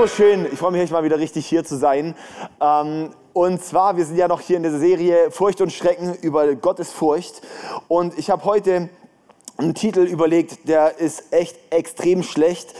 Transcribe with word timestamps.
so 0.00 0.06
schön. 0.06 0.46
Ich 0.50 0.58
freue 0.58 0.72
mich 0.72 0.80
echt 0.80 0.92
mal 0.92 1.04
wieder 1.04 1.18
richtig 1.18 1.44
hier 1.46 1.62
zu 1.62 1.76
sein. 1.76 2.14
Ähm, 2.58 3.10
und 3.34 3.62
zwar, 3.62 3.98
wir 3.98 4.06
sind 4.06 4.16
ja 4.16 4.28
noch 4.28 4.40
hier 4.40 4.56
in 4.56 4.62
der 4.62 4.78
Serie 4.78 5.30
Furcht 5.30 5.60
und 5.60 5.70
Schrecken 5.70 6.14
über 6.22 6.54
Gottes 6.54 6.90
Furcht. 6.90 7.42
Und 7.86 8.18
ich 8.18 8.30
habe 8.30 8.42
heute 8.46 8.88
einen 9.58 9.74
Titel 9.74 10.00
überlegt, 10.00 10.66
der 10.66 10.98
ist 10.98 11.34
echt 11.34 11.58
extrem 11.68 12.22
schlecht. 12.22 12.72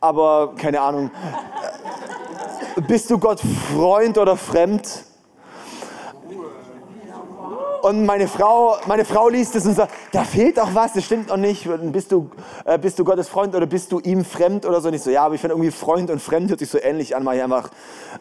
Aber 0.00 0.56
keine 0.56 0.82
Ahnung. 0.82 1.10
Bist 2.86 3.08
du 3.08 3.18
Gott 3.18 3.40
Freund 3.72 4.18
oder 4.18 4.36
fremd? 4.36 5.04
Und 7.82 8.06
meine 8.06 8.28
Frau, 8.28 8.76
meine 8.86 9.04
Frau 9.04 9.28
liest 9.28 9.54
es 9.56 9.66
und 9.66 9.74
sagt, 9.74 9.92
da 10.12 10.24
fehlt 10.24 10.58
doch 10.58 10.74
was, 10.74 10.94
das 10.94 11.04
stimmt 11.04 11.28
noch 11.28 11.36
nicht. 11.36 11.68
Bist 11.92 12.12
du, 12.12 12.30
äh, 12.64 12.78
bist 12.78 12.98
du 12.98 13.04
Gottes 13.04 13.28
Freund 13.28 13.54
oder 13.54 13.66
bist 13.66 13.92
du 13.92 14.00
ihm 14.00 14.24
fremd 14.24 14.66
oder 14.66 14.80
so? 14.80 14.88
Und 14.88 14.94
ich 14.94 15.02
so, 15.02 15.10
ja, 15.10 15.24
aber 15.24 15.34
ich 15.34 15.40
finde 15.40 15.54
irgendwie 15.54 15.70
Freund 15.70 16.10
und 16.10 16.20
fremd 16.20 16.50
hört 16.50 16.58
sich 16.58 16.70
so 16.70 16.78
ähnlich 16.78 17.14
an, 17.14 17.24
mache 17.24 17.36
ich 17.36 17.42
einfach 17.42 17.70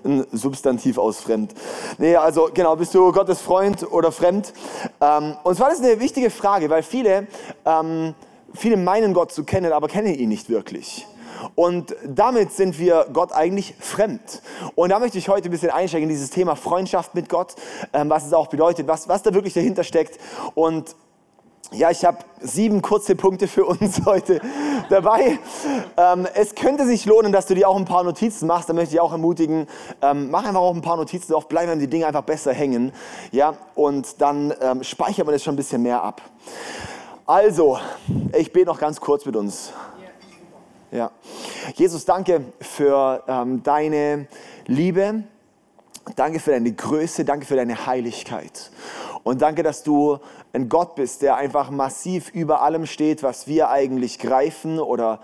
ein 0.04 0.26
Substantiv 0.32 0.98
aus 0.98 1.22
fremd. 1.22 1.54
Nee, 1.98 2.16
also 2.16 2.50
genau, 2.54 2.76
bist 2.76 2.94
du 2.94 3.12
Gottes 3.12 3.42
Freund 3.42 3.90
oder 3.92 4.12
fremd? 4.12 4.54
Ähm, 5.02 5.36
und 5.44 5.56
zwar 5.56 5.72
ist 5.72 5.84
eine 5.84 6.00
wichtige 6.00 6.30
Frage, 6.30 6.70
weil 6.70 6.84
viele, 6.84 7.28
ähm, 7.66 8.14
viele 8.54 8.78
meinen 8.78 9.14
Gott 9.14 9.32
zu 9.32 9.44
kennen, 9.44 9.72
aber 9.72 9.88
kennen 9.88 10.14
ihn 10.14 10.30
nicht 10.30 10.50
wirklich. 10.50 11.08
Und 11.56 11.96
damit 12.06 12.52
sind 12.52 12.80
wir 12.80 13.08
Gott 13.14 13.32
eigentlich 13.32 13.76
fremd. 13.80 14.42
Und 14.76 14.90
da 14.90 15.00
möchte 15.00 15.18
ich 15.18 15.30
heute 15.30 15.50
ein 15.50 15.52
bisschen 15.52 15.72
einsteigen 15.72 16.10
in 16.10 16.14
dieses 16.14 16.30
Thema 16.30 16.56
Freundschaft 16.56 17.16
mit 17.16 17.30
Gott, 17.30 17.56
ähm, 17.94 18.10
was 18.10 18.26
es 18.26 18.34
auch 18.34 18.48
bedeutet, 18.48 18.88
was, 18.88 19.08
was 19.08 19.24
da 19.24 19.34
wirklich 19.34 19.54
dahinter 19.54 19.84
steckt. 19.84 20.20
Und 20.56 20.96
ja, 21.72 21.92
ich 21.92 22.06
habe 22.06 22.20
sieben 22.40 22.82
kurze 22.82 23.16
Punkte 23.16 23.48
für 23.48 23.66
uns 23.66 24.02
heute 24.06 24.40
dabei. 24.90 25.38
Ähm, 25.98 26.26
es 26.34 26.56
könnte 26.56 26.86
sich 26.86 27.06
lohnen, 27.06 27.32
dass 27.32 27.46
du 27.46 27.56
dir 27.56 27.68
auch 27.68 27.76
ein 27.76 27.86
paar 27.86 28.04
Notizen 28.04 28.48
machst. 28.48 28.70
Da 28.70 28.74
möchte 28.74 28.96
ich 28.96 29.02
auch 29.02 29.12
ermutigen, 29.12 29.68
ähm, 30.02 30.32
mach 30.32 30.46
einfach 30.46 30.62
auch 30.62 30.74
ein 30.74 30.82
paar 30.82 30.96
Notizen 30.96 31.34
drauf, 31.34 31.50
bleiben 31.50 31.80
die 31.80 31.88
Dinge 31.88 32.08
einfach 32.08 32.24
besser 32.24 32.54
hängen. 32.54 32.94
Ja, 33.32 33.56
und 33.76 34.22
dann 34.22 34.54
ähm, 34.62 34.84
speichert 34.84 35.26
man 35.26 35.34
das 35.34 35.44
schon 35.44 35.56
ein 35.56 35.58
bisschen 35.58 35.82
mehr 35.82 36.02
ab. 36.02 36.22
Also, 37.26 37.78
ich 38.38 38.54
bete 38.54 38.68
noch 38.68 38.80
ganz 38.80 39.02
kurz 39.02 39.26
mit 39.26 39.36
uns. 39.36 39.74
Ja. 40.92 41.12
Jesus, 41.76 42.06
danke 42.06 42.42
für 42.62 43.24
ähm, 43.28 43.62
deine 43.62 44.28
Liebe. 44.68 45.24
Danke 46.16 46.40
für 46.40 46.52
deine 46.52 46.72
Größe, 46.72 47.26
danke 47.26 47.46
für 47.46 47.58
deine 47.58 47.86
Heiligkeit. 47.86 48.72
Und 49.24 49.42
danke, 49.42 49.62
dass 49.62 49.84
du 49.84 50.20
ein 50.54 50.70
Gott 50.70 50.96
bist, 50.96 51.22
der 51.22 51.36
einfach 51.36 51.70
massiv 51.70 52.30
über 52.30 52.62
allem 52.62 52.86
steht, 52.86 53.24
was 53.24 53.48
wir 53.48 53.70
eigentlich 53.70 54.18
greifen 54.18 54.80
oder, 54.80 55.20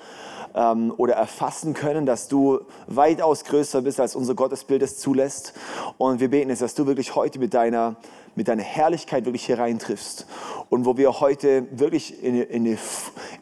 ähm, 0.53 0.93
oder 0.97 1.13
erfassen 1.13 1.73
können, 1.73 2.05
dass 2.05 2.27
du 2.27 2.59
weitaus 2.87 3.45
größer 3.45 3.81
bist, 3.81 4.01
als 4.01 4.17
unser 4.17 4.35
Gottesbild 4.35 4.81
es 4.81 4.97
zulässt. 4.99 5.53
Und 5.97 6.19
wir 6.19 6.29
beten 6.29 6.49
jetzt, 6.49 6.61
dass 6.61 6.75
du 6.75 6.85
wirklich 6.85 7.15
heute 7.15 7.39
mit 7.39 7.53
deiner 7.53 7.95
mit 8.35 8.47
deiner 8.47 8.63
Herrlichkeit 8.63 9.25
wirklich 9.25 9.45
hier 9.45 9.59
reintriffst. 9.59 10.25
Und 10.69 10.85
wo 10.85 10.97
wir 10.97 11.19
heute 11.19 11.67
wirklich 11.71 12.23
in 12.23 12.33
eine, 12.33 12.43
in 12.43 12.65
eine, 12.65 12.77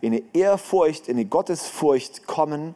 in 0.01 0.13
eine 0.13 0.23
Ehrfurcht, 0.33 1.07
in 1.07 1.17
eine 1.17 1.25
Gottesfurcht 1.25 2.27
kommen 2.27 2.75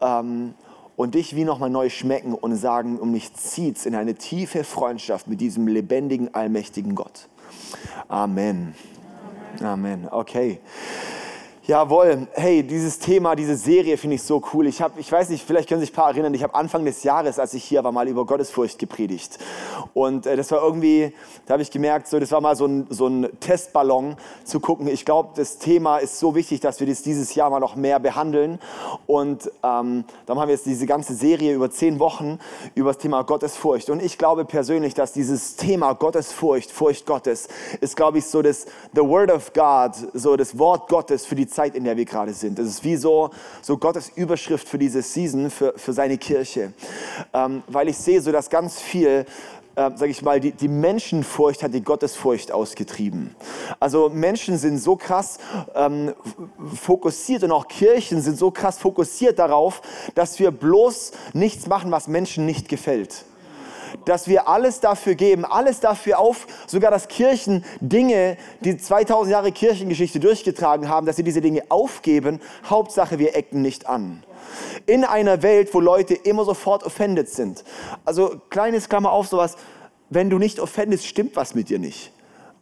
ähm, 0.00 0.54
und 0.96 1.14
dich 1.14 1.36
wie 1.36 1.44
nochmal 1.44 1.70
neu 1.70 1.88
schmecken 1.88 2.34
und 2.34 2.56
sagen, 2.56 2.98
um 2.98 3.12
mich 3.12 3.34
zieht's 3.34 3.86
in 3.86 3.94
eine 3.94 4.14
tiefe 4.14 4.64
Freundschaft 4.64 5.28
mit 5.28 5.40
diesem 5.40 5.66
lebendigen, 5.68 6.34
allmächtigen 6.34 6.94
Gott. 6.94 7.28
Amen. 8.08 8.74
Amen. 9.62 10.08
Okay. 10.10 10.60
Jawohl, 11.70 12.26
hey, 12.32 12.64
dieses 12.64 12.98
Thema, 12.98 13.36
diese 13.36 13.54
Serie 13.54 13.96
finde 13.96 14.16
ich 14.16 14.24
so 14.24 14.42
cool. 14.52 14.66
Ich, 14.66 14.82
hab, 14.82 14.98
ich 14.98 15.12
weiß 15.12 15.28
nicht, 15.28 15.46
vielleicht 15.46 15.68
können 15.68 15.80
sich 15.80 15.92
ein 15.92 15.94
paar 15.94 16.08
erinnern, 16.08 16.34
ich 16.34 16.42
habe 16.42 16.52
Anfang 16.56 16.84
des 16.84 17.04
Jahres, 17.04 17.38
als 17.38 17.54
ich 17.54 17.62
hier 17.62 17.84
war, 17.84 17.92
mal 17.92 18.08
über 18.08 18.26
Gottesfurcht 18.26 18.76
gepredigt. 18.76 19.38
Und 19.94 20.26
äh, 20.26 20.34
das 20.34 20.50
war 20.50 20.64
irgendwie, 20.64 21.14
da 21.46 21.52
habe 21.52 21.62
ich 21.62 21.70
gemerkt, 21.70 22.08
so, 22.08 22.18
das 22.18 22.32
war 22.32 22.40
mal 22.40 22.56
so 22.56 22.66
ein, 22.66 22.88
so 22.90 23.06
ein 23.06 23.28
Testballon 23.38 24.16
zu 24.42 24.58
gucken. 24.58 24.88
Ich 24.88 25.04
glaube, 25.04 25.28
das 25.36 25.58
Thema 25.58 25.98
ist 25.98 26.18
so 26.18 26.34
wichtig, 26.34 26.58
dass 26.58 26.80
wir 26.80 26.88
das 26.88 27.02
dieses 27.02 27.36
Jahr 27.36 27.50
mal 27.50 27.60
noch 27.60 27.76
mehr 27.76 28.00
behandeln. 28.00 28.58
Und 29.06 29.48
ähm, 29.62 30.04
dann 30.26 30.40
haben 30.40 30.48
wir 30.48 30.54
jetzt 30.54 30.66
diese 30.66 30.86
ganze 30.86 31.14
Serie 31.14 31.54
über 31.54 31.70
zehn 31.70 32.00
Wochen 32.00 32.40
über 32.74 32.90
das 32.90 32.98
Thema 32.98 33.22
Gottesfurcht. 33.22 33.90
Und 33.90 34.02
ich 34.02 34.18
glaube 34.18 34.44
persönlich, 34.44 34.94
dass 34.94 35.12
dieses 35.12 35.54
Thema 35.54 35.92
Gottesfurcht, 35.92 36.72
Furcht 36.72 37.06
Gottes, 37.06 37.46
ist, 37.80 37.94
glaube 37.94 38.18
ich, 38.18 38.26
so 38.26 38.42
das 38.42 38.66
The 38.92 39.02
Word 39.02 39.30
of 39.30 39.52
God, 39.52 39.92
so 40.14 40.34
das 40.34 40.58
Wort 40.58 40.88
Gottes 40.88 41.24
für 41.24 41.36
die 41.36 41.46
Zeit 41.46 41.59
Zeit, 41.60 41.74
in 41.74 41.84
der 41.84 41.96
wir 41.96 42.06
gerade 42.06 42.32
sind. 42.32 42.58
Das 42.58 42.66
ist 42.66 42.84
wie 42.84 42.96
so, 42.96 43.30
so 43.60 43.76
Gottes 43.76 44.10
Überschrift 44.14 44.66
für 44.66 44.78
diese 44.78 45.02
Season, 45.02 45.50
für, 45.50 45.74
für 45.76 45.92
seine 45.92 46.16
Kirche. 46.16 46.72
Ähm, 47.34 47.62
weil 47.66 47.88
ich 47.88 47.98
sehe 47.98 48.22
so, 48.22 48.32
dass 48.32 48.48
ganz 48.48 48.80
viel 48.80 49.26
äh, 49.76 49.90
sage 49.94 50.10
ich 50.10 50.22
mal, 50.22 50.40
die, 50.40 50.52
die 50.52 50.68
Menschenfurcht 50.68 51.62
hat 51.62 51.74
die 51.74 51.82
Gottesfurcht 51.82 52.50
ausgetrieben. 52.50 53.36
Also 53.78 54.08
Menschen 54.08 54.56
sind 54.56 54.78
so 54.78 54.96
krass 54.96 55.38
ähm, 55.74 56.14
fokussiert 56.74 57.44
und 57.44 57.52
auch 57.52 57.68
Kirchen 57.68 58.22
sind 58.22 58.38
so 58.38 58.50
krass 58.50 58.78
fokussiert 58.78 59.38
darauf, 59.38 59.82
dass 60.14 60.38
wir 60.38 60.50
bloß 60.50 61.12
nichts 61.34 61.66
machen, 61.66 61.90
was 61.90 62.08
Menschen 62.08 62.46
nicht 62.46 62.68
gefällt 62.70 63.26
dass 64.04 64.28
wir 64.28 64.48
alles 64.48 64.80
dafür 64.80 65.14
geben, 65.14 65.44
alles 65.44 65.80
dafür 65.80 66.18
auf, 66.18 66.46
sogar 66.66 66.90
dass 66.90 67.08
Kirchen 67.08 67.64
Dinge, 67.80 68.36
die 68.60 68.76
2000 68.76 69.32
Jahre 69.32 69.52
Kirchengeschichte 69.52 70.20
durchgetragen 70.20 70.88
haben, 70.88 71.06
dass 71.06 71.16
sie 71.16 71.24
diese 71.24 71.40
Dinge 71.40 71.62
aufgeben. 71.68 72.40
Hauptsache, 72.68 73.18
wir 73.18 73.36
ecken 73.36 73.62
nicht 73.62 73.86
an. 73.86 74.22
In 74.86 75.04
einer 75.04 75.42
Welt, 75.42 75.72
wo 75.74 75.80
Leute 75.80 76.14
immer 76.14 76.44
sofort 76.44 76.84
offended 76.84 77.28
sind. 77.28 77.64
Also 78.04 78.40
kleines 78.50 78.88
Klammer 78.88 79.12
auf, 79.12 79.28
sowas, 79.28 79.56
wenn 80.08 80.28
du 80.28 80.38
nicht 80.38 80.58
offendest, 80.58 81.06
stimmt 81.06 81.36
was 81.36 81.54
mit 81.54 81.68
dir 81.68 81.78
nicht. 81.78 82.12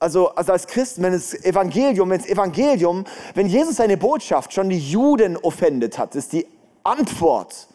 Also, 0.00 0.28
also 0.28 0.52
als 0.52 0.66
Christen, 0.66 1.02
wenn 1.02 1.12
das 1.12 1.34
Evangelium, 1.34 2.10
wenn 2.10 2.18
das 2.18 2.28
Evangelium, 2.28 3.04
wenn 3.34 3.46
Jesus 3.46 3.76
seine 3.76 3.96
Botschaft 3.96 4.52
schon 4.52 4.68
die 4.68 4.78
Juden 4.78 5.36
offendet 5.36 5.98
hat, 5.98 6.14
ist 6.14 6.32
die 6.32 6.46
Antwort 6.84 7.66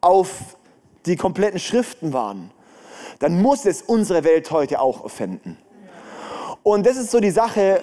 auf 0.00 0.56
die 1.06 1.16
kompletten 1.16 1.58
Schriften 1.58 2.12
waren, 2.12 2.50
dann 3.18 3.40
muss 3.40 3.66
es 3.66 3.82
unsere 3.82 4.24
Welt 4.24 4.50
heute 4.50 4.80
auch 4.80 5.04
offenden. 5.04 5.56
Und 6.62 6.86
das 6.86 6.96
ist 6.96 7.10
so 7.10 7.20
die 7.20 7.30
Sache, 7.30 7.82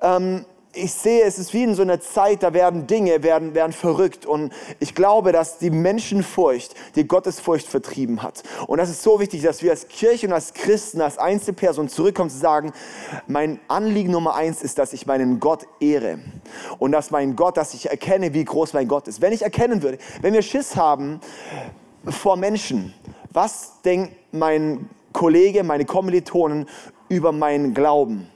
ähm, 0.00 0.44
ich 0.74 0.92
sehe, 0.92 1.24
es 1.24 1.38
ist 1.38 1.52
wie 1.52 1.64
in 1.64 1.74
so 1.74 1.82
einer 1.82 2.00
Zeit, 2.00 2.42
da 2.42 2.54
werden 2.54 2.86
Dinge, 2.86 3.22
werden, 3.22 3.54
werden 3.54 3.72
verrückt. 3.72 4.24
Und 4.24 4.52
ich 4.80 4.94
glaube, 4.94 5.32
dass 5.32 5.58
die 5.58 5.70
Menschenfurcht 5.70 6.74
die 6.96 7.06
Gottesfurcht 7.06 7.66
vertrieben 7.66 8.22
hat. 8.22 8.42
Und 8.66 8.78
das 8.78 8.88
ist 8.88 9.02
so 9.02 9.20
wichtig, 9.20 9.42
dass 9.42 9.62
wir 9.62 9.70
als 9.70 9.88
Kirche 9.88 10.26
und 10.26 10.32
als 10.32 10.54
Christen, 10.54 11.00
als 11.00 11.18
Einzelperson 11.18 11.88
zurückkommen 11.88 12.30
zu 12.30 12.38
sagen, 12.38 12.72
mein 13.26 13.60
Anliegen 13.68 14.12
Nummer 14.12 14.34
eins 14.34 14.62
ist, 14.62 14.78
dass 14.78 14.92
ich 14.92 15.06
meinen 15.06 15.40
Gott 15.40 15.66
ehre. 15.80 16.20
Und 16.78 16.92
dass 16.92 17.10
mein 17.10 17.36
Gott, 17.36 17.56
dass 17.56 17.74
ich 17.74 17.90
erkenne, 17.90 18.32
wie 18.32 18.44
groß 18.44 18.72
mein 18.72 18.88
Gott 18.88 19.08
ist. 19.08 19.20
Wenn 19.20 19.32
ich 19.32 19.42
erkennen 19.42 19.82
würde, 19.82 19.98
wenn 20.22 20.32
wir 20.32 20.42
Schiss 20.42 20.76
haben, 20.76 21.20
vor 22.08 22.36
Menschen. 22.36 22.94
Was 23.30 23.80
denkt 23.82 24.14
mein 24.32 24.88
Kollege, 25.12 25.64
meine 25.64 25.84
Kommilitonen 25.84 26.68
über 27.08 27.32
meinen 27.32 27.74
Glauben? 27.74 28.28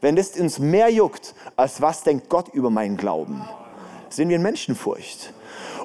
Wenn 0.00 0.16
das 0.16 0.38
uns 0.38 0.58
mehr 0.58 0.90
juckt, 0.90 1.34
als 1.56 1.82
was 1.82 2.02
denkt 2.02 2.28
Gott 2.28 2.48
über 2.48 2.70
meinen 2.70 2.96
Glauben, 2.96 3.42
sind 4.10 4.28
wir 4.28 4.36
in 4.36 4.42
Menschenfurcht. 4.42 5.32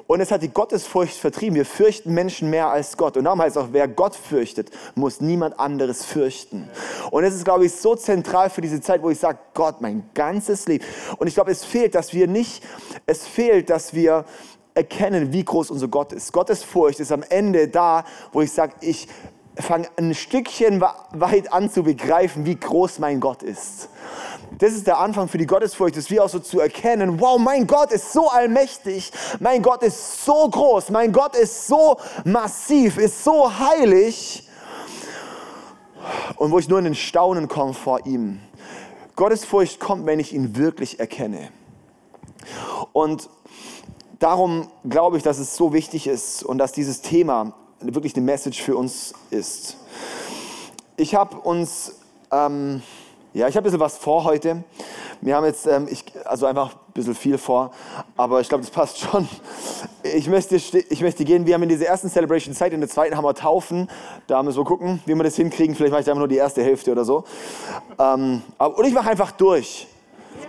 Und 0.06 0.20
es 0.20 0.30
hat 0.30 0.42
die 0.42 0.50
Gottesfurcht 0.50 1.16
vertrieben. 1.16 1.54
Wir 1.54 1.64
fürchten 1.64 2.12
Menschen 2.12 2.50
mehr 2.50 2.68
als 2.68 2.96
Gott. 2.98 3.16
Und 3.16 3.24
darum 3.24 3.40
heißt 3.40 3.56
es 3.56 3.62
auch, 3.62 3.68
wer 3.72 3.88
Gott 3.88 4.14
fürchtet, 4.14 4.70
muss 4.94 5.22
niemand 5.22 5.58
anderes 5.58 6.04
fürchten. 6.04 6.68
Und 7.10 7.24
es 7.24 7.34
ist, 7.34 7.44
glaube 7.44 7.64
ich, 7.64 7.72
so 7.72 7.94
zentral 7.94 8.50
für 8.50 8.60
diese 8.60 8.82
Zeit, 8.82 9.02
wo 9.02 9.08
ich 9.08 9.18
sage, 9.18 9.38
Gott, 9.54 9.80
mein 9.80 10.10
ganzes 10.12 10.66
Leben. 10.66 10.84
Und 11.16 11.26
ich 11.26 11.34
glaube, 11.34 11.50
es 11.50 11.64
fehlt, 11.64 11.94
dass 11.94 12.12
wir 12.12 12.26
nicht, 12.26 12.62
es 13.06 13.26
fehlt, 13.26 13.70
dass 13.70 13.94
wir 13.94 14.26
erkennen, 14.74 15.32
wie 15.32 15.44
groß 15.44 15.70
unser 15.70 15.88
Gott 15.88 16.12
ist. 16.12 16.32
Gottes 16.32 16.62
Furcht 16.62 17.00
ist 17.00 17.12
am 17.12 17.22
Ende 17.22 17.68
da, 17.68 18.04
wo 18.32 18.40
ich 18.42 18.52
sage, 18.52 18.74
ich 18.80 19.08
fange 19.56 19.88
ein 19.96 20.14
Stückchen 20.14 20.82
weit 21.12 21.52
an 21.52 21.70
zu 21.70 21.84
begreifen, 21.84 22.44
wie 22.44 22.56
groß 22.56 22.98
mein 22.98 23.20
Gott 23.20 23.42
ist. 23.42 23.88
Das 24.58 24.72
ist 24.72 24.86
der 24.86 24.98
Anfang 24.98 25.28
für 25.28 25.38
die 25.38 25.46
Gottesfurcht, 25.46 25.96
das 25.96 26.10
wir 26.10 26.24
auch 26.24 26.28
so 26.28 26.38
zu 26.38 26.60
erkennen, 26.60 27.20
wow, 27.20 27.38
mein 27.38 27.66
Gott 27.66 27.92
ist 27.92 28.12
so 28.12 28.28
allmächtig, 28.28 29.12
mein 29.40 29.62
Gott 29.62 29.82
ist 29.82 30.24
so 30.24 30.48
groß, 30.48 30.90
mein 30.90 31.12
Gott 31.12 31.36
ist 31.36 31.66
so 31.66 31.98
massiv, 32.24 32.98
ist 32.98 33.24
so 33.24 33.50
heilig. 33.58 34.48
Und 36.36 36.50
wo 36.50 36.58
ich 36.58 36.68
nur 36.68 36.78
in 36.78 36.84
den 36.84 36.94
Staunen 36.94 37.48
komme 37.48 37.74
vor 37.74 38.06
ihm. 38.06 38.40
Gottesfurcht 39.16 39.80
kommt, 39.80 40.06
wenn 40.06 40.20
ich 40.20 40.32
ihn 40.32 40.56
wirklich 40.56 41.00
erkenne. 41.00 41.48
Und 42.92 43.28
darum 44.18 44.68
glaube 44.88 45.16
ich, 45.16 45.22
dass 45.22 45.38
es 45.38 45.56
so 45.56 45.72
wichtig 45.72 46.06
ist 46.06 46.42
und 46.42 46.58
dass 46.58 46.72
dieses 46.72 47.02
Thema 47.02 47.54
wirklich 47.80 48.16
eine 48.16 48.24
Message 48.24 48.62
für 48.62 48.76
uns 48.76 49.14
ist. 49.30 49.76
Ich 50.96 51.14
habe 51.14 51.36
uns, 51.36 51.96
ähm, 52.30 52.82
ja, 53.32 53.48
ich 53.48 53.56
habe 53.56 53.64
ein 53.64 53.64
bisschen 53.64 53.80
was 53.80 53.98
vor 53.98 54.24
heute. 54.24 54.64
Wir 55.20 55.36
haben 55.36 55.44
jetzt, 55.44 55.66
ähm, 55.66 55.88
ich, 55.90 56.04
also 56.24 56.46
einfach 56.46 56.76
bisschen 56.94 57.14
viel 57.14 57.38
vor, 57.38 57.72
aber 58.16 58.40
ich 58.40 58.48
glaube, 58.48 58.62
das 58.62 58.70
passt 58.70 58.98
schon. 59.10 59.28
Ich 60.02 60.28
möchte, 60.28 60.56
ich 60.56 61.00
möchte 61.00 61.24
gehen, 61.24 61.44
wir 61.46 61.54
haben 61.54 61.62
in 61.64 61.68
dieser 61.68 61.86
ersten 61.86 62.08
Celebration 62.08 62.54
Zeit, 62.54 62.72
in 62.72 62.80
der 62.80 62.88
zweiten 62.88 63.16
haben 63.16 63.24
wir 63.24 63.34
Taufen. 63.34 63.88
Da 64.26 64.42
müssen 64.42 64.58
wir 64.58 64.64
gucken, 64.64 65.02
wie 65.06 65.14
wir 65.14 65.24
das 65.24 65.36
hinkriegen. 65.36 65.74
Vielleicht 65.74 65.92
mache 65.92 66.02
ich 66.02 66.08
einfach 66.08 66.20
nur 66.20 66.28
die 66.28 66.36
erste 66.36 66.62
Hälfte 66.62 66.92
oder 66.92 67.04
so. 67.04 67.24
Ähm, 67.98 68.42
aber, 68.58 68.78
und 68.78 68.84
ich 68.84 68.94
mache 68.94 69.10
einfach 69.10 69.32
durch. 69.32 69.88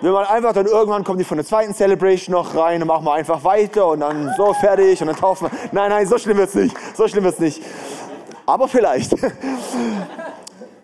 Wir 0.02 0.12
machen 0.12 0.28
einfach, 0.28 0.54
dann 0.54 0.66
irgendwann 0.66 1.04
kommen 1.04 1.20
die 1.20 1.26
von 1.26 1.38
der 1.38 1.46
zweiten 1.46 1.74
Celebration 1.74 2.34
noch 2.34 2.56
rein 2.56 2.82
und 2.82 2.88
machen 2.88 3.06
wir 3.06 3.14
einfach 3.14 3.44
weiter 3.44 3.88
und 3.88 4.02
dann 4.02 4.34
so 4.38 4.54
fertig 4.54 5.02
und 5.02 5.08
dann 5.08 5.16
taufen 5.16 5.50
wir. 5.50 5.58
Nein, 5.72 5.90
nein, 5.90 6.08
so 6.08 6.18
schlimm 6.18 6.38
wird 6.38 6.50
es 6.50 6.56
nicht. 6.56 6.76
So 6.96 7.08
schlimm 7.08 7.24
wird 7.24 7.36
es 7.36 7.40
nicht. 7.40 7.62
Aber 8.46 8.68
vielleicht. 8.68 9.16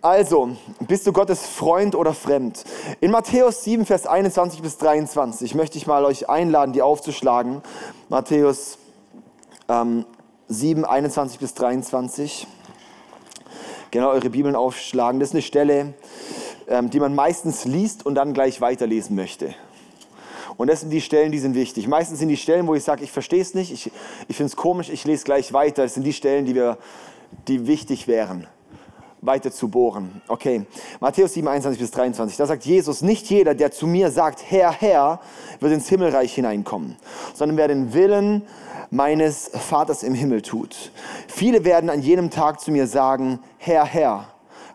Also, 0.04 0.50
bist 0.80 1.06
du 1.06 1.14
Gottes 1.14 1.46
Freund 1.46 1.94
oder 1.94 2.16
fremd? 2.16 2.64
In 3.02 3.12
Matthäus 3.12 3.64
7, 3.64 3.86
Vers 3.86 4.08
21 4.08 4.64
bis 4.64 4.80
23 4.80 5.54
möchte 5.54 5.78
ich 5.78 5.86
mal 5.86 6.06
euch 6.06 6.28
einladen, 6.28 6.74
die 6.74 6.82
aufzuschlagen. 6.82 7.62
Matthäus 8.10 8.80
ähm, 9.70 10.08
7, 10.48 10.86
21 10.86 11.38
bis 11.38 11.54
23. 11.54 12.48
Genau, 13.92 14.10
eure 14.10 14.32
Bibeln 14.32 14.56
aufschlagen. 14.56 15.20
Das 15.20 15.30
ist 15.30 15.36
eine 15.36 15.44
Stelle, 15.44 15.94
die 16.90 17.00
man 17.00 17.16
meistens 17.16 17.66
liest 17.66 18.06
und 18.06 18.16
dann 18.16 18.34
gleich 18.34 18.62
weiterlesen 18.62 19.16
möchte. 19.16 19.54
Und 20.58 20.68
das 20.68 20.82
sind 20.82 20.90
die 20.90 21.02
Stellen, 21.02 21.32
die 21.32 21.40
sind 21.40 21.56
wichtig. 21.56 21.88
Meistens 21.88 22.20
sind 22.20 22.30
die 22.30 22.38
Stellen, 22.38 22.68
wo 22.68 22.76
ich 22.76 22.84
sage, 22.84 23.04
ich 23.04 23.12
verstehe 23.12 23.42
es 23.42 23.54
nicht, 23.54 23.72
ich, 23.72 23.92
ich 24.28 24.36
finde 24.36 24.52
es 24.52 24.56
komisch, 24.56 24.90
ich 24.90 25.06
lese 25.06 25.24
gleich 25.24 25.54
weiter. 25.54 25.84
Das 25.84 25.94
sind 25.94 26.04
die 26.04 26.14
Stellen, 26.14 26.46
die, 26.46 26.56
wir, 26.56 26.78
die 27.48 27.68
wichtig 27.68 28.08
wären 28.08 28.48
weiter 29.22 29.52
zu 29.52 29.70
bohren. 29.70 30.22
Okay, 30.28 30.66
Matthäus 31.00 31.34
7, 31.34 31.48
21 31.48 31.80
bis 31.80 31.92
23. 31.92 32.38
Da 32.38 32.46
sagt 32.48 32.66
Jesus, 32.66 33.02
nicht 33.02 33.30
jeder, 33.30 33.54
der 33.54 33.72
zu 33.72 33.88
mir 33.88 34.10
sagt, 34.12 34.44
Herr, 34.50 34.72
Herr, 34.72 35.22
wird 35.60 35.74
ins 35.74 35.88
Himmelreich 35.88 36.34
hineinkommen, 36.34 36.98
sondern 37.34 37.58
wer 37.58 37.68
den 37.68 37.94
Willen 37.94 38.42
meines 38.90 39.50
Vaters 39.54 40.04
im 40.04 40.14
Himmel 40.14 40.42
tut. 40.42 40.92
Viele 41.28 41.64
werden 41.64 41.90
an 41.90 42.02
jenem 42.02 42.30
Tag 42.30 42.60
zu 42.60 42.72
mir 42.72 42.88
sagen, 42.88 43.40
Herr, 43.58 43.86
Herr, 43.86 44.28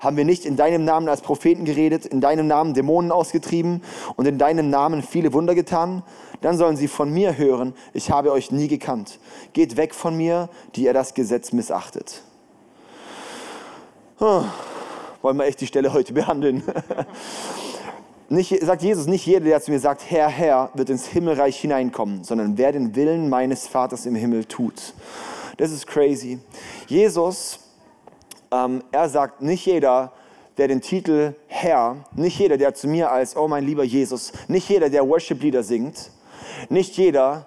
haben 0.07 0.17
wir 0.17 0.25
nicht 0.25 0.47
in 0.47 0.57
deinem 0.57 0.85
Namen 0.85 1.09
als 1.09 1.21
Propheten 1.21 1.65
geredet, 1.65 2.07
in 2.07 2.21
deinem 2.21 2.47
Namen 2.47 2.75
Dämonen 2.75 3.11
ausgetrieben 3.11 3.83
und 4.15 4.27
in 4.27 4.39
deinem 4.39 4.71
Namen 4.71 5.03
viele 5.03 5.33
Wunder 5.33 5.55
getan? 5.57 6.05
Dann 6.43 6.57
sollen 6.57 6.77
sie 6.77 6.87
von 6.87 7.13
mir 7.13 7.37
hören, 7.37 7.75
ich 7.93 8.11
habe 8.11 8.31
euch 8.31 8.53
nie 8.53 8.69
gekannt. 8.69 9.19
Geht 9.53 9.77
weg 9.77 9.95
von 9.95 10.17
mir, 10.17 10.49
die 10.77 10.85
ihr 10.85 10.95
das 10.95 11.15
Gesetz 11.15 11.53
missachtet. 11.53 12.23
Oh, 14.21 14.45
wollen 15.23 15.37
wir 15.37 15.45
echt 15.45 15.61
die 15.61 15.67
Stelle 15.67 15.93
heute 15.93 16.13
behandeln? 16.13 16.63
Nicht, 18.29 18.61
sagt 18.65 18.83
Jesus, 18.83 19.07
nicht 19.07 19.25
jeder, 19.25 19.45
der 19.45 19.61
zu 19.61 19.71
mir 19.71 19.79
sagt, 19.79 20.11
Herr, 20.11 20.29
Herr, 20.29 20.71
wird 20.75 20.91
ins 20.91 21.07
Himmelreich 21.07 21.61
hineinkommen, 21.61 22.25
sondern 22.25 22.59
wer 22.59 22.73
den 22.73 22.97
Willen 22.97 23.29
meines 23.29 23.69
Vaters 23.69 24.05
im 24.05 24.17
Himmel 24.17 24.47
tut. 24.47 24.95
Das 25.59 25.71
ist 25.71 25.87
crazy. 25.87 26.41
Jesus, 26.89 27.61
ähm, 28.53 28.83
er 28.93 29.09
sagt, 29.09 29.43
nicht 29.43 29.67
jeder, 29.67 30.13
der 30.59 30.69
den 30.69 30.81
Titel 30.81 31.35
Herr, 31.47 32.05
nicht 32.15 32.39
jeder, 32.39 32.57
der 32.57 32.75
zu 32.75 32.89
mir 32.89 33.11
als, 33.11 33.37
oh 33.37 33.49
mein 33.49 33.65
lieber 33.65 33.85
Jesus, 33.85 34.33
nicht 34.49 34.69
jeder, 34.69 34.89
der 34.89 35.07
Worship-Lieder 35.07 35.63
singt, 35.63 36.11
nicht 36.69 36.97
jeder, 36.97 37.47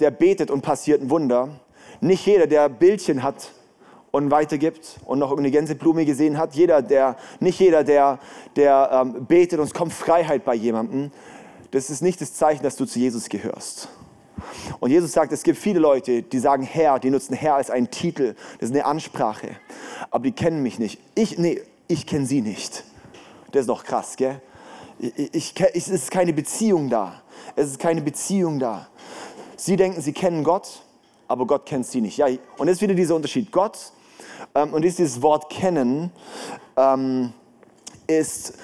der 0.00 0.10
betet 0.10 0.50
und 0.50 0.62
passiert 0.62 1.00
ein 1.00 1.10
Wunder, 1.10 1.60
nicht 2.00 2.26
jeder, 2.26 2.46
der 2.46 2.68
Bildchen 2.68 3.22
hat 3.22 3.52
und 4.10 4.30
weitergibt 4.30 5.00
und 5.04 5.18
noch 5.18 5.30
irgendeine 5.30 5.52
Gänseblume 5.52 6.04
gesehen 6.04 6.38
hat. 6.38 6.54
Jeder, 6.54 6.82
der, 6.82 7.16
nicht 7.40 7.58
jeder, 7.58 7.82
der, 7.84 8.18
der 8.56 8.90
ähm, 8.92 9.24
betet 9.26 9.58
und 9.58 9.66
es 9.66 9.74
kommt 9.74 9.92
Freiheit 9.92 10.44
bei 10.44 10.54
jemandem, 10.54 11.10
das 11.70 11.88
ist 11.88 12.02
nicht 12.02 12.20
das 12.20 12.34
Zeichen, 12.34 12.62
dass 12.62 12.76
du 12.76 12.84
zu 12.84 12.98
Jesus 12.98 13.28
gehörst. 13.28 13.88
Und 14.80 14.90
Jesus 14.90 15.12
sagt, 15.12 15.32
es 15.32 15.42
gibt 15.42 15.58
viele 15.58 15.78
Leute, 15.78 16.22
die 16.22 16.38
sagen 16.38 16.62
Herr, 16.62 16.98
die 16.98 17.10
nutzen 17.10 17.34
Herr 17.34 17.54
als 17.56 17.70
einen 17.70 17.90
Titel, 17.90 18.34
das 18.58 18.70
ist 18.70 18.74
eine 18.74 18.84
Ansprache, 18.84 19.56
aber 20.10 20.24
die 20.24 20.32
kennen 20.32 20.62
mich 20.62 20.78
nicht. 20.78 21.00
Ich, 21.14 21.38
nee, 21.38 21.60
ich 21.88 22.06
kenne 22.06 22.26
sie 22.26 22.40
nicht. 22.40 22.84
Das 23.52 23.62
ist 23.62 23.68
doch 23.68 23.84
krass, 23.84 24.16
gell? 24.16 24.40
Ich, 24.98 25.34
ich, 25.34 25.54
es 25.74 25.88
ist 25.88 26.10
keine 26.10 26.32
Beziehung 26.32 26.88
da. 26.88 27.22
Es 27.56 27.68
ist 27.68 27.78
keine 27.78 28.00
Beziehung 28.00 28.58
da. 28.58 28.88
Sie 29.56 29.76
denken, 29.76 30.00
sie 30.00 30.12
kennen 30.12 30.44
Gott, 30.44 30.82
aber 31.28 31.46
Gott 31.46 31.66
kennt 31.66 31.86
sie 31.86 32.00
nicht. 32.00 32.16
Ja, 32.16 32.26
und 32.58 32.68
jetzt 32.68 32.80
wieder 32.80 32.94
dieser 32.94 33.14
Unterschied. 33.14 33.52
Gott 33.52 33.92
ähm, 34.54 34.72
und 34.72 34.82
dieses 34.82 35.22
Wort 35.22 35.50
kennen 35.50 36.10
ähm, 36.76 37.32
ist, 38.06 38.54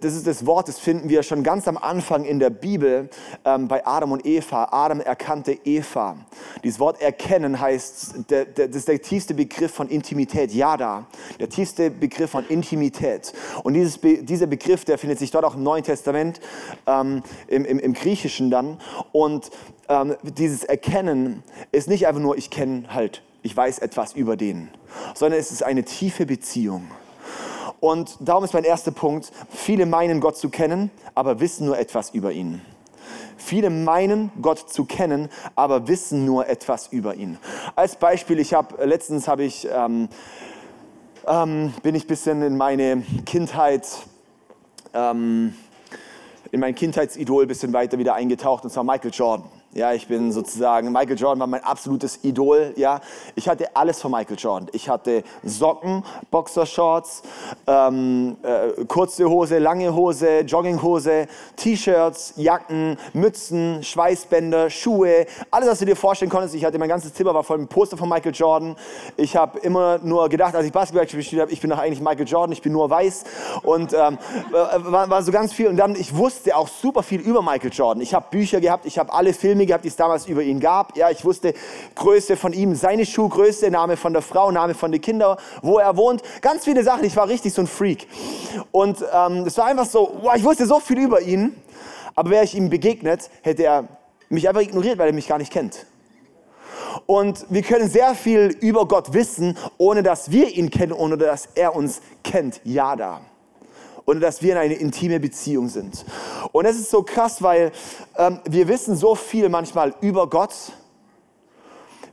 das 0.00 0.14
ist 0.14 0.26
das 0.26 0.46
Wort, 0.46 0.68
das 0.68 0.78
finden 0.78 1.08
wir 1.08 1.22
schon 1.22 1.42
ganz 1.42 1.66
am 1.66 1.76
Anfang 1.76 2.24
in 2.24 2.38
der 2.38 2.50
Bibel 2.50 3.10
ähm, 3.44 3.68
bei 3.68 3.86
Adam 3.86 4.12
und 4.12 4.24
Eva. 4.26 4.68
Adam 4.70 5.00
erkannte 5.00 5.58
Eva. 5.64 6.16
Dieses 6.62 6.78
Wort 6.78 7.00
erkennen 7.00 7.60
heißt, 7.60 8.30
der, 8.30 8.44
der, 8.44 8.68
das 8.68 8.76
ist 8.78 8.88
der 8.88 9.00
tiefste 9.00 9.34
Begriff 9.34 9.72
von 9.72 9.88
Intimität, 9.88 10.52
Yada, 10.52 11.06
der 11.40 11.48
tiefste 11.48 11.90
Begriff 11.90 12.30
von 12.30 12.46
Intimität. 12.46 13.32
Und 13.62 13.74
dieses, 13.74 14.00
dieser 14.00 14.46
Begriff, 14.46 14.84
der 14.84 14.98
findet 14.98 15.18
sich 15.18 15.30
dort 15.30 15.44
auch 15.44 15.54
im 15.54 15.62
Neuen 15.62 15.84
Testament, 15.84 16.40
ähm, 16.86 17.22
im, 17.48 17.64
im, 17.64 17.78
im, 17.78 17.92
Griechischen 17.92 18.50
dann. 18.50 18.78
Und 19.12 19.50
ähm, 19.88 20.16
dieses 20.22 20.64
Erkennen 20.64 21.42
ist 21.72 21.88
nicht 21.88 22.06
einfach 22.06 22.22
nur, 22.22 22.36
ich 22.36 22.50
kenne 22.50 22.84
halt 22.92 23.22
ich 23.42 23.56
weiß 23.56 23.80
etwas 23.80 24.14
über 24.14 24.36
den, 24.36 24.68
sondern 25.14 25.38
es 25.40 25.50
ist 25.50 25.62
eine 25.62 25.84
tiefe 25.84 26.26
Beziehung. 26.26 26.88
Und 27.82 28.16
darum 28.20 28.44
ist 28.44 28.54
mein 28.54 28.62
erster 28.62 28.92
Punkt, 28.92 29.32
viele 29.50 29.86
meinen 29.86 30.20
Gott 30.20 30.36
zu 30.36 30.50
kennen, 30.50 30.92
aber 31.16 31.40
wissen 31.40 31.66
nur 31.66 31.76
etwas 31.76 32.10
über 32.10 32.30
ihn. 32.30 32.62
Viele 33.36 33.70
meinen 33.70 34.30
Gott 34.40 34.70
zu 34.70 34.84
kennen, 34.84 35.28
aber 35.56 35.88
wissen 35.88 36.24
nur 36.24 36.46
etwas 36.46 36.86
über 36.86 37.16
ihn. 37.16 37.38
Als 37.74 37.96
Beispiel, 37.96 38.38
ich 38.38 38.54
habe 38.54 38.84
letztens 38.84 39.26
habe 39.26 39.42
ich 39.42 39.66
ähm, 39.68 40.08
ähm, 41.26 41.74
bin 41.82 41.96
ich 41.96 42.04
ein 42.04 42.06
bisschen 42.06 42.42
in 42.42 42.56
meine 42.56 43.02
Kindheit 43.26 43.88
ähm, 44.94 45.52
in 46.52 46.60
mein 46.60 46.76
Kindheitsidol 46.76 47.46
ein 47.46 47.48
bisschen 47.48 47.72
weiter 47.72 47.98
wieder 47.98 48.14
eingetaucht 48.14 48.62
und 48.62 48.70
zwar 48.70 48.84
Michael 48.84 49.10
Jordan. 49.12 49.50
Ja, 49.74 49.94
ich 49.94 50.06
bin 50.06 50.32
sozusagen, 50.32 50.92
Michael 50.92 51.16
Jordan 51.16 51.40
war 51.40 51.46
mein 51.46 51.64
absolutes 51.64 52.22
Idol. 52.24 52.74
Ja, 52.76 53.00
ich 53.34 53.48
hatte 53.48 53.74
alles 53.74 54.02
von 54.02 54.10
Michael 54.10 54.36
Jordan. 54.38 54.68
Ich 54.72 54.86
hatte 54.86 55.24
Socken, 55.42 56.04
Boxershorts, 56.30 57.22
ähm, 57.66 58.36
äh, 58.42 58.84
kurze 58.84 59.30
Hose, 59.30 59.58
lange 59.58 59.94
Hose, 59.94 60.40
Jogginghose, 60.40 61.26
T-Shirts, 61.56 62.34
Jacken, 62.36 62.98
Mützen, 63.14 63.82
Schweißbänder, 63.82 64.68
Schuhe, 64.68 65.24
alles, 65.50 65.70
was 65.70 65.78
du 65.78 65.86
dir 65.86 65.96
vorstellen 65.96 66.30
konntest. 66.30 66.54
Ich 66.54 66.66
hatte 66.66 66.78
mein 66.78 66.90
ganzes 66.90 67.14
Zimmer 67.14 67.32
war 67.32 67.42
voll 67.42 67.56
mit 67.56 67.70
Poster 67.70 67.96
von 67.96 68.10
Michael 68.10 68.34
Jordan. 68.34 68.76
Ich 69.16 69.36
habe 69.36 69.58
immer 69.60 70.00
nur 70.02 70.28
gedacht, 70.28 70.54
als 70.54 70.66
ich 70.66 70.72
Basketball 70.72 71.06
gespielt 71.06 71.40
habe, 71.40 71.50
ich 71.50 71.62
bin 71.62 71.70
doch 71.70 71.78
eigentlich 71.78 72.02
Michael 72.02 72.28
Jordan, 72.28 72.52
ich 72.52 72.60
bin 72.60 72.74
nur 72.74 72.90
weiß 72.90 73.24
und 73.62 73.94
ähm, 73.94 74.18
war, 74.50 75.08
war 75.08 75.22
so 75.22 75.32
ganz 75.32 75.54
viel. 75.54 75.68
Und 75.68 75.78
dann, 75.78 75.96
ich 75.96 76.14
wusste 76.14 76.54
auch 76.56 76.68
super 76.68 77.02
viel 77.02 77.22
über 77.22 77.40
Michael 77.40 77.72
Jordan. 77.72 78.02
Ich 78.02 78.12
habe 78.12 78.26
Bücher 78.30 78.60
gehabt, 78.60 78.84
ich 78.84 78.98
habe 78.98 79.10
alle 79.14 79.32
Filme 79.32 79.61
Filme 79.62 79.66
gehabt, 79.66 79.84
die 79.84 79.88
es 79.88 79.96
damals 79.96 80.26
über 80.26 80.42
ihn 80.42 80.60
gab. 80.60 80.96
Ja, 80.96 81.10
ich 81.10 81.24
wusste 81.24 81.54
Größe 81.94 82.36
von 82.36 82.52
ihm, 82.52 82.74
seine 82.74 83.06
Schuhgröße, 83.06 83.70
Name 83.70 83.96
von 83.96 84.12
der 84.12 84.22
Frau, 84.22 84.50
Name 84.50 84.74
von 84.74 84.90
den 84.90 85.00
Kindern, 85.00 85.36
wo 85.62 85.78
er 85.78 85.96
wohnt. 85.96 86.22
Ganz 86.40 86.64
viele 86.64 86.82
Sachen. 86.82 87.04
Ich 87.04 87.16
war 87.16 87.28
richtig 87.28 87.52
so 87.54 87.62
ein 87.62 87.66
Freak. 87.66 88.06
Und 88.72 89.04
ähm, 89.12 89.44
es 89.46 89.56
war 89.58 89.66
einfach 89.66 89.86
so, 89.86 90.18
wow, 90.22 90.34
ich 90.36 90.44
wusste 90.44 90.66
so 90.66 90.80
viel 90.80 90.98
über 90.98 91.20
ihn. 91.20 91.54
Aber 92.14 92.30
wäre 92.30 92.44
ich 92.44 92.54
ihm 92.54 92.68
begegnet, 92.68 93.30
hätte 93.42 93.64
er 93.64 93.88
mich 94.28 94.48
einfach 94.48 94.62
ignoriert, 94.62 94.98
weil 94.98 95.08
er 95.08 95.14
mich 95.14 95.28
gar 95.28 95.38
nicht 95.38 95.52
kennt. 95.52 95.86
Und 97.06 97.46
wir 97.48 97.62
können 97.62 97.88
sehr 97.88 98.14
viel 98.14 98.56
über 98.60 98.86
Gott 98.86 99.14
wissen, 99.14 99.56
ohne 99.78 100.02
dass 100.02 100.30
wir 100.30 100.48
ihn 100.48 100.70
kennen, 100.70 100.92
ohne 100.92 101.16
dass 101.16 101.48
er 101.54 101.74
uns 101.74 102.02
kennt. 102.22 102.60
Ja, 102.64 102.96
da 102.96 103.20
und 104.04 104.20
dass 104.20 104.42
wir 104.42 104.52
in 104.52 104.58
eine 104.58 104.74
intime 104.74 105.20
Beziehung 105.20 105.68
sind. 105.68 106.04
Und 106.52 106.64
es 106.64 106.76
ist 106.76 106.90
so 106.90 107.02
krass, 107.02 107.42
weil 107.42 107.72
ähm, 108.16 108.40
wir 108.48 108.68
wissen 108.68 108.96
so 108.96 109.14
viel 109.14 109.48
manchmal 109.48 109.94
über 110.00 110.28
Gott. 110.28 110.54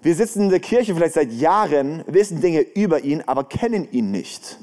Wir 0.01 0.15
sitzen 0.15 0.43
in 0.43 0.50
der 0.50 0.60
Kirche 0.60 0.93
vielleicht 0.93 1.15
seit 1.15 1.31
Jahren, 1.31 2.03
wissen 2.08 2.41
Dinge 2.41 2.62
über 2.62 3.03
ihn, 3.03 3.24
aber 3.25 3.43
kennen 3.43 3.91
ihn 3.91 4.12
nicht. 4.12 4.58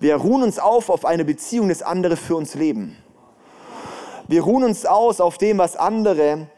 Wir 0.00 0.16
ruhen 0.16 0.42
uns 0.42 0.58
auf 0.58 0.90
auf 0.90 1.04
eine 1.04 1.24
Beziehung, 1.24 1.68
das 1.68 1.82
andere 1.82 2.16
für 2.16 2.36
uns 2.36 2.54
leben. 2.54 2.96
Wir 4.28 4.42
ruhen 4.42 4.62
uns 4.62 4.84
aus 4.86 5.20
auf 5.20 5.38
dem, 5.38 5.58
was 5.58 5.74
andere, 5.74 6.48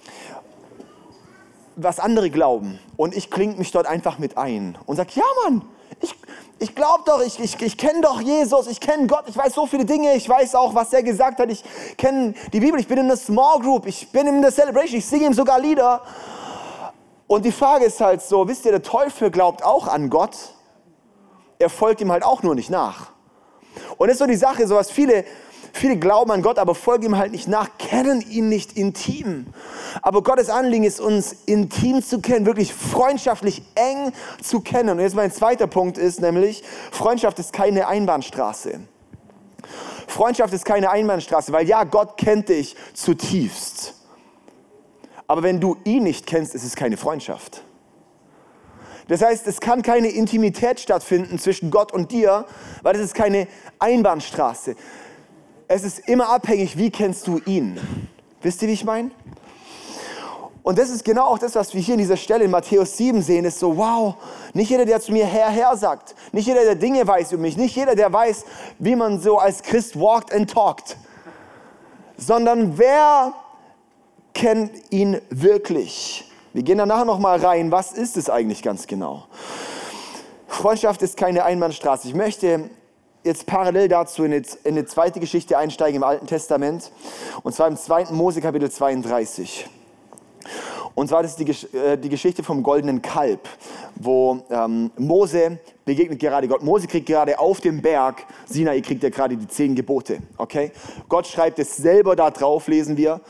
was 1.76 2.00
andere 2.00 2.28
glauben. 2.28 2.78
Und 2.96 3.16
ich 3.16 3.30
klinge 3.30 3.54
mich 3.54 3.70
dort 3.70 3.86
einfach 3.86 4.18
mit 4.18 4.36
ein 4.36 4.76
und 4.86 4.96
sage, 4.96 5.12
ja 5.14 5.24
Mann, 5.44 5.62
ich, 6.00 6.14
ich 6.58 6.74
glaube 6.74 7.02
doch, 7.06 7.20
ich, 7.22 7.38
ich, 7.40 7.60
ich 7.60 7.76
kenne 7.76 8.00
doch 8.00 8.20
Jesus, 8.20 8.66
ich 8.66 8.80
kenne 8.80 9.06
Gott, 9.06 9.24
ich 9.26 9.36
weiß 9.36 9.54
so 9.54 9.66
viele 9.66 9.84
Dinge, 9.84 10.14
ich 10.14 10.28
weiß 10.28 10.54
auch, 10.54 10.74
was 10.74 10.92
er 10.92 11.02
gesagt 11.02 11.40
hat, 11.40 11.50
ich 11.50 11.64
kenne 11.96 12.34
die 12.52 12.60
Bibel, 12.60 12.78
ich 12.78 12.86
bin 12.88 12.98
in 12.98 13.08
der 13.08 13.16
Small 13.16 13.60
Group, 13.60 13.86
ich 13.86 14.10
bin 14.10 14.26
in 14.26 14.42
der 14.42 14.52
Celebration, 14.52 14.98
ich 14.98 15.06
singe 15.06 15.26
ihm 15.26 15.32
sogar 15.32 15.58
Lieder. 15.60 16.02
Und 17.26 17.44
die 17.44 17.52
Frage 17.52 17.84
ist 17.84 18.00
halt 18.00 18.22
so, 18.22 18.46
wisst 18.46 18.64
ihr, 18.64 18.72
der 18.72 18.82
Teufel 18.82 19.30
glaubt 19.30 19.64
auch 19.64 19.86
an 19.86 20.10
Gott, 20.10 20.36
er 21.58 21.70
folgt 21.70 22.00
ihm 22.00 22.10
halt 22.10 22.24
auch 22.24 22.42
nur 22.42 22.54
nicht 22.54 22.70
nach. 22.70 23.10
Und 23.98 24.08
das 24.08 24.14
ist 24.14 24.18
so 24.18 24.26
die 24.26 24.36
Sache, 24.36 24.66
so 24.66 24.74
was 24.74 24.90
viele, 24.90 25.24
Viele 25.72 25.96
glauben 25.96 26.30
an 26.30 26.42
Gott, 26.42 26.58
aber 26.58 26.74
folgen 26.74 27.06
ihm 27.06 27.16
halt 27.16 27.32
nicht 27.32 27.48
nach, 27.48 27.68
kennen 27.78 28.20
ihn 28.28 28.48
nicht 28.48 28.76
intim. 28.76 29.46
Aber 30.02 30.22
Gottes 30.22 30.48
Anliegen 30.48 30.84
ist, 30.84 31.00
uns 31.00 31.32
intim 31.46 32.02
zu 32.02 32.20
kennen, 32.20 32.46
wirklich 32.46 32.74
freundschaftlich 32.74 33.62
eng 33.74 34.12
zu 34.42 34.60
kennen. 34.60 34.90
Und 34.90 35.00
jetzt 35.00 35.16
mein 35.16 35.32
zweiter 35.32 35.66
Punkt 35.66 35.98
ist 35.98 36.20
nämlich, 36.20 36.62
Freundschaft 36.90 37.38
ist 37.38 37.52
keine 37.52 37.88
Einbahnstraße. 37.88 38.80
Freundschaft 40.06 40.52
ist 40.52 40.64
keine 40.64 40.90
Einbahnstraße, 40.90 41.52
weil 41.52 41.66
ja, 41.68 41.84
Gott 41.84 42.16
kennt 42.16 42.48
dich 42.48 42.76
zutiefst. 42.94 43.94
Aber 45.26 45.42
wenn 45.42 45.60
du 45.60 45.76
ihn 45.84 46.02
nicht 46.02 46.26
kennst, 46.26 46.54
ist 46.54 46.64
es 46.64 46.74
keine 46.74 46.96
Freundschaft. 46.96 47.62
Das 49.06 49.22
heißt, 49.22 49.46
es 49.46 49.60
kann 49.60 49.82
keine 49.82 50.08
Intimität 50.08 50.78
stattfinden 50.78 51.38
zwischen 51.38 51.70
Gott 51.70 51.92
und 51.92 52.12
dir, 52.12 52.46
weil 52.82 52.94
es 52.96 53.02
ist 53.02 53.14
keine 53.14 53.48
Einbahnstraße. 53.78 54.76
Es 55.66 55.84
ist 55.84 56.08
immer 56.08 56.28
abhängig, 56.28 56.76
wie 56.76 56.90
kennst 56.90 57.26
du 57.26 57.40
ihn. 57.46 57.78
Wisst 58.42 58.62
ihr, 58.62 58.68
wie 58.68 58.72
ich 58.72 58.84
meine? 58.84 59.10
Und 60.70 60.78
das 60.78 60.88
ist 60.88 61.04
genau 61.04 61.24
auch 61.24 61.38
das, 61.40 61.56
was 61.56 61.74
wir 61.74 61.80
hier 61.80 61.94
in 61.94 61.98
dieser 61.98 62.16
Stelle 62.16 62.44
in 62.44 62.52
Matthäus 62.52 62.96
7 62.96 63.22
sehen, 63.22 63.44
ist 63.44 63.58
so, 63.58 63.76
wow, 63.76 64.14
nicht 64.54 64.70
jeder, 64.70 64.84
der 64.84 65.00
zu 65.00 65.10
mir 65.10 65.26
Herr, 65.26 65.50
Herr 65.50 65.76
sagt, 65.76 66.14
nicht 66.30 66.46
jeder, 66.46 66.62
der 66.62 66.76
Dinge 66.76 67.04
weiß 67.04 67.32
über 67.32 67.42
mich, 67.42 67.56
nicht 67.56 67.74
jeder, 67.74 67.96
der 67.96 68.12
weiß, 68.12 68.44
wie 68.78 68.94
man 68.94 69.18
so 69.18 69.38
als 69.38 69.64
Christ 69.64 69.98
walkt 69.98 70.32
and 70.32 70.48
talkt, 70.48 70.96
sondern 72.16 72.78
wer 72.78 73.34
kennt 74.32 74.70
ihn 74.92 75.20
wirklich? 75.28 76.30
Wir 76.52 76.62
gehen 76.62 76.78
danach 76.78 77.04
nochmal 77.04 77.40
rein, 77.40 77.72
was 77.72 77.90
ist 77.90 78.16
es 78.16 78.30
eigentlich 78.30 78.62
ganz 78.62 78.86
genau? 78.86 79.24
Freundschaft 80.46 81.02
ist 81.02 81.16
keine 81.16 81.44
Einbahnstraße. 81.44 82.06
Ich 82.06 82.14
möchte 82.14 82.70
jetzt 83.24 83.44
parallel 83.46 83.88
dazu 83.88 84.22
in 84.22 84.44
eine, 84.64 84.84
zweite 84.86 85.18
Geschichte 85.18 85.58
einsteigen 85.58 85.96
im 85.96 86.04
Alten 86.04 86.28
Testament, 86.28 86.92
und 87.42 87.56
zwar 87.56 87.66
im 87.66 87.76
2. 87.76 88.12
Mose 88.12 88.40
Kapitel 88.40 88.70
32. 88.70 89.68
Und 90.94 91.08
zwar 91.08 91.22
das 91.22 91.38
ist 91.38 91.40
die, 91.72 91.76
äh, 91.76 91.96
die 91.96 92.08
Geschichte 92.08 92.42
vom 92.42 92.62
goldenen 92.62 93.00
Kalb, 93.00 93.48
wo 93.96 94.42
ähm, 94.50 94.90
Mose 94.96 95.58
begegnet 95.84 96.18
gerade 96.18 96.48
Gott. 96.48 96.62
Mose 96.62 96.86
kriegt 96.86 97.06
gerade 97.06 97.38
auf 97.38 97.60
dem 97.60 97.80
Berg, 97.80 98.24
Sinai 98.46 98.80
kriegt 98.80 99.02
er 99.04 99.10
gerade 99.10 99.36
die 99.36 99.48
zehn 99.48 99.74
Gebote. 99.74 100.18
Okay? 100.36 100.72
Gott 101.08 101.26
schreibt 101.26 101.58
es 101.58 101.76
selber 101.76 102.16
da 102.16 102.30
drauf, 102.30 102.68
lesen 102.68 102.96
wir. 102.96 103.20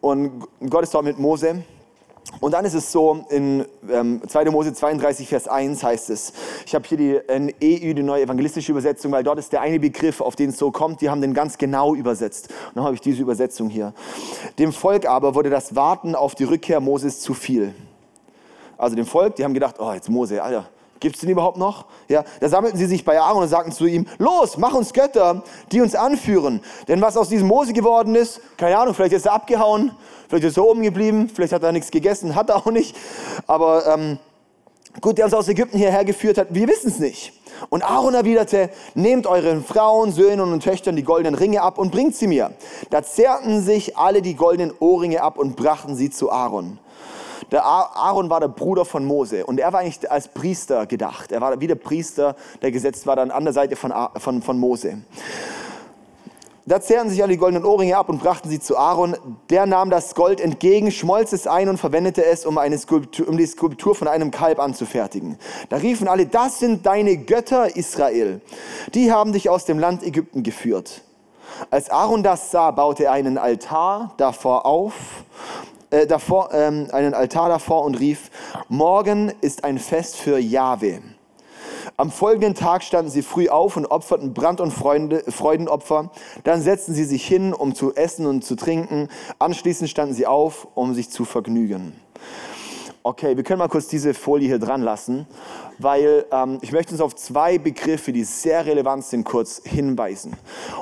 Und 0.00 0.46
Gott 0.68 0.84
ist 0.84 0.94
dort 0.94 1.04
mit 1.04 1.18
Mose. 1.18 1.64
Und 2.40 2.52
dann 2.52 2.64
ist 2.64 2.74
es 2.74 2.90
so, 2.90 3.24
in 3.30 3.64
ähm, 3.90 4.20
2. 4.26 4.46
Mose 4.46 4.72
32, 4.72 5.28
Vers 5.28 5.48
1 5.48 5.82
heißt 5.82 6.10
es, 6.10 6.32
ich 6.66 6.74
habe 6.74 6.86
hier 6.88 6.98
die 6.98 7.20
EU, 7.38 7.94
die 7.94 8.02
neue 8.02 8.22
evangelistische 8.22 8.72
Übersetzung, 8.72 9.12
weil 9.12 9.22
dort 9.22 9.38
ist 9.38 9.52
der 9.52 9.60
eine 9.60 9.78
Begriff, 9.78 10.20
auf 10.20 10.34
den 10.34 10.50
es 10.50 10.58
so 10.58 10.70
kommt, 10.70 11.00
die 11.00 11.10
haben 11.10 11.20
den 11.20 11.34
ganz 11.34 11.58
genau 11.58 11.94
übersetzt. 11.94 12.48
Und 12.68 12.76
dann 12.76 12.84
habe 12.84 12.94
ich 12.94 13.00
diese 13.00 13.22
Übersetzung 13.22 13.68
hier. 13.68 13.92
Dem 14.58 14.72
Volk 14.72 15.06
aber 15.06 15.34
wurde 15.34 15.50
das 15.50 15.76
Warten 15.76 16.14
auf 16.14 16.34
die 16.34 16.44
Rückkehr 16.44 16.80
Moses 16.80 17.20
zu 17.20 17.34
viel. 17.34 17.74
Also 18.78 18.96
dem 18.96 19.06
Volk, 19.06 19.36
die 19.36 19.44
haben 19.44 19.54
gedacht, 19.54 19.76
oh 19.78 19.92
jetzt 19.92 20.08
Mose, 20.08 20.42
Alter, 20.42 20.68
Gibt 21.02 21.16
es 21.16 21.22
den 21.22 21.30
überhaupt 21.30 21.56
noch? 21.56 21.86
Ja, 22.06 22.22
da 22.38 22.48
sammelten 22.48 22.78
sie 22.78 22.86
sich 22.86 23.04
bei 23.04 23.20
Aaron 23.20 23.42
und 23.42 23.48
sagten 23.48 23.72
zu 23.72 23.86
ihm, 23.86 24.06
los, 24.18 24.56
mach 24.56 24.72
uns 24.72 24.92
Götter, 24.92 25.42
die 25.72 25.80
uns 25.80 25.96
anführen. 25.96 26.60
Denn 26.86 27.00
was 27.00 27.16
aus 27.16 27.28
diesem 27.28 27.48
Mose 27.48 27.72
geworden 27.72 28.14
ist, 28.14 28.40
keine 28.56 28.78
Ahnung, 28.78 28.94
vielleicht 28.94 29.14
ist 29.14 29.26
er 29.26 29.32
abgehauen, 29.32 29.90
vielleicht 30.28 30.44
ist 30.44 30.56
er 30.56 30.64
oben 30.64 30.80
geblieben, 30.80 31.28
vielleicht 31.28 31.52
hat 31.54 31.64
er 31.64 31.72
nichts 31.72 31.90
gegessen, 31.90 32.36
hat 32.36 32.50
er 32.50 32.56
auch 32.56 32.66
nicht. 32.66 32.96
Aber 33.48 33.84
ähm, 33.88 34.20
gut, 35.00 35.18
der 35.18 35.24
uns 35.24 35.34
aus 35.34 35.48
Ägypten 35.48 35.76
hierher 35.76 36.04
geführt 36.04 36.38
hat, 36.38 36.54
wir 36.54 36.68
wissen 36.68 36.90
es 36.90 37.00
nicht. 37.00 37.32
Und 37.68 37.82
Aaron 37.82 38.14
erwiderte, 38.14 38.70
nehmt 38.94 39.26
euren 39.26 39.64
Frauen, 39.64 40.12
Söhnen 40.12 40.52
und 40.52 40.62
Töchtern 40.62 40.94
die 40.94 41.02
goldenen 41.02 41.34
Ringe 41.34 41.62
ab 41.62 41.78
und 41.78 41.90
bringt 41.90 42.14
sie 42.14 42.28
mir. 42.28 42.52
Da 42.90 43.02
zerrten 43.02 43.60
sich 43.60 43.96
alle 43.98 44.22
die 44.22 44.36
goldenen 44.36 44.72
Ohrringe 44.78 45.20
ab 45.20 45.36
und 45.36 45.56
brachten 45.56 45.96
sie 45.96 46.10
zu 46.10 46.30
Aaron. 46.30 46.78
Der 47.52 47.64
Aaron 47.64 48.30
war 48.30 48.40
der 48.40 48.48
Bruder 48.48 48.86
von 48.86 49.04
Mose 49.04 49.44
und 49.44 49.60
er 49.60 49.72
war 49.74 49.80
eigentlich 49.80 50.10
als 50.10 50.28
Priester 50.28 50.86
gedacht. 50.86 51.30
Er 51.32 51.42
war 51.42 51.60
wie 51.60 51.66
der 51.66 51.74
Priester, 51.74 52.34
der 52.62 52.72
gesetzt 52.72 53.06
war 53.06 53.14
dann 53.14 53.30
an 53.30 53.44
der 53.44 53.52
Seite 53.52 53.76
von, 53.76 53.92
von, 54.16 54.40
von 54.40 54.58
Mose. 54.58 55.02
Da 56.64 56.80
zehrten 56.80 57.10
sich 57.10 57.20
alle 57.22 57.32
die 57.32 57.38
goldenen 57.38 57.64
Ohrringe 57.64 57.96
ab 57.96 58.08
und 58.08 58.22
brachten 58.22 58.48
sie 58.48 58.58
zu 58.58 58.78
Aaron. 58.78 59.16
Der 59.50 59.66
nahm 59.66 59.90
das 59.90 60.14
Gold 60.14 60.40
entgegen, 60.40 60.90
schmolz 60.90 61.32
es 61.32 61.46
ein 61.46 61.68
und 61.68 61.76
verwendete 61.76 62.24
es, 62.24 62.46
um, 62.46 62.56
eine 62.56 62.78
Skulptur, 62.78 63.28
um 63.28 63.36
die 63.36 63.46
Skulptur 63.46 63.94
von 63.94 64.08
einem 64.08 64.30
Kalb 64.30 64.58
anzufertigen. 64.58 65.36
Da 65.68 65.76
riefen 65.76 66.08
alle, 66.08 66.26
das 66.26 66.60
sind 66.60 66.86
deine 66.86 67.18
Götter, 67.18 67.76
Israel. 67.76 68.40
Die 68.94 69.12
haben 69.12 69.32
dich 69.32 69.50
aus 69.50 69.66
dem 69.66 69.78
Land 69.78 70.04
Ägypten 70.04 70.42
geführt. 70.42 71.02
Als 71.70 71.90
Aaron 71.90 72.22
das 72.22 72.50
sah, 72.50 72.70
baute 72.70 73.04
er 73.04 73.12
einen 73.12 73.38
Altar 73.38 74.14
davor 74.16 74.64
auf 74.64 74.94
äh, 75.92 76.06
davor, 76.06 76.52
ähm, 76.52 76.88
einen 76.90 77.14
Altar 77.14 77.48
davor 77.48 77.84
und 77.84 78.00
rief, 78.00 78.30
morgen 78.68 79.32
ist 79.42 79.62
ein 79.62 79.78
Fest 79.78 80.16
für 80.16 80.38
Jahwe. 80.38 81.02
Am 81.96 82.10
folgenden 82.10 82.54
Tag 82.54 82.82
standen 82.82 83.10
sie 83.10 83.22
früh 83.22 83.48
auf 83.48 83.76
und 83.76 83.86
opferten 83.86 84.32
Brand- 84.32 84.60
und 84.60 84.70
Freunde, 84.70 85.22
Freudenopfer. 85.28 86.10
Dann 86.44 86.62
setzten 86.62 86.94
sie 86.94 87.04
sich 87.04 87.26
hin, 87.26 87.52
um 87.52 87.74
zu 87.74 87.94
essen 87.94 88.26
und 88.26 88.42
zu 88.42 88.56
trinken. 88.56 89.08
Anschließend 89.38 89.90
standen 89.90 90.14
sie 90.14 90.26
auf, 90.26 90.66
um 90.74 90.94
sich 90.94 91.10
zu 91.10 91.24
vergnügen. 91.24 91.92
Okay, 93.04 93.36
wir 93.36 93.42
können 93.42 93.58
mal 93.58 93.66
kurz 93.66 93.88
diese 93.88 94.14
Folie 94.14 94.46
hier 94.46 94.60
dran 94.60 94.80
lassen, 94.80 95.26
weil 95.78 96.24
ähm, 96.30 96.58
ich 96.62 96.70
möchte 96.70 96.92
uns 96.92 97.00
auf 97.00 97.16
zwei 97.16 97.58
Begriffe, 97.58 98.12
die 98.12 98.22
sehr 98.22 98.64
relevant 98.64 99.04
sind, 99.04 99.24
kurz 99.24 99.60
hinweisen. 99.64 100.36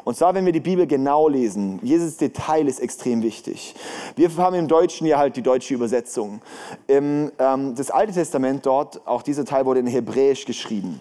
Und 0.04 0.18
zwar, 0.18 0.34
wenn 0.34 0.44
wir 0.44 0.52
die 0.52 0.60
Bibel 0.60 0.86
genau 0.86 1.28
lesen, 1.28 1.80
jedes 1.82 2.18
Detail 2.18 2.68
ist 2.68 2.78
extrem 2.78 3.22
wichtig. 3.22 3.74
Wir 4.16 4.36
haben 4.36 4.54
im 4.54 4.68
Deutschen 4.68 5.06
ja 5.06 5.16
halt 5.16 5.34
die 5.34 5.40
deutsche 5.40 5.72
Übersetzung. 5.72 6.42
Im, 6.88 7.32
ähm, 7.38 7.74
das 7.74 7.90
Alte 7.90 8.12
Testament 8.12 8.66
dort, 8.66 9.00
auch 9.06 9.22
dieser 9.22 9.46
Teil 9.46 9.64
wurde 9.64 9.80
in 9.80 9.86
Hebräisch 9.86 10.44
geschrieben. 10.44 11.00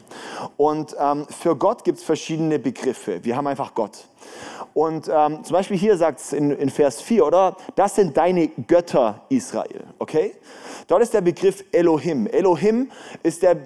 Und 0.56 0.96
ähm, 0.98 1.26
für 1.30 1.58
Gott 1.58 1.84
gibt 1.84 1.98
es 1.98 2.04
verschiedene 2.06 2.60
Begriffe. 2.60 3.26
Wir 3.26 3.36
haben 3.36 3.48
einfach 3.48 3.74
Gott. 3.74 4.08
Und 4.80 5.12
ähm, 5.14 5.44
zum 5.44 5.56
Beispiel 5.56 5.76
hier 5.76 5.98
sagt 5.98 6.22
es 6.22 6.32
in, 6.32 6.52
in 6.52 6.70
Vers 6.70 7.02
4, 7.02 7.26
oder? 7.26 7.58
Das 7.76 7.96
sind 7.96 8.16
deine 8.16 8.48
Götter, 8.48 9.20
Israel. 9.28 9.84
Okay? 10.00 10.36
Dort 10.88 11.02
ist 11.02 11.14
der 11.14 11.20
Begriff 11.20 11.66
Elohim. 11.74 12.28
Elohim 12.28 12.90
ist 13.22 13.44
der, 13.44 13.58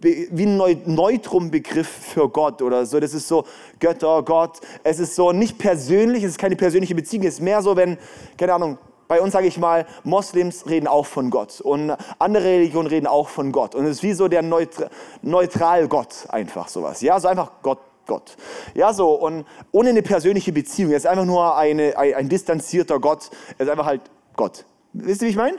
wie 0.00 0.46
ein 0.46 0.82
Neutrum-Begriff 0.86 1.86
für 1.86 2.26
Gott 2.26 2.62
oder 2.62 2.86
so. 2.86 2.98
Das 3.00 3.12
ist 3.12 3.28
so 3.28 3.44
Götter, 3.80 4.22
Gott. 4.22 4.60
Es 4.82 4.98
ist 4.98 5.14
so 5.14 5.30
nicht 5.32 5.58
persönlich, 5.58 6.24
es 6.24 6.30
ist 6.30 6.38
keine 6.38 6.56
persönliche 6.56 6.94
Beziehung. 6.94 7.26
Es 7.26 7.34
ist 7.34 7.40
mehr 7.40 7.60
so, 7.60 7.76
wenn, 7.76 7.98
keine 8.38 8.54
Ahnung, 8.54 8.78
bei 9.08 9.20
uns 9.20 9.34
sage 9.34 9.48
ich 9.48 9.58
mal, 9.58 9.84
Moslems 10.04 10.66
reden 10.70 10.86
auch 10.86 11.04
von 11.04 11.28
Gott 11.28 11.60
und 11.60 11.94
andere 12.18 12.44
Religionen 12.44 12.88
reden 12.88 13.06
auch 13.06 13.28
von 13.28 13.52
Gott. 13.52 13.74
Und 13.74 13.84
es 13.84 13.98
ist 13.98 14.02
wie 14.02 14.14
so 14.14 14.26
der 14.26 14.40
Neutra 14.40 14.88
neutral 15.20 15.86
Gott 15.86 16.24
einfach 16.30 16.68
sowas. 16.68 17.02
Ja, 17.02 17.20
so 17.20 17.28
einfach 17.28 17.52
Gott. 17.60 17.91
Gott. 18.06 18.36
Ja, 18.74 18.92
so, 18.92 19.12
und 19.14 19.46
ohne 19.70 19.90
eine 19.90 20.02
persönliche 20.02 20.52
Beziehung. 20.52 20.90
Er 20.90 20.96
ist 20.96 21.06
einfach 21.06 21.24
nur 21.24 21.56
eine, 21.56 21.96
ein, 21.96 22.14
ein 22.14 22.28
distanzierter 22.28 23.00
Gott. 23.00 23.30
Er 23.58 23.66
ist 23.66 23.70
einfach 23.70 23.86
halt 23.86 24.02
Gott. 24.36 24.64
Wisst 24.92 25.22
ihr, 25.22 25.28
wie 25.28 25.30
ich 25.30 25.36
meine? 25.36 25.58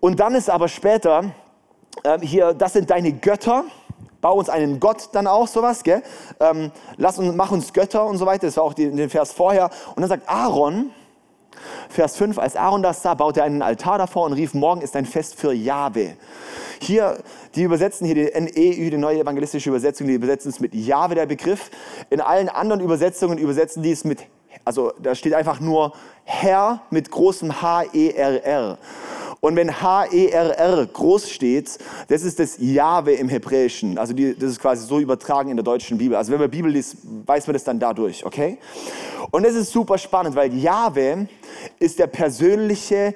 Und 0.00 0.20
dann 0.20 0.34
ist 0.34 0.48
aber 0.50 0.68
später 0.68 1.32
äh, 2.02 2.18
hier, 2.20 2.54
das 2.54 2.72
sind 2.72 2.90
deine 2.90 3.12
Götter. 3.12 3.64
Bau 4.20 4.34
uns 4.34 4.48
einen 4.48 4.80
Gott 4.80 5.10
dann 5.12 5.26
auch, 5.26 5.46
sowas, 5.46 5.84
gell? 5.84 6.02
Ähm, 6.40 6.72
lass 6.96 7.18
uns, 7.18 7.34
mach 7.36 7.52
uns 7.52 7.72
Götter 7.72 8.04
und 8.04 8.16
so 8.16 8.26
weiter. 8.26 8.46
Das 8.46 8.56
war 8.56 8.64
auch 8.64 8.74
die, 8.74 8.90
den 8.90 9.10
Vers 9.10 9.32
vorher. 9.32 9.70
Und 9.94 10.00
dann 10.00 10.08
sagt 10.08 10.28
Aaron, 10.28 10.90
Vers 11.88 12.16
5, 12.16 12.38
als 12.38 12.56
Aaron 12.56 12.82
das 12.82 13.02
sah, 13.02 13.14
baute 13.14 13.40
er 13.40 13.46
einen 13.46 13.62
Altar 13.62 13.98
davor 13.98 14.26
und 14.26 14.32
rief, 14.32 14.54
morgen 14.54 14.80
ist 14.80 14.96
ein 14.96 15.06
Fest 15.06 15.34
für 15.38 15.52
Jahwe. 15.52 16.16
Hier, 16.80 17.18
die 17.54 17.62
übersetzen 17.62 18.06
hier 18.06 18.14
die 18.14 18.40
NEU, 18.40 18.90
die 18.90 18.96
neue 18.96 19.20
evangelistische 19.20 19.70
Übersetzung, 19.70 20.06
die 20.06 20.14
übersetzen 20.14 20.50
es 20.50 20.60
mit 20.60 20.74
Jahwe, 20.74 21.14
der 21.14 21.26
Begriff. 21.26 21.70
In 22.10 22.20
allen 22.20 22.48
anderen 22.48 22.80
Übersetzungen 22.80 23.38
übersetzen 23.38 23.82
die 23.82 23.92
es 23.92 24.04
mit, 24.04 24.26
also 24.64 24.92
da 25.00 25.14
steht 25.14 25.34
einfach 25.34 25.60
nur 25.60 25.92
Herr 26.24 26.82
mit 26.90 27.10
großem 27.10 27.60
H-E-R-R. 27.60 28.78
Und 29.40 29.54
wenn 29.54 29.80
H-E-R-R 29.80 30.86
groß 30.86 31.30
steht, 31.30 31.78
das 32.08 32.22
ist 32.22 32.40
das 32.40 32.56
Jahwe 32.58 33.12
im 33.12 33.28
Hebräischen. 33.28 33.96
Also 33.96 34.12
die, 34.12 34.34
das 34.34 34.50
ist 34.50 34.60
quasi 34.60 34.86
so 34.86 34.98
übertragen 34.98 35.50
in 35.50 35.56
der 35.56 35.64
deutschen 35.64 35.96
Bibel. 35.96 36.16
Also 36.16 36.32
wenn 36.32 36.40
man 36.40 36.50
Bibel 36.50 36.70
liest, 36.70 36.96
weiß 37.26 37.46
man 37.46 37.54
das 37.54 37.64
dann 37.64 37.78
dadurch, 37.78 38.26
okay? 38.26 38.58
Und 39.30 39.44
das 39.44 39.54
ist 39.54 39.70
super 39.70 39.96
spannend, 39.96 40.34
weil 40.34 40.52
Jahwe 40.54 41.28
ist 41.78 41.98
der 41.98 42.08
persönliche 42.08 43.14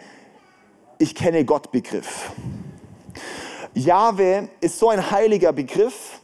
Ich 0.98 1.14
kenne 1.14 1.44
Gott 1.44 1.72
Begriff. 1.72 2.30
Jahwe 3.74 4.48
ist 4.60 4.78
so 4.78 4.90
ein 4.90 5.10
heiliger 5.10 5.52
Begriff, 5.52 6.20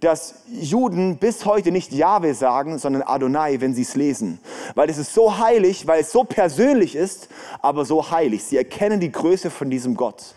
dass 0.00 0.34
Juden 0.48 1.16
bis 1.18 1.44
heute 1.44 1.70
nicht 1.72 1.92
Jahwe 1.92 2.34
sagen, 2.34 2.78
sondern 2.78 3.02
Adonai, 3.02 3.60
wenn 3.60 3.74
sie 3.74 3.82
es 3.82 3.94
lesen. 3.94 4.40
Weil 4.74 4.90
es 4.90 4.98
ist 4.98 5.14
so 5.14 5.38
heilig, 5.38 5.86
weil 5.86 6.00
es 6.00 6.12
so 6.12 6.24
persönlich 6.24 6.96
ist, 6.96 7.28
aber 7.60 7.84
so 7.84 8.10
heilig. 8.10 8.44
Sie 8.44 8.56
erkennen 8.56 9.00
die 9.00 9.12
Größe 9.12 9.50
von 9.50 9.70
diesem 9.70 9.96
Gott. 9.96 10.34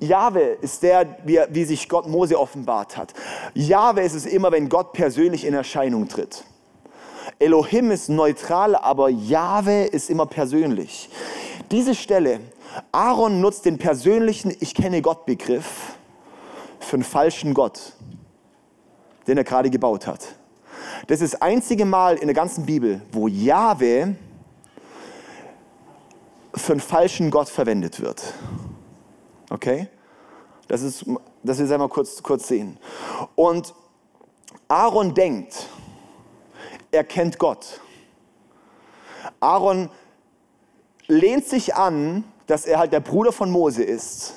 Jahwe 0.00 0.58
ist 0.60 0.82
der, 0.82 1.16
wie, 1.24 1.38
wie 1.50 1.64
sich 1.64 1.88
Gott 1.88 2.08
Mose 2.08 2.38
offenbart 2.38 2.96
hat. 2.96 3.14
Jahwe 3.54 4.02
ist 4.02 4.14
es 4.14 4.26
immer, 4.26 4.50
wenn 4.50 4.68
Gott 4.68 4.92
persönlich 4.92 5.44
in 5.44 5.54
Erscheinung 5.54 6.08
tritt. 6.08 6.44
Elohim 7.38 7.90
ist 7.90 8.08
neutral, 8.08 8.74
aber 8.74 9.08
Jahwe 9.08 9.84
ist 9.84 10.10
immer 10.10 10.26
persönlich. 10.26 11.08
Diese 11.70 11.94
Stelle, 11.94 12.40
Aaron 12.90 13.40
nutzt 13.40 13.64
den 13.64 13.78
persönlichen 13.78 14.54
Ich 14.60 14.74
kenne 14.74 15.02
Gott 15.02 15.24
Begriff 15.26 15.94
für 16.80 16.96
einen 16.96 17.04
falschen 17.04 17.54
Gott, 17.54 17.92
den 19.26 19.38
er 19.38 19.44
gerade 19.44 19.70
gebaut 19.70 20.06
hat. 20.06 20.36
Das 21.06 21.20
ist 21.20 21.34
das 21.34 21.42
einzige 21.42 21.84
Mal 21.84 22.16
in 22.16 22.26
der 22.26 22.34
ganzen 22.34 22.66
Bibel, 22.66 23.02
wo 23.12 23.28
Jahwe 23.28 24.16
für 26.54 26.72
einen 26.72 26.80
falschen 26.80 27.30
Gott 27.30 27.48
verwendet 27.48 28.00
wird. 28.00 28.34
Okay? 29.50 29.88
Das 30.68 30.82
ist, 30.82 31.04
das 31.42 31.58
wir 31.58 31.70
einmal 31.70 31.88
kurz, 31.88 32.22
kurz 32.22 32.48
sehen. 32.48 32.78
Und 33.34 33.74
Aaron 34.68 35.14
denkt, 35.14 35.68
er 36.90 37.04
kennt 37.04 37.38
Gott. 37.38 37.80
Aaron 39.40 39.90
lehnt 41.06 41.46
sich 41.46 41.74
an, 41.74 42.24
dass 42.46 42.66
er 42.66 42.78
halt 42.78 42.92
der 42.92 43.00
Bruder 43.00 43.32
von 43.32 43.50
Mose 43.50 43.82
ist 43.82 44.34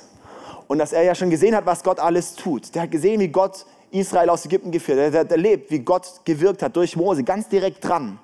und 0.67 0.77
dass 0.77 0.93
er 0.93 1.03
ja 1.03 1.15
schon 1.15 1.29
gesehen 1.29 1.55
hat, 1.55 1.65
was 1.65 1.83
Gott 1.83 1.99
alles 1.99 2.35
tut. 2.35 2.73
Der 2.75 2.83
hat 2.83 2.91
gesehen, 2.91 3.19
wie 3.19 3.27
Gott 3.27 3.65
Israel 3.95 4.29
aus 4.29 4.45
Ägypten 4.45 4.71
geführt. 4.71 5.13
Er 5.13 5.19
hat 5.21 5.31
erlebt, 5.31 5.71
wie 5.71 5.79
Gott 5.79 6.21
gewirkt 6.25 6.61
hat 6.61 6.75
durch 6.75 6.95
Mose, 6.95 7.23
ganz 7.23 7.47
direkt 7.47 7.83
dran. 7.83 8.19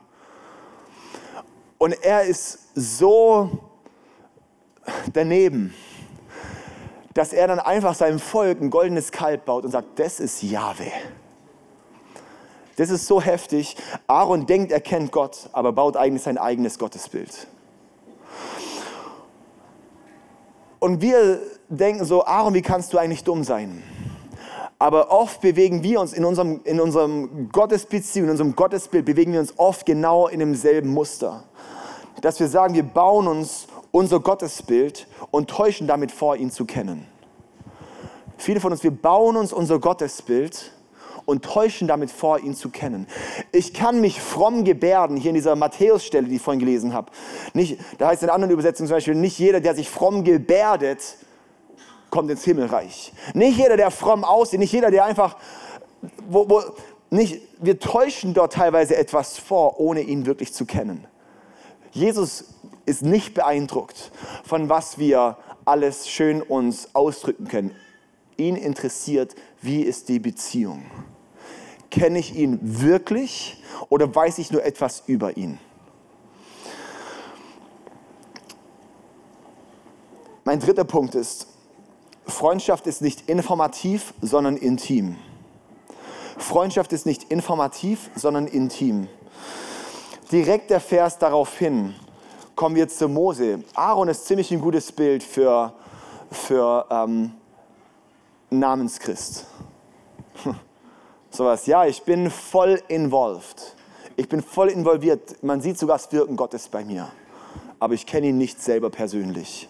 Und 1.77 1.93
er 2.03 2.23
ist 2.23 2.59
so 2.75 3.49
daneben, 5.13 5.73
dass 7.13 7.33
er 7.33 7.47
dann 7.47 7.59
einfach 7.59 7.95
seinem 7.95 8.19
Volk 8.19 8.61
ein 8.61 8.69
goldenes 8.69 9.11
Kalb 9.11 9.45
baut 9.45 9.65
und 9.65 9.71
sagt, 9.71 9.99
das 9.99 10.19
ist 10.19 10.43
Jahwe. 10.43 10.91
Das 12.75 12.89
ist 12.89 13.05
so 13.05 13.21
heftig. 13.21 13.75
Aaron 14.07 14.45
denkt, 14.45 14.71
er 14.71 14.79
kennt 14.79 15.11
Gott, 15.11 15.49
aber 15.53 15.71
baut 15.71 15.97
eigentlich 15.97 16.23
sein 16.23 16.37
eigenes 16.37 16.79
Gottesbild. 16.79 17.47
Und 20.79 21.01
wir 21.01 21.39
denken 21.69 22.05
so, 22.05 22.25
Aaron, 22.25 22.53
wie 22.53 22.61
kannst 22.61 22.91
du 22.93 22.97
eigentlich 22.97 23.23
dumm 23.23 23.43
sein? 23.43 23.83
Aber 24.81 25.11
oft 25.11 25.41
bewegen 25.41 25.83
wir 25.83 26.01
uns 26.01 26.11
in 26.11 26.25
unserem, 26.25 26.61
in 26.63 26.81
unserem 26.81 27.49
Gottesbeziehung, 27.51 28.25
in 28.25 28.31
unserem 28.31 28.55
Gottesbild, 28.55 29.05
bewegen 29.05 29.31
wir 29.31 29.39
uns 29.39 29.53
oft 29.59 29.85
genau 29.85 30.27
in 30.27 30.39
demselben 30.39 30.89
Muster. 30.89 31.43
Dass 32.21 32.39
wir 32.39 32.47
sagen, 32.47 32.73
wir 32.73 32.81
bauen 32.81 33.27
uns 33.27 33.67
unser 33.91 34.19
Gottesbild 34.19 35.05
und 35.29 35.51
täuschen 35.51 35.85
damit 35.85 36.11
vor, 36.11 36.35
ihn 36.35 36.49
zu 36.49 36.65
kennen. 36.65 37.05
Viele 38.37 38.59
von 38.59 38.71
uns, 38.71 38.81
wir 38.81 38.89
bauen 38.89 39.37
uns 39.37 39.53
unser 39.53 39.77
Gottesbild 39.77 40.71
und 41.25 41.45
täuschen 41.45 41.87
damit 41.87 42.09
vor, 42.09 42.39
ihn 42.39 42.55
zu 42.55 42.69
kennen. 42.69 43.05
Ich 43.51 43.75
kann 43.75 44.01
mich 44.01 44.19
fromm 44.19 44.63
gebärden, 44.63 45.15
hier 45.15 45.29
in 45.29 45.35
dieser 45.35 45.55
Matthäus-Stelle, 45.55 46.27
die 46.27 46.37
ich 46.37 46.41
vorhin 46.41 46.59
gelesen 46.59 46.91
habe. 46.91 47.11
Nicht, 47.53 47.77
da 47.99 48.07
heißt 48.07 48.23
in 48.23 48.31
anderen 48.31 48.51
Übersetzungen 48.51 48.87
zum 48.87 48.95
Beispiel, 48.95 49.13
nicht 49.13 49.37
jeder, 49.37 49.59
der 49.59 49.75
sich 49.75 49.91
fromm 49.91 50.23
gebärdet, 50.23 51.17
kommt 52.11 52.29
ins 52.29 52.43
Himmelreich. 52.43 53.11
Nicht 53.33 53.57
jeder, 53.57 53.77
der 53.77 53.89
fromm 53.89 54.23
aussieht, 54.23 54.59
nicht 54.59 54.73
jeder, 54.73 54.91
der 54.91 55.05
einfach, 55.05 55.37
wo, 56.29 56.47
wo, 56.47 56.61
nicht, 57.09 57.41
wir 57.59 57.79
täuschen 57.79 58.35
dort 58.35 58.53
teilweise 58.53 58.95
etwas 58.95 59.39
vor, 59.39 59.79
ohne 59.79 60.01
ihn 60.01 60.27
wirklich 60.27 60.53
zu 60.53 60.65
kennen. 60.65 61.07
Jesus 61.91 62.45
ist 62.85 63.01
nicht 63.01 63.33
beeindruckt 63.33 64.11
von 64.43 64.69
was 64.69 64.97
wir 64.97 65.37
alles 65.65 66.09
schön 66.09 66.41
uns 66.41 66.93
ausdrücken 66.93 67.47
können. 67.47 67.75
Ihn 68.37 68.55
interessiert, 68.55 69.35
wie 69.61 69.81
ist 69.81 70.09
die 70.09 70.19
Beziehung. 70.19 70.85
Kenne 71.89 72.19
ich 72.19 72.35
ihn 72.35 72.59
wirklich 72.61 73.61
oder 73.89 74.13
weiß 74.13 74.37
ich 74.39 74.51
nur 74.51 74.63
etwas 74.63 75.03
über 75.05 75.37
ihn? 75.37 75.59
Mein 80.43 80.59
dritter 80.59 80.85
Punkt 80.85 81.13
ist, 81.13 81.47
Freundschaft 82.31 82.87
ist 82.87 83.01
nicht 83.01 83.29
informativ, 83.29 84.13
sondern 84.21 84.57
intim. 84.57 85.17
Freundschaft 86.37 86.91
ist 86.93 87.05
nicht 87.05 87.31
informativ, 87.31 88.09
sondern 88.15 88.47
intim. 88.47 89.07
Direkt 90.31 90.69
der 90.69 90.79
Vers 90.79 91.19
darauf 91.19 91.57
hin, 91.57 91.93
kommen 92.55 92.75
wir 92.75 92.87
zu 92.87 93.07
Mose. 93.07 93.63
Aaron 93.75 94.07
ist 94.07 94.25
ziemlich 94.25 94.51
ein 94.51 94.61
gutes 94.61 94.91
Bild 94.91 95.23
für, 95.23 95.73
für 96.31 96.85
ähm, 96.89 97.33
Namenschrist. 98.49 99.45
Sowas, 101.29 101.65
ja, 101.65 101.85
ich 101.85 102.01
bin 102.03 102.31
voll 102.31 102.81
involved. 102.87 103.75
Ich 104.15 104.27
bin 104.27 104.41
voll 104.41 104.69
involviert. 104.69 105.41
Man 105.43 105.61
sieht 105.61 105.77
sogar 105.77 105.97
das 105.97 106.11
Wirken 106.11 106.35
Gottes 106.35 106.67
bei 106.67 106.83
mir. 106.83 107.09
Aber 107.79 107.93
ich 107.93 108.05
kenne 108.05 108.27
ihn 108.27 108.37
nicht 108.37 108.61
selber 108.61 108.89
persönlich. 108.89 109.67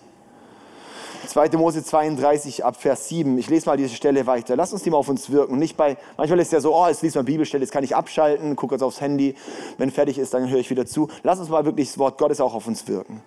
2. 1.27 1.49
Mose 1.57 1.83
32 1.83 2.65
ab 2.65 2.81
Vers 2.81 3.07
7. 3.09 3.37
Ich 3.37 3.49
lese 3.49 3.67
mal 3.67 3.77
diese 3.77 3.95
Stelle 3.95 4.25
weiter. 4.27 4.55
Lass 4.55 4.73
uns 4.73 4.83
die 4.83 4.89
mal 4.89 4.97
auf 4.97 5.09
uns 5.09 5.29
wirken. 5.29 5.57
nicht 5.57 5.77
bei, 5.77 5.97
manchmal 6.17 6.39
ist 6.39 6.47
es 6.47 6.53
ja 6.53 6.61
so, 6.61 6.75
oh, 6.75 6.87
jetzt 6.87 7.01
liest 7.01 7.15
man 7.15 7.25
Bibelstelle, 7.25 7.63
jetzt 7.63 7.71
kann 7.71 7.83
ich 7.83 7.95
abschalten, 7.95 8.55
gucke 8.55 8.75
jetzt 8.75 8.81
aufs 8.81 9.01
Handy. 9.01 9.35
Wenn 9.77 9.91
fertig 9.91 10.17
ist, 10.17 10.33
dann 10.33 10.49
höre 10.49 10.59
ich 10.59 10.69
wieder 10.69 10.85
zu. 10.85 11.09
Lass 11.23 11.39
uns 11.39 11.49
mal 11.49 11.65
wirklich 11.65 11.87
das 11.87 11.97
Wort 11.97 12.17
Gottes 12.17 12.41
auch 12.41 12.53
auf 12.53 12.67
uns 12.67 12.87
wirken. 12.87 13.21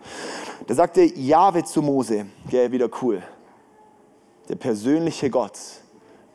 Da 0.67 0.75
sagte 0.75 1.03
Jahwe 1.03 1.65
zu 1.65 1.83
Mose, 1.83 2.27
ja, 2.51 2.71
wieder 2.71 2.89
cool. 3.03 3.23
Der 4.49 4.57
persönliche 4.57 5.31
Gott 5.31 5.59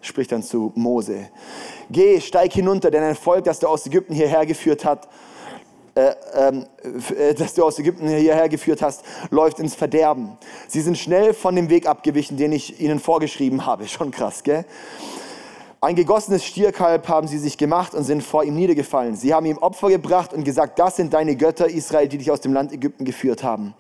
spricht 0.02 0.32
dann 0.32 0.44
zu 0.44 0.72
Mose. 0.76 1.30
Geh, 1.90 2.22
steig 2.22 2.54
hinunter, 2.54 2.92
denn 2.92 3.04
ein 3.04 3.16
Volk, 3.16 3.44
das 3.44 3.60
du 3.60 3.68
aus 3.68 3.86
Ägypten 3.86 4.14
hierher 4.14 4.46
geführt 4.46 4.86
hat, 4.86 5.08
äh, 6.00 6.16
ähm, 6.36 6.66
äh, 7.18 7.34
das 7.34 7.54
du 7.54 7.64
aus 7.64 7.78
Ägypten 7.80 8.08
hierher 8.08 8.48
geführt 8.48 8.82
hast, 8.82 9.04
läuft 9.32 9.60
ins 9.60 9.76
Verderben. 9.76 10.38
Sie 10.68 10.82
sind 10.82 10.98
schnell 10.98 11.34
von 11.34 11.56
dem 11.56 11.70
Weg 11.70 11.88
abgewichen, 11.88 12.38
den 12.38 12.54
ich 12.54 12.80
ihnen 12.80 13.00
vorgeschrieben 13.00 13.66
habe. 13.66 13.88
Schon 13.88 14.12
krass, 14.12 14.44
gell? 14.44 14.66
Ein 15.82 15.96
gegossenes 15.96 16.44
Stierkalb 16.44 17.08
haben 17.08 17.30
sie 17.30 17.38
sich 17.38 17.58
gemacht 17.58 17.94
und 17.94 18.04
sind 18.04 18.22
vor 18.22 18.44
ihm 18.44 18.54
niedergefallen. 18.54 19.16
Sie 19.16 19.34
haben 19.34 19.46
ihm 19.46 19.58
Opfer 19.60 19.88
gebracht 19.88 20.34
und 20.34 20.44
gesagt, 20.44 20.78
das 20.78 20.98
sind 20.98 21.14
deine 21.14 21.38
Götter 21.38 21.70
Israel, 21.70 22.10
die 22.10 22.18
dich 22.18 22.30
aus 22.30 22.42
dem 22.42 22.52
Land 22.52 22.74
Ägypten 22.74 23.06
geführt 23.06 23.46
haben. 23.46 23.74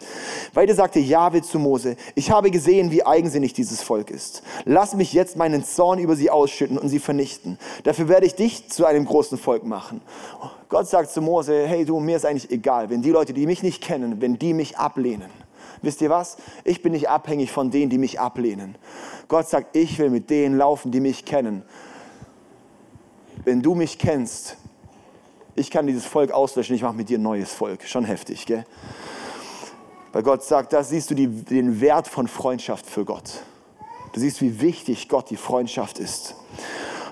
Weiter 0.53 0.73
sagte 0.73 0.99
Jahwe 0.99 1.41
zu 1.41 1.59
Mose, 1.59 1.97
ich 2.15 2.31
habe 2.31 2.51
gesehen, 2.51 2.89
wie 2.91 3.05
eigensinnig 3.05 3.51
dieses 3.51 3.81
Volk 3.81 4.11
ist. 4.11 4.43
Lass 4.63 4.95
mich 4.95 5.11
jetzt 5.11 5.35
meinen 5.35 5.65
Zorn 5.65 5.99
über 5.99 6.15
sie 6.15 6.29
ausschütten 6.29 6.77
und 6.77 6.87
sie 6.87 6.99
vernichten. 6.99 7.59
Dafür 7.83 8.07
werde 8.07 8.27
ich 8.27 8.35
dich 8.35 8.69
zu 8.69 8.85
einem 8.85 9.03
großen 9.03 9.37
Volk 9.37 9.65
machen. 9.65 9.99
Gott 10.69 10.87
sagt 10.87 11.11
zu 11.11 11.21
Mose, 11.21 11.67
hey 11.67 11.83
du, 11.83 11.99
mir 11.99 12.15
ist 12.15 12.25
eigentlich 12.25 12.49
egal, 12.49 12.89
wenn 12.89 13.01
die 13.01 13.11
Leute, 13.11 13.33
die 13.33 13.45
mich 13.45 13.61
nicht 13.61 13.83
kennen, 13.83 14.21
wenn 14.21 14.39
die 14.39 14.53
mich 14.53 14.77
ablehnen. 14.77 15.48
Wisst 15.81 16.01
ihr 16.01 16.09
was? 16.09 16.37
Ich 16.63 16.81
bin 16.81 16.91
nicht 16.91 17.09
abhängig 17.09 17.51
von 17.51 17.71
denen, 17.71 17.89
die 17.89 17.97
mich 17.97 18.19
ablehnen. 18.19 18.75
Gott 19.27 19.47
sagt, 19.47 19.75
ich 19.75 19.97
will 19.99 20.09
mit 20.09 20.29
denen 20.29 20.57
laufen, 20.57 20.91
die 20.91 20.99
mich 20.99 21.25
kennen 21.25 21.63
wenn 23.43 23.61
du 23.61 23.75
mich 23.75 23.97
kennst, 23.97 24.57
ich 25.55 25.71
kann 25.71 25.87
dieses 25.87 26.05
Volk 26.05 26.31
auslöschen, 26.31 26.75
ich 26.75 26.81
mache 26.81 26.95
mit 26.95 27.09
dir 27.09 27.17
ein 27.17 27.23
neues 27.23 27.51
Volk. 27.51 27.83
Schon 27.83 28.05
heftig, 28.05 28.45
gell? 28.45 28.65
Weil 30.11 30.23
Gott 30.23 30.43
sagt, 30.43 30.73
da 30.73 30.83
siehst 30.83 31.11
du 31.11 31.15
die, 31.15 31.27
den 31.27 31.81
Wert 31.81 32.07
von 32.07 32.27
Freundschaft 32.27 32.85
für 32.85 33.05
Gott. 33.05 33.43
Du 34.13 34.19
siehst, 34.19 34.41
wie 34.41 34.59
wichtig 34.61 35.07
Gott 35.07 35.29
die 35.29 35.35
Freundschaft 35.35 35.99
ist. 35.99 36.35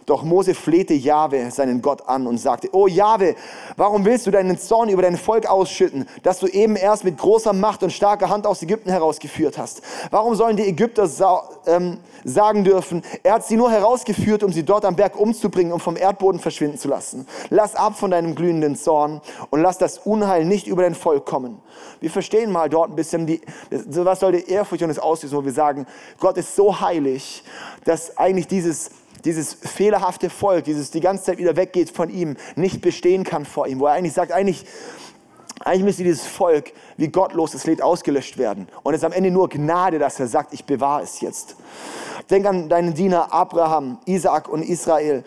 Doch 0.07 0.23
Mose 0.23 0.55
flehte 0.55 0.93
Jahwe, 0.93 1.51
seinen 1.51 1.81
Gott, 1.81 2.07
an 2.07 2.27
und 2.27 2.37
sagte, 2.37 2.69
oh 2.71 2.87
Jahwe, 2.87 3.35
warum 3.75 4.05
willst 4.05 4.25
du 4.25 4.31
deinen 4.31 4.57
Zorn 4.57 4.87
über 4.87 5.01
dein 5.01 5.17
Volk 5.17 5.47
ausschütten, 5.47 6.07
das 6.23 6.39
du 6.39 6.47
eben 6.47 6.77
erst 6.77 7.03
mit 7.03 7.17
großer 7.17 7.51
Macht 7.51 7.83
und 7.83 7.91
starker 7.91 8.29
Hand 8.29 8.47
aus 8.47 8.63
Ägypten 8.63 8.89
herausgeführt 8.89 9.57
hast? 9.57 9.81
Warum 10.09 10.33
sollen 10.35 10.55
die 10.55 10.63
Ägypter 10.63 11.09
ähm, 11.65 11.97
sagen 12.23 12.63
dürfen, 12.63 13.03
er 13.21 13.33
hat 13.33 13.45
sie 13.45 13.57
nur 13.57 13.69
herausgeführt, 13.69 14.43
um 14.43 14.53
sie 14.53 14.63
dort 14.63 14.85
am 14.85 14.95
Berg 14.95 15.19
umzubringen 15.19 15.73
und 15.73 15.81
vom 15.81 15.97
Erdboden 15.97 16.39
verschwinden 16.39 16.77
zu 16.77 16.87
lassen? 16.87 17.27
Lass 17.49 17.75
ab 17.75 17.99
von 17.99 18.09
deinem 18.09 18.33
glühenden 18.33 18.77
Zorn 18.77 19.19
und 19.49 19.59
lass 19.59 19.77
das 19.77 19.97
Unheil 19.97 20.45
nicht 20.45 20.67
über 20.67 20.83
dein 20.83 20.95
Volk 20.95 21.25
kommen. 21.25 21.61
Wir 21.99 22.11
verstehen 22.11 22.49
mal 22.53 22.69
dort 22.69 22.91
ein 22.91 22.95
bisschen, 22.95 23.27
die, 23.27 23.41
was 23.69 24.21
soll 24.21 24.31
die 24.31 24.49
Ehrfurcht 24.49 24.83
und 24.83 24.87
das 24.87 24.99
auslösen, 24.99 25.37
wo 25.37 25.43
wir 25.43 25.51
sagen, 25.51 25.85
Gott 26.17 26.37
ist 26.37 26.55
so 26.55 26.79
heilig, 26.79 27.43
dass 27.83 28.17
eigentlich 28.17 28.47
dieses 28.47 28.89
dieses 29.25 29.53
fehlerhafte 29.53 30.29
Volk, 30.29 30.65
dieses 30.65 30.91
die 30.91 31.01
ganze 31.01 31.25
Zeit 31.25 31.37
wieder 31.37 31.55
weggeht 31.55 31.89
von 31.89 32.09
ihm, 32.09 32.37
nicht 32.55 32.81
bestehen 32.81 33.23
kann 33.23 33.45
vor 33.45 33.67
ihm, 33.67 33.79
wo 33.79 33.87
er 33.87 33.93
eigentlich 33.93 34.13
sagt, 34.13 34.31
eigentlich, 34.31 34.65
eigentlich 35.59 35.83
müsste 35.83 36.03
dieses 36.03 36.25
Volk 36.25 36.71
wie 36.97 37.09
gottlos 37.09 37.51
das 37.51 37.65
Lied 37.65 37.81
ausgelöscht 37.81 38.37
werden. 38.37 38.67
Und 38.83 38.93
es 38.93 39.01
ist 39.01 39.05
am 39.05 39.11
Ende 39.11 39.31
nur 39.31 39.49
Gnade, 39.49 39.99
dass 39.99 40.19
er 40.19 40.27
sagt, 40.27 40.53
ich 40.53 40.65
bewahre 40.65 41.03
es 41.03 41.21
jetzt. 41.21 41.55
Denk 42.29 42.45
an 42.45 42.69
deinen 42.69 42.93
Diener 42.93 43.33
Abraham, 43.33 43.99
Isaak 44.05 44.49
und 44.49 44.61
Israel. 44.61 45.23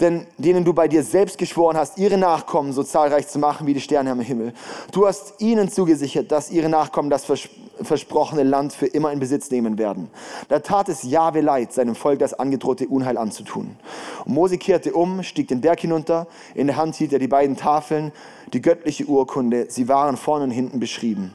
Denn 0.00 0.26
denen 0.38 0.64
du 0.64 0.72
bei 0.72 0.88
dir 0.88 1.02
selbst 1.02 1.38
geschworen 1.38 1.76
hast, 1.76 1.98
ihre 1.98 2.18
Nachkommen 2.18 2.72
so 2.72 2.82
zahlreich 2.82 3.28
zu 3.28 3.38
machen 3.38 3.66
wie 3.66 3.74
die 3.74 3.80
Sterne 3.80 4.10
am 4.10 4.20
Himmel. 4.20 4.52
Du 4.92 5.06
hast 5.06 5.40
ihnen 5.40 5.70
zugesichert, 5.70 6.32
dass 6.32 6.50
ihre 6.50 6.68
Nachkommen 6.68 7.10
das 7.10 7.24
vers 7.24 7.48
versprochene 7.82 8.44
Land 8.44 8.72
für 8.72 8.86
immer 8.86 9.10
in 9.10 9.18
Besitz 9.18 9.50
nehmen 9.50 9.78
werden. 9.78 10.08
Da 10.48 10.60
tat 10.60 10.88
es 10.88 11.02
Jahwe 11.02 11.40
leid, 11.40 11.72
seinem 11.72 11.96
Volk 11.96 12.20
das 12.20 12.32
angedrohte 12.32 12.86
Unheil 12.86 13.18
anzutun. 13.18 13.76
Und 14.24 14.32
Mose 14.32 14.58
kehrte 14.58 14.92
um, 14.92 15.24
stieg 15.24 15.48
den 15.48 15.60
Berg 15.60 15.80
hinunter, 15.80 16.28
in 16.54 16.68
der 16.68 16.76
Hand 16.76 16.94
hielt 16.94 17.12
er 17.12 17.18
die 17.18 17.26
beiden 17.26 17.56
Tafeln, 17.56 18.12
die 18.52 18.62
göttliche 18.62 19.06
Urkunde, 19.06 19.66
sie 19.70 19.88
waren 19.88 20.16
vorne 20.16 20.44
und 20.44 20.50
hinten 20.52 20.78
beschrieben. 20.78 21.34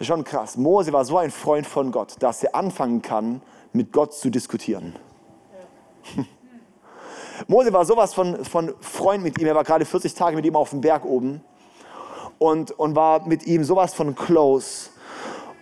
Schon 0.00 0.24
krass. 0.24 0.56
Mose 0.56 0.92
war 0.92 1.04
so 1.04 1.16
ein 1.16 1.30
Freund 1.30 1.66
von 1.66 1.92
Gott, 1.92 2.16
dass 2.18 2.42
er 2.42 2.54
anfangen 2.54 3.00
kann, 3.00 3.40
mit 3.72 3.92
Gott 3.92 4.12
zu 4.12 4.30
diskutieren. 4.30 4.94
Ja. 6.16 6.24
Mose 7.46 7.72
war 7.72 7.84
sowas 7.84 8.14
von, 8.14 8.44
von 8.44 8.74
Freund 8.80 9.22
mit 9.22 9.40
ihm. 9.40 9.46
Er 9.46 9.54
war 9.54 9.64
gerade 9.64 9.84
40 9.84 10.14
Tage 10.14 10.36
mit 10.36 10.44
ihm 10.44 10.56
auf 10.56 10.70
dem 10.70 10.80
Berg 10.80 11.04
oben 11.04 11.42
und, 12.38 12.70
und 12.72 12.94
war 12.94 13.26
mit 13.26 13.46
ihm 13.46 13.64
sowas 13.64 13.94
von 13.94 14.14
close. 14.14 14.90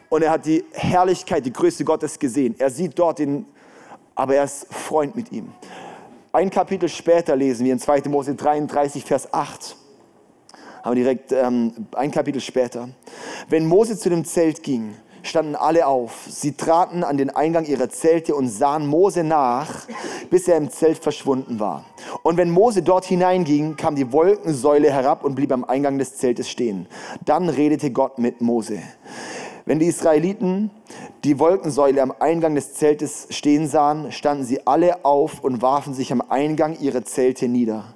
Und 0.08 0.22
er 0.22 0.30
hat 0.30 0.46
die 0.46 0.64
Herrlichkeit, 0.72 1.46
die 1.46 1.52
Größe 1.52 1.84
Gottes 1.84 2.18
gesehen. 2.18 2.54
Er 2.58 2.70
sieht 2.70 2.98
dort 2.98 3.18
den, 3.18 3.46
aber 4.14 4.34
er 4.36 4.44
ist 4.44 4.66
Freund 4.72 5.16
mit 5.16 5.32
ihm. 5.32 5.52
Ein 6.32 6.50
Kapitel 6.50 6.88
später 6.88 7.36
lesen 7.36 7.64
wir 7.64 7.72
in 7.72 7.78
2. 7.78 8.02
Mose 8.08 8.34
33, 8.34 9.04
Vers 9.04 9.32
8. 9.32 9.76
Aber 10.82 10.94
direkt 10.94 11.32
ähm, 11.32 11.86
ein 11.94 12.10
Kapitel 12.10 12.40
später. 12.40 12.88
Wenn 13.48 13.66
Mose 13.66 13.98
zu 13.98 14.08
dem 14.10 14.24
Zelt 14.24 14.62
ging, 14.62 14.96
standen 15.22 15.56
alle 15.56 15.86
auf. 15.86 16.26
Sie 16.28 16.52
traten 16.52 17.04
an 17.04 17.16
den 17.16 17.30
Eingang 17.30 17.64
ihrer 17.64 17.88
Zelte 17.88 18.34
und 18.34 18.48
sahen 18.48 18.86
Mose 18.86 19.24
nach, 19.24 19.86
bis 20.30 20.48
er 20.48 20.56
im 20.56 20.70
Zelt 20.70 20.98
verschwunden 20.98 21.60
war. 21.60 21.84
Und 22.22 22.36
wenn 22.36 22.50
Mose 22.50 22.82
dort 22.82 23.04
hineinging, 23.04 23.76
kam 23.76 23.96
die 23.96 24.12
Wolkensäule 24.12 24.90
herab 24.90 25.24
und 25.24 25.34
blieb 25.34 25.52
am 25.52 25.64
Eingang 25.64 25.98
des 25.98 26.16
Zeltes 26.16 26.48
stehen. 26.48 26.86
Dann 27.24 27.48
redete 27.48 27.90
Gott 27.90 28.18
mit 28.18 28.40
Mose. 28.40 28.78
Wenn 29.64 29.78
die 29.78 29.86
Israeliten 29.86 30.70
die 31.24 31.38
Wolkensäule 31.38 32.02
am 32.02 32.12
Eingang 32.18 32.56
des 32.56 32.74
Zeltes 32.74 33.28
stehen 33.30 33.68
sahen, 33.68 34.10
standen 34.10 34.44
sie 34.44 34.66
alle 34.66 35.04
auf 35.04 35.44
und 35.44 35.62
warfen 35.62 35.94
sich 35.94 36.12
am 36.12 36.20
Eingang 36.20 36.76
ihrer 36.80 37.04
Zelte 37.04 37.46
nieder. 37.46 37.94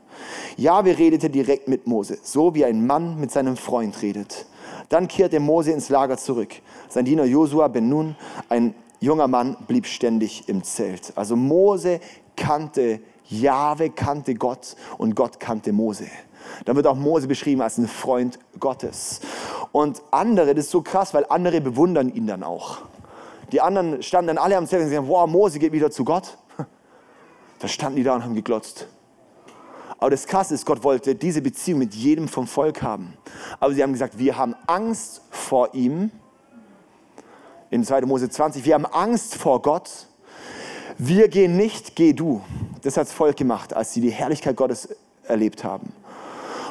Jahwe 0.56 0.96
redete 0.96 1.28
direkt 1.28 1.68
mit 1.68 1.86
Mose, 1.86 2.18
so 2.22 2.54
wie 2.54 2.64
ein 2.64 2.86
Mann 2.86 3.18
mit 3.18 3.30
seinem 3.30 3.56
Freund 3.56 4.00
redet. 4.00 4.46
Dann 4.88 5.08
kehrte 5.08 5.40
Mose 5.40 5.72
ins 5.72 5.88
Lager 5.88 6.16
zurück. 6.16 6.54
Sein 6.88 7.04
Diener 7.04 7.24
Josua 7.24 7.68
ben 7.68 7.88
Nun, 7.88 8.16
ein 8.48 8.74
junger 9.00 9.28
Mann, 9.28 9.56
blieb 9.66 9.86
ständig 9.86 10.48
im 10.48 10.62
Zelt. 10.62 11.12
Also 11.16 11.36
Mose 11.36 12.00
kannte 12.36 13.00
Jahwe, 13.28 13.90
kannte 13.90 14.34
Gott 14.34 14.76
und 14.98 15.14
Gott 15.16 15.40
kannte 15.40 15.72
Mose. 15.72 16.06
Dann 16.64 16.76
wird 16.76 16.86
auch 16.86 16.96
Mose 16.96 17.26
beschrieben 17.26 17.60
als 17.60 17.78
ein 17.78 17.88
Freund 17.88 18.38
Gottes. 18.60 19.20
Und 19.72 20.02
andere, 20.10 20.54
das 20.54 20.66
ist 20.66 20.70
so 20.70 20.82
krass, 20.82 21.12
weil 21.12 21.26
andere 21.28 21.60
bewundern 21.60 22.08
ihn 22.08 22.26
dann 22.26 22.42
auch. 22.42 22.78
Die 23.52 23.60
anderen 23.60 24.02
standen 24.02 24.28
dann 24.28 24.38
alle 24.38 24.56
am 24.56 24.66
Zelt 24.66 24.84
und 24.84 24.90
sagen, 24.90 25.08
wow, 25.08 25.28
Mose 25.28 25.58
geht 25.58 25.72
wieder 25.72 25.90
zu 25.90 26.04
Gott. 26.04 26.38
Da 27.58 27.68
standen 27.68 27.96
die 27.96 28.02
da 28.02 28.14
und 28.14 28.22
haben 28.22 28.34
geglotzt. 28.34 28.86
Aber 29.98 30.10
das 30.10 30.26
Krasse 30.26 30.54
ist, 30.54 30.66
Gott 30.66 30.84
wollte 30.84 31.14
diese 31.14 31.40
Beziehung 31.40 31.78
mit 31.78 31.94
jedem 31.94 32.28
vom 32.28 32.46
Volk 32.46 32.82
haben. 32.82 33.14
Aber 33.60 33.72
sie 33.72 33.82
haben 33.82 33.92
gesagt, 33.92 34.18
wir 34.18 34.36
haben 34.36 34.54
Angst 34.66 35.22
vor 35.30 35.74
ihm. 35.74 36.10
In 37.70 37.82
2. 37.82 38.02
Mose 38.02 38.28
20, 38.28 38.64
wir 38.64 38.74
haben 38.74 38.86
Angst 38.86 39.34
vor 39.34 39.62
Gott. 39.62 39.90
Wir 40.98 41.28
gehen 41.28 41.56
nicht, 41.56 41.96
geh 41.96 42.12
du. 42.12 42.42
Das 42.82 42.96
hat 42.96 43.06
das 43.06 43.12
Volk 43.12 43.36
gemacht, 43.36 43.74
als 43.74 43.92
sie 43.92 44.00
die 44.00 44.10
Herrlichkeit 44.10 44.56
Gottes 44.56 44.88
erlebt 45.24 45.64
haben. 45.64 45.92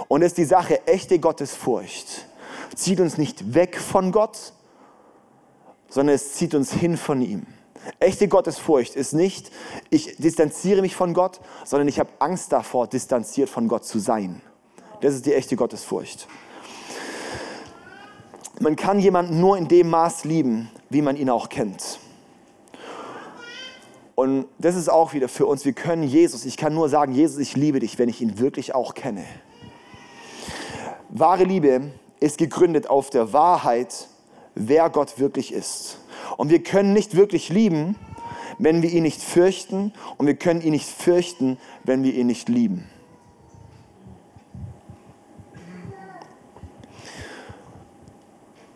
Und 0.07 0.21
es 0.21 0.27
ist 0.27 0.37
die 0.37 0.45
Sache, 0.45 0.85
echte 0.87 1.19
Gottesfurcht 1.19 2.27
zieht 2.75 2.99
uns 2.99 3.17
nicht 3.17 3.53
weg 3.53 3.77
von 3.77 4.11
Gott, 4.11 4.53
sondern 5.89 6.15
es 6.15 6.33
zieht 6.33 6.53
uns 6.53 6.71
hin 6.71 6.97
von 6.97 7.21
ihm. 7.21 7.47
Echte 7.99 8.27
Gottesfurcht 8.27 8.95
ist 8.95 9.13
nicht, 9.13 9.51
ich 9.89 10.17
distanziere 10.17 10.81
mich 10.81 10.95
von 10.95 11.13
Gott, 11.13 11.39
sondern 11.63 11.87
ich 11.87 11.99
habe 11.99 12.09
Angst 12.19 12.51
davor, 12.51 12.87
distanziert 12.87 13.49
von 13.49 13.67
Gott 13.67 13.85
zu 13.85 13.99
sein. 13.99 14.41
Das 15.01 15.13
ist 15.13 15.25
die 15.25 15.33
echte 15.33 15.55
Gottesfurcht. 15.55 16.27
Man 18.59 18.75
kann 18.75 18.99
jemanden 18.99 19.39
nur 19.39 19.57
in 19.57 19.67
dem 19.67 19.89
Maß 19.89 20.23
lieben, 20.23 20.71
wie 20.89 21.01
man 21.01 21.17
ihn 21.17 21.29
auch 21.29 21.49
kennt. 21.49 21.99
Und 24.15 24.45
das 24.57 24.75
ist 24.75 24.89
auch 24.89 25.13
wieder 25.13 25.27
für 25.27 25.45
uns, 25.45 25.65
wir 25.65 25.73
können 25.73 26.03
Jesus, 26.03 26.45
ich 26.45 26.55
kann 26.55 26.73
nur 26.73 26.87
sagen, 26.87 27.13
Jesus, 27.13 27.37
ich 27.37 27.57
liebe 27.57 27.79
dich, 27.79 27.99
wenn 27.99 28.07
ich 28.07 28.21
ihn 28.21 28.39
wirklich 28.39 28.73
auch 28.73 28.93
kenne. 28.93 29.25
Wahre 31.09 31.43
Liebe 31.43 31.91
ist 32.21 32.37
gegründet 32.37 32.89
auf 32.89 33.09
der 33.09 33.33
Wahrheit, 33.33 34.07
wer 34.55 34.89
Gott 34.89 35.19
wirklich 35.19 35.53
ist. 35.53 35.99
Und 36.37 36.49
wir 36.49 36.63
können 36.63 36.93
nicht 36.93 37.15
wirklich 37.15 37.49
lieben, 37.49 37.95
wenn 38.57 38.81
wir 38.81 38.91
ihn 38.91 39.03
nicht 39.03 39.21
fürchten. 39.21 39.93
Und 40.17 40.27
wir 40.27 40.35
können 40.35 40.61
ihn 40.61 40.71
nicht 40.71 40.87
fürchten, 40.87 41.57
wenn 41.83 42.03
wir 42.03 42.13
ihn 42.13 42.27
nicht 42.27 42.49
lieben. 42.49 42.89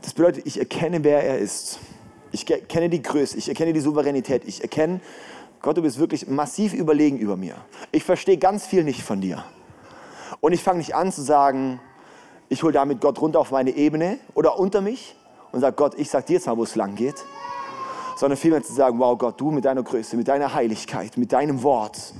Das 0.01 0.13
bedeutet, 0.13 0.45
ich 0.47 0.57
erkenne, 0.57 1.03
wer 1.03 1.23
er 1.23 1.37
ist. 1.37 1.79
Ich 2.31 2.49
erkenne 2.49 2.89
die 2.89 3.01
Größe, 3.01 3.37
ich 3.37 3.49
erkenne 3.49 3.73
die 3.73 3.79
Souveränität, 3.79 4.43
ich 4.45 4.61
erkenne, 4.61 5.01
Gott, 5.61 5.77
du 5.77 5.81
bist 5.81 5.97
wirklich 5.97 6.27
massiv 6.27 6.73
überlegen 6.73 7.17
über 7.17 7.35
mir. 7.35 7.55
Ich 7.91 8.03
verstehe 8.03 8.37
ganz 8.37 8.65
viel 8.65 8.83
nicht 8.83 9.01
von 9.01 9.19
dir. 9.19 9.43
Und 10.39 10.53
ich 10.53 10.61
fange 10.61 10.77
nicht 10.77 10.95
an 10.95 11.11
zu 11.11 11.21
sagen, 11.21 11.79
ich 12.47 12.63
hole 12.63 12.71
damit 12.71 13.01
Gott 13.01 13.19
runter 13.19 13.39
auf 13.39 13.51
meine 13.51 13.71
Ebene 13.71 14.19
oder 14.35 14.59
unter 14.59 14.81
mich 14.81 15.15
und 15.51 15.59
sage, 15.59 15.75
Gott, 15.75 15.95
ich 15.97 16.09
sag 16.09 16.27
dir 16.27 16.33
jetzt 16.33 16.45
mal, 16.47 16.55
wo 16.55 16.63
es 16.63 16.75
lang 16.75 16.95
geht 16.95 17.15
sondern 18.19 18.35
vielmehr 18.35 18.61
zu 18.61 18.73
sagen, 18.73 18.99
wow 18.99 19.17
Gott, 19.17 19.39
du 19.39 19.49
mit 19.49 19.63
deiner 19.63 19.81
Größe, 19.81 20.17
mit 20.17 20.27
deiner 20.27 20.53
Heiligkeit, 20.53 21.15
mit 21.15 21.31
deinem 21.31 21.63
Wort. 21.63 22.13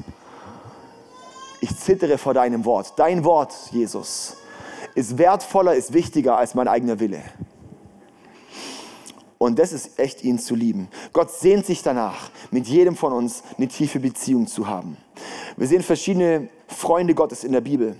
Ich 1.60 1.76
zittere 1.78 2.18
vor 2.18 2.34
deinem 2.34 2.64
Wort. 2.64 2.94
Dein 2.96 3.26
Wort, 3.26 3.54
Jesus, 3.74 4.38
ist 4.96 5.18
wertvoller, 5.18 5.76
ist 5.76 5.92
wichtiger 5.92 6.38
als 6.38 6.56
mein 6.56 6.70
eigener 6.70 7.02
Wille. 7.02 7.22
Und 9.38 9.60
das 9.60 9.74
ist 9.74 10.00
echt, 10.00 10.24
ihn 10.24 10.40
zu 10.40 10.56
lieben. 10.56 10.88
Gott 11.12 11.32
sehnt 11.32 11.66
sich 11.66 11.84
danach, 11.84 12.30
mit 12.50 12.66
jedem 12.66 12.96
von 12.96 13.12
uns 13.12 13.44
eine 13.58 13.68
tiefe 13.68 14.00
Beziehung 14.00 14.48
zu 14.48 14.68
haben. 14.68 14.96
Wir 15.58 15.68
sehen 15.68 15.84
verschiedene 15.84 16.48
Freunde 16.68 17.14
Gottes 17.14 17.44
in 17.44 17.52
der 17.52 17.60
Bibel. 17.60 17.98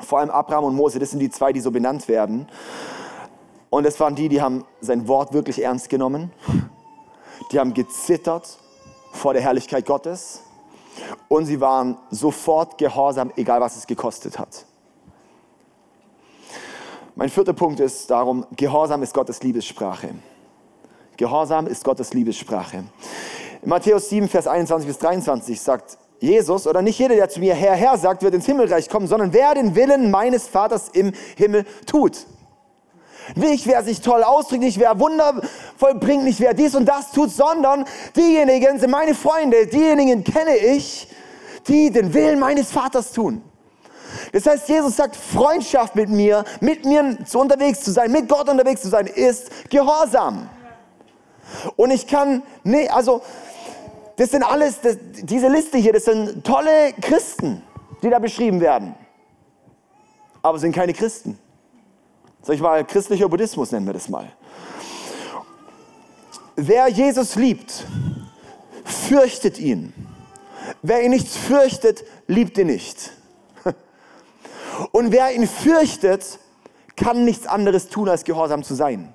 Vor 0.00 0.18
allem 0.18 0.28
Abraham 0.28 0.64
und 0.64 0.74
Mose, 0.74 0.98
das 0.98 1.12
sind 1.12 1.20
die 1.20 1.30
zwei, 1.30 1.54
die 1.54 1.60
so 1.60 1.70
benannt 1.70 2.08
werden. 2.08 2.46
Und 3.70 3.86
das 3.86 3.98
waren 4.00 4.14
die, 4.14 4.28
die 4.28 4.42
haben 4.42 4.66
sein 4.82 5.08
Wort 5.08 5.32
wirklich 5.32 5.62
ernst 5.62 5.88
genommen 5.88 6.30
die 7.52 7.58
haben 7.58 7.74
gezittert 7.74 8.58
vor 9.12 9.32
der 9.32 9.42
Herrlichkeit 9.42 9.86
Gottes 9.86 10.42
und 11.28 11.46
sie 11.46 11.60
waren 11.60 11.96
sofort 12.10 12.78
gehorsam, 12.78 13.32
egal 13.36 13.60
was 13.60 13.76
es 13.76 13.86
gekostet 13.86 14.38
hat. 14.38 14.64
Mein 17.14 17.30
vierter 17.30 17.54
Punkt 17.54 17.80
ist 17.80 18.10
darum, 18.10 18.44
Gehorsam 18.56 19.02
ist 19.02 19.14
Gottes 19.14 19.42
Liebessprache. 19.42 20.10
Gehorsam 21.16 21.66
ist 21.66 21.82
Gottes 21.82 22.12
Liebessprache. 22.12 22.84
In 23.62 23.68
Matthäus 23.68 24.10
7, 24.10 24.28
Vers 24.28 24.46
21 24.46 24.86
bis 24.86 24.98
23 24.98 25.58
sagt 25.58 25.96
Jesus, 26.20 26.66
oder 26.66 26.82
nicht 26.82 26.98
jeder, 26.98 27.14
der 27.14 27.28
zu 27.28 27.40
mir 27.40 27.54
Herr, 27.54 27.74
Herr 27.74 27.96
sagt, 27.96 28.22
wird 28.22 28.34
ins 28.34 28.46
Himmelreich 28.46 28.88
kommen, 28.88 29.06
sondern 29.06 29.32
wer 29.32 29.54
den 29.54 29.74
Willen 29.74 30.10
meines 30.10 30.46
Vaters 30.46 30.90
im 30.90 31.12
Himmel 31.36 31.64
tut. 31.86 32.26
Nicht 33.34 33.66
wer 33.66 33.82
sich 33.82 34.00
toll 34.00 34.22
ausdrückt, 34.22 34.62
nicht 34.62 34.78
wer 34.78 34.98
Wunder 35.00 35.40
vollbringt, 35.76 36.24
nicht 36.24 36.40
wer 36.40 36.54
dies 36.54 36.74
und 36.74 36.86
das 36.86 37.10
tut, 37.10 37.30
sondern 37.30 37.84
diejenigen 38.14 38.78
sind 38.78 38.90
meine 38.90 39.14
Freunde, 39.14 39.66
diejenigen 39.66 40.22
kenne 40.22 40.56
ich, 40.56 41.08
die 41.66 41.90
den 41.90 42.14
Willen 42.14 42.38
meines 42.38 42.70
Vaters 42.70 43.12
tun. 43.12 43.42
Das 44.32 44.46
heißt, 44.46 44.68
Jesus 44.68 44.96
sagt, 44.96 45.16
Freundschaft 45.16 45.96
mit 45.96 46.08
mir, 46.08 46.44
mit 46.60 46.84
mir 46.84 47.18
zu 47.24 47.40
unterwegs 47.40 47.80
zu 47.80 47.90
sein, 47.90 48.12
mit 48.12 48.28
Gott 48.28 48.48
unterwegs 48.48 48.82
zu 48.82 48.88
sein, 48.88 49.06
ist 49.06 49.70
Gehorsam. 49.70 50.48
Und 51.76 51.90
ich 51.90 52.06
kann, 52.06 52.42
nee, 52.64 52.88
also, 52.88 53.22
das 54.16 54.30
sind 54.30 54.42
alles, 54.42 54.80
das, 54.80 54.96
diese 55.22 55.48
Liste 55.48 55.78
hier, 55.78 55.92
das 55.92 56.04
sind 56.04 56.44
tolle 56.44 56.92
Christen, 57.00 57.62
die 58.02 58.10
da 58.10 58.18
beschrieben 58.18 58.60
werden. 58.60 58.94
Aber 60.42 60.58
sind 60.58 60.74
keine 60.74 60.92
Christen. 60.92 61.38
Sag 62.46 62.54
ich 62.54 62.60
mal, 62.60 62.84
christlicher 62.84 63.28
Buddhismus 63.28 63.72
nennen 63.72 63.86
wir 63.86 63.92
das 63.92 64.08
mal. 64.08 64.30
Wer 66.54 66.86
Jesus 66.86 67.34
liebt, 67.34 67.84
fürchtet 68.84 69.58
ihn. 69.58 69.92
Wer 70.80 71.02
ihn 71.02 71.10
nicht 71.10 71.26
fürchtet, 71.26 72.04
liebt 72.28 72.56
ihn 72.56 72.68
nicht. 72.68 73.10
Und 74.92 75.10
wer 75.10 75.32
ihn 75.34 75.48
fürchtet, 75.48 76.38
kann 76.94 77.24
nichts 77.24 77.48
anderes 77.48 77.88
tun, 77.88 78.08
als 78.08 78.22
gehorsam 78.22 78.62
zu 78.62 78.76
sein. 78.76 79.12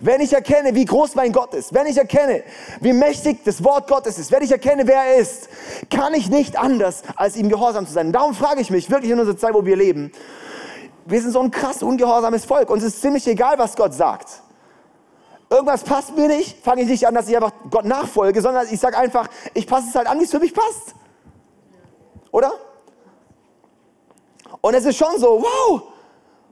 wenn 0.00 0.20
ich 0.20 0.32
erkenne, 0.32 0.74
wie 0.74 0.86
groß 0.86 1.14
mein 1.14 1.30
Gott 1.30 1.54
ist, 1.54 1.72
wenn 1.72 1.86
ich 1.86 1.98
erkenne, 1.98 2.42
wie 2.80 2.92
mächtig 2.92 3.44
das 3.44 3.62
Wort 3.62 3.86
Gottes 3.86 4.18
ist, 4.18 4.32
wenn 4.32 4.42
ich 4.42 4.50
erkenne, 4.50 4.88
wer 4.88 5.04
er 5.04 5.16
ist, 5.18 5.48
kann 5.88 6.14
ich 6.14 6.30
nicht 6.30 6.58
anders, 6.58 7.02
als 7.14 7.36
ihm 7.36 7.48
gehorsam 7.48 7.86
zu 7.86 7.92
sein. 7.92 8.10
darum 8.10 8.34
frage 8.34 8.60
ich 8.60 8.70
mich 8.70 8.90
wirklich 8.90 9.12
in 9.12 9.20
unserer 9.20 9.36
Zeit, 9.36 9.54
wo 9.54 9.64
wir 9.64 9.76
leben, 9.76 10.10
wir 11.06 11.20
sind 11.20 11.32
so 11.32 11.40
ein 11.40 11.50
krass 11.50 11.82
ungehorsames 11.82 12.44
Volk. 12.44 12.70
Uns 12.70 12.82
ist 12.82 13.00
ziemlich 13.00 13.26
egal, 13.26 13.58
was 13.58 13.76
Gott 13.76 13.94
sagt. 13.94 14.42
Irgendwas 15.48 15.84
passt 15.84 16.16
mir 16.16 16.26
nicht, 16.26 16.62
fange 16.64 16.82
ich 16.82 16.88
nicht 16.88 17.06
an, 17.06 17.14
dass 17.14 17.28
ich 17.28 17.36
einfach 17.36 17.52
Gott 17.70 17.84
nachfolge, 17.84 18.42
sondern 18.42 18.66
ich 18.68 18.80
sage 18.80 18.98
einfach, 18.98 19.28
ich 19.54 19.66
passe 19.66 19.86
es 19.88 19.94
halt 19.94 20.08
an, 20.08 20.18
wie 20.18 20.24
es 20.24 20.30
für 20.30 20.40
mich 20.40 20.52
passt. 20.52 20.94
Oder? 22.32 22.52
Und 24.60 24.74
es 24.74 24.84
ist 24.84 24.96
schon 24.96 25.18
so, 25.18 25.42
wow, 25.42 25.82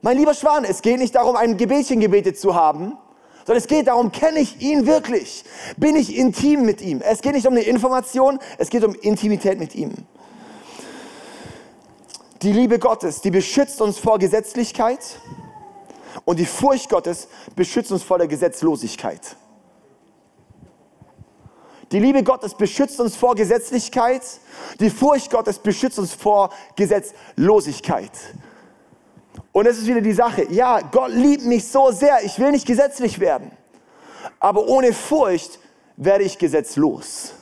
mein 0.01 0.17
lieber 0.17 0.35
Schwan, 0.35 0.65
es 0.65 0.81
geht 0.81 0.99
nicht 0.99 1.17
darum, 1.17 1.35
ein 1.35 1.57
Gebetchen 1.57 1.99
gebetet 1.99 2.39
zu 2.39 2.55
haben, 2.55 2.97
sondern 3.45 3.59
es 3.59 3.67
geht 3.67 3.89
darum, 3.89 4.13
kenne 4.13 4.39
ich 4.39 4.61
ihn 4.61 4.87
wirklich? 4.87 5.45
Bin 5.77 5.97
ich 5.97 6.17
intim 6.17 6.65
mit 6.65 6.81
ihm? 6.81 7.01
Es 7.01 7.21
geht 7.21 7.35
nicht 7.35 7.47
um 7.47 7.55
eine 7.55 7.63
Information, 7.63 8.39
es 8.59 8.71
geht 8.71 8.85
um 8.85 8.95
Intimität 8.95 9.59
mit 9.59 9.75
ihm. 9.75 9.95
Die 12.45 12.53
Liebe 12.53 12.79
Gottes, 12.79 13.23
die 13.23 13.31
beschützt 13.31 13.81
uns 13.81 13.99
vor 13.99 14.19
Gesetzlichkeit 14.19 15.19
und 16.27 16.39
die 16.39 16.45
Furcht 16.45 16.91
Gottes 16.91 17.27
beschützt 17.57 17.91
uns 17.91 18.03
vor 18.03 18.19
der 18.19 18.29
Gesetzlosigkeit. 18.29 19.37
Die 21.91 22.01
Liebe 22.01 22.23
Gottes 22.23 22.55
beschützt 22.55 23.01
uns 23.01 23.17
vor 23.17 23.35
Gesetzlichkeit, 23.35 24.21
die 24.79 24.91
Furcht 24.91 25.31
Gottes 25.31 25.59
beschützt 25.59 25.99
uns 25.99 26.13
vor 26.13 26.51
Gesetzlosigkeit. 26.77 28.13
Und 29.53 29.65
es 29.65 29.79
ist 29.79 29.87
wieder 29.87 30.03
die 30.03 30.13
Sache, 30.13 30.47
ja, 30.51 30.83
Gott 30.83 31.13
liebt 31.13 31.47
mich 31.47 31.67
so 31.67 31.93
sehr, 31.93 32.23
ich 32.25 32.39
will 32.39 32.51
nicht 32.51 32.67
gesetzlich 32.67 33.21
werden. 33.21 33.53
Aber 34.39 34.69
ohne 34.69 34.93
Furcht 34.93 35.61
werde 35.97 36.25
ich 36.25 36.37
gesetzlos. 36.37 37.33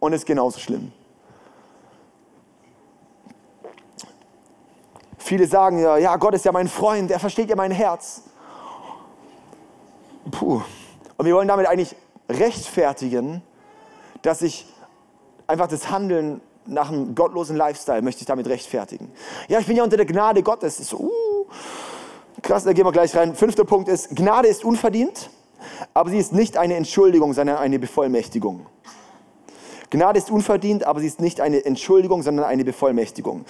Und 0.00 0.12
es 0.12 0.22
ist 0.22 0.26
genauso 0.26 0.58
schlimm. 0.58 0.90
Viele 5.22 5.46
sagen 5.46 5.78
ja, 5.78 5.98
ja, 5.98 6.16
Gott 6.16 6.34
ist 6.34 6.44
ja 6.46 6.50
mein 6.50 6.66
Freund, 6.66 7.10
er 7.10 7.20
versteht 7.20 7.50
ja 7.50 7.56
mein 7.56 7.70
Herz. 7.70 8.22
Puh. 10.30 10.62
Und 11.18 11.26
wir 11.26 11.34
wollen 11.34 11.46
damit 11.46 11.66
eigentlich 11.66 11.94
rechtfertigen, 12.28 13.42
dass 14.22 14.40
ich 14.40 14.66
einfach 15.46 15.66
das 15.66 15.90
Handeln 15.90 16.40
nach 16.66 16.88
einem 16.88 17.14
gottlosen 17.14 17.56
Lifestyle 17.56 18.00
möchte 18.00 18.20
ich 18.20 18.26
damit 18.26 18.48
rechtfertigen. 18.48 19.12
Ja, 19.48 19.58
ich 19.58 19.66
bin 19.66 19.76
ja 19.76 19.84
unter 19.84 19.98
der 19.98 20.06
Gnade 20.06 20.42
Gottes. 20.42 20.78
So, 20.78 20.96
uh, 20.98 21.46
krass, 22.42 22.64
da 22.64 22.72
gehen 22.72 22.86
wir 22.86 22.92
gleich 22.92 23.14
rein. 23.14 23.34
Fünfter 23.34 23.64
Punkt 23.64 23.88
ist, 23.88 24.16
Gnade 24.16 24.48
ist 24.48 24.64
unverdient, 24.64 25.28
aber 25.92 26.10
sie 26.10 26.18
ist 26.18 26.32
nicht 26.32 26.56
eine 26.56 26.76
Entschuldigung, 26.76 27.34
sondern 27.34 27.58
eine 27.58 27.78
Bevollmächtigung. 27.78 28.66
Gnade 29.90 30.18
ist 30.18 30.30
unverdient, 30.30 30.84
aber 30.84 31.00
sie 31.00 31.08
ist 31.08 31.20
nicht 31.20 31.40
eine 31.40 31.64
Entschuldigung, 31.64 32.22
sondern 32.22 32.46
eine 32.46 32.64
Bevollmächtigung. 32.64 33.44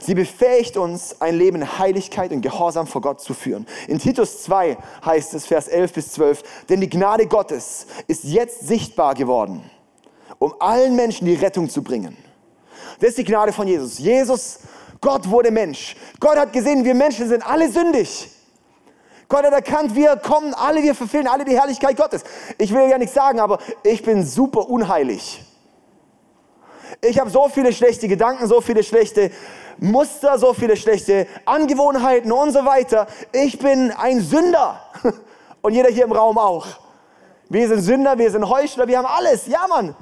Sie 0.00 0.14
befähigt 0.14 0.78
uns, 0.78 1.20
ein 1.20 1.36
Leben 1.36 1.58
in 1.58 1.78
Heiligkeit 1.78 2.32
und 2.32 2.40
Gehorsam 2.40 2.86
vor 2.86 3.02
Gott 3.02 3.20
zu 3.20 3.34
führen. 3.34 3.66
In 3.88 3.98
Titus 3.98 4.42
2 4.42 4.78
heißt 5.04 5.34
es, 5.34 5.44
Vers 5.44 5.68
11 5.68 5.92
bis 5.92 6.12
12, 6.12 6.42
denn 6.70 6.80
die 6.80 6.88
Gnade 6.88 7.26
Gottes 7.26 7.86
ist 8.08 8.24
jetzt 8.24 8.66
sichtbar 8.66 9.14
geworden, 9.14 9.62
um 10.38 10.54
allen 10.60 10.96
Menschen 10.96 11.26
die 11.26 11.34
Rettung 11.34 11.68
zu 11.68 11.82
bringen. 11.82 12.16
Das 13.00 13.10
ist 13.10 13.18
die 13.18 13.24
Gnade 13.24 13.52
von 13.52 13.68
Jesus. 13.68 13.98
Jesus, 13.98 14.60
Gott 15.00 15.28
wurde 15.28 15.50
Mensch. 15.50 15.94
Gott 16.20 16.38
hat 16.38 16.54
gesehen, 16.54 16.84
wir 16.84 16.94
Menschen 16.94 17.28
sind 17.28 17.46
alle 17.46 17.70
sündig. 17.70 18.30
Gott 19.28 19.44
hat 19.44 19.52
erkannt, 19.52 19.94
wir 19.94 20.16
kommen 20.16 20.54
alle, 20.54 20.82
wir 20.82 20.94
verfehlen 20.94 21.26
alle 21.26 21.44
die 21.44 21.54
Herrlichkeit 21.54 21.96
Gottes. 21.96 22.22
Ich 22.56 22.72
will 22.72 22.88
ja 22.88 22.96
nichts 22.96 23.14
sagen, 23.14 23.40
aber 23.40 23.58
ich 23.82 24.02
bin 24.02 24.24
super 24.24 24.68
unheilig. 24.68 25.44
Ich 27.04 27.18
habe 27.18 27.30
so 27.30 27.48
viele 27.48 27.72
schlechte 27.72 28.06
Gedanken, 28.06 28.46
so 28.46 28.60
viele 28.60 28.84
schlechte 28.84 29.32
Muster, 29.78 30.38
so 30.38 30.54
viele 30.54 30.76
schlechte 30.76 31.26
Angewohnheiten 31.44 32.30
und 32.30 32.52
so 32.52 32.64
weiter. 32.64 33.08
Ich 33.32 33.58
bin 33.58 33.90
ein 33.90 34.20
Sünder. 34.20 34.80
Und 35.62 35.74
jeder 35.74 35.88
hier 35.90 36.04
im 36.04 36.12
Raum 36.12 36.38
auch. 36.38 36.66
Wir 37.48 37.68
sind 37.68 37.82
Sünder, 37.82 38.18
wir 38.18 38.30
sind 38.30 38.48
Heuchler, 38.48 38.88
wir 38.88 38.98
haben 38.98 39.06
alles. 39.06 39.46
Ja, 39.46 39.66
Mann. 39.68 39.94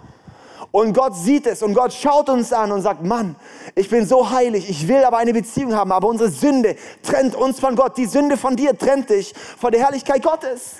Und 0.70 0.94
Gott 0.94 1.14
sieht 1.16 1.46
es 1.46 1.62
und 1.62 1.74
Gott 1.74 1.92
schaut 1.92 2.30
uns 2.30 2.52
an 2.52 2.72
und 2.72 2.80
sagt, 2.80 3.02
Mann, 3.02 3.36
ich 3.74 3.90
bin 3.90 4.06
so 4.06 4.30
heilig, 4.30 4.70
ich 4.70 4.86
will 4.86 5.04
aber 5.04 5.18
eine 5.18 5.34
Beziehung 5.34 5.74
haben, 5.74 5.92
aber 5.92 6.08
unsere 6.08 6.30
Sünde 6.30 6.76
trennt 7.02 7.34
uns 7.34 7.60
von 7.60 7.76
Gott. 7.76 7.98
Die 7.98 8.06
Sünde 8.06 8.36
von 8.36 8.56
dir 8.56 8.78
trennt 8.78 9.10
dich 9.10 9.34
von 9.58 9.70
der 9.72 9.82
Herrlichkeit 9.82 10.22
Gottes. 10.22 10.76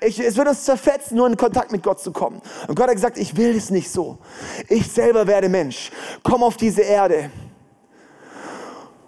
Ich, 0.00 0.18
es 0.20 0.36
wird 0.36 0.48
uns 0.48 0.64
zerfetzen, 0.64 1.16
nur 1.16 1.26
in 1.26 1.36
Kontakt 1.36 1.72
mit 1.72 1.82
Gott 1.82 2.00
zu 2.00 2.12
kommen. 2.12 2.40
Und 2.68 2.74
Gott 2.74 2.88
hat 2.88 2.94
gesagt, 2.94 3.18
ich 3.18 3.36
will 3.36 3.56
es 3.56 3.70
nicht 3.70 3.90
so. 3.90 4.18
Ich 4.68 4.90
selber 4.90 5.26
werde 5.26 5.48
Mensch. 5.48 5.90
Komm 6.22 6.42
auf 6.42 6.56
diese 6.56 6.82
Erde. 6.82 7.30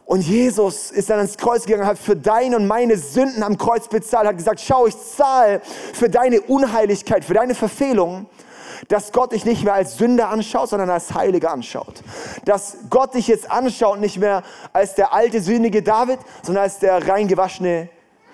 Und 0.05 0.21
Jesus 0.21 0.91
ist 0.91 1.09
dann 1.09 1.19
ans 1.19 1.39
Kreuz 1.39 1.65
gegangen, 1.65 1.87
hat 1.87 1.99
für 1.99 2.17
deine 2.17 2.57
und 2.57 2.67
meine 2.67 2.99
Sünden 2.99 3.43
am 3.43 3.57
Kreuz 3.57 3.89
bezahlt, 3.89 4.27
hat 4.27 4.37
gesagt, 4.37 4.61
schau, 4.61 4.87
ich 4.87 4.95
zahle 4.99 5.63
für 5.95 6.11
deine 6.11 6.43
Unheiligkeit, 6.43 7.25
für 7.25 7.35
deine 7.35 7.55
Verfehlung, 7.55 8.27
dass 8.89 9.13
Gott 9.13 9.33
dich 9.33 9.45
nicht 9.45 9.65
mehr 9.65 9.75
als 9.75 9.97
Sünder 9.97 10.29
anschaut, 10.29 10.69
sondern 10.69 10.91
als 10.91 11.15
Heiliger 11.15 11.53
anschaut. 11.53 12.03
Dass 12.45 12.77
Gott 12.91 13.15
dich 13.15 13.29
jetzt 13.29 13.51
anschaut, 13.51 14.01
nicht 14.01 14.19
mehr 14.19 14.43
als 14.73 14.95
der 14.97 15.15
alte, 15.15 15.41
sündige 15.41 15.83
David, 15.83 16.19
sondern 16.43 16.65
als 16.65 16.79
der 16.79 17.09
reingewaschene 17.09 17.89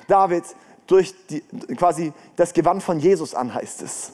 David, 0.08 0.44
durch 0.88 1.14
die, 1.28 1.40
quasi 1.76 2.12
das 2.34 2.52
Gewand 2.52 2.82
von 2.82 2.98
Jesus 2.98 3.34
an, 3.34 3.54
heißt 3.54 3.82
es. 3.82 4.12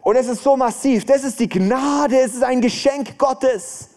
Und 0.00 0.16
es 0.16 0.26
ist 0.26 0.42
so 0.42 0.56
massiv. 0.56 1.04
Das 1.04 1.22
ist 1.22 1.38
die 1.38 1.48
Gnade. 1.48 2.18
Es 2.18 2.34
ist 2.34 2.42
ein 2.42 2.60
Geschenk 2.60 3.16
Gottes. 3.16 3.90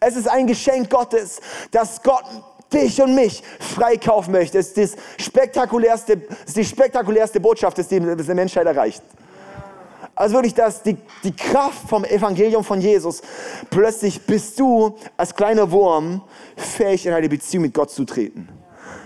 Es 0.00 0.16
ist 0.16 0.28
ein 0.28 0.46
Geschenk 0.46 0.88
Gottes, 0.88 1.40
dass 1.70 2.02
Gott 2.02 2.24
dich 2.72 3.00
und 3.02 3.14
mich 3.14 3.42
freikaufen 3.60 4.32
möchte. 4.32 4.58
Es 4.58 4.68
ist, 4.68 4.78
das 4.78 5.24
spektakulärste, 5.24 6.22
ist 6.46 6.56
die 6.56 6.64
spektakulärste 6.64 7.38
Botschaft, 7.38 7.78
die 7.78 8.00
die 8.00 8.34
Menschheit 8.34 8.66
erreicht. 8.66 9.02
Also 10.14 10.36
wirklich, 10.36 10.54
dass 10.54 10.82
die, 10.82 10.96
die 11.24 11.34
Kraft 11.34 11.88
vom 11.88 12.04
Evangelium 12.04 12.62
von 12.62 12.80
Jesus, 12.80 13.20
plötzlich 13.68 14.24
bist 14.24 14.58
du 14.60 14.96
als 15.16 15.34
kleiner 15.34 15.70
Wurm 15.70 16.22
fähig, 16.56 17.04
in 17.06 17.12
eine 17.12 17.28
Beziehung 17.28 17.62
mit 17.62 17.74
Gott 17.74 17.90
zu 17.90 18.04
treten. 18.04 18.48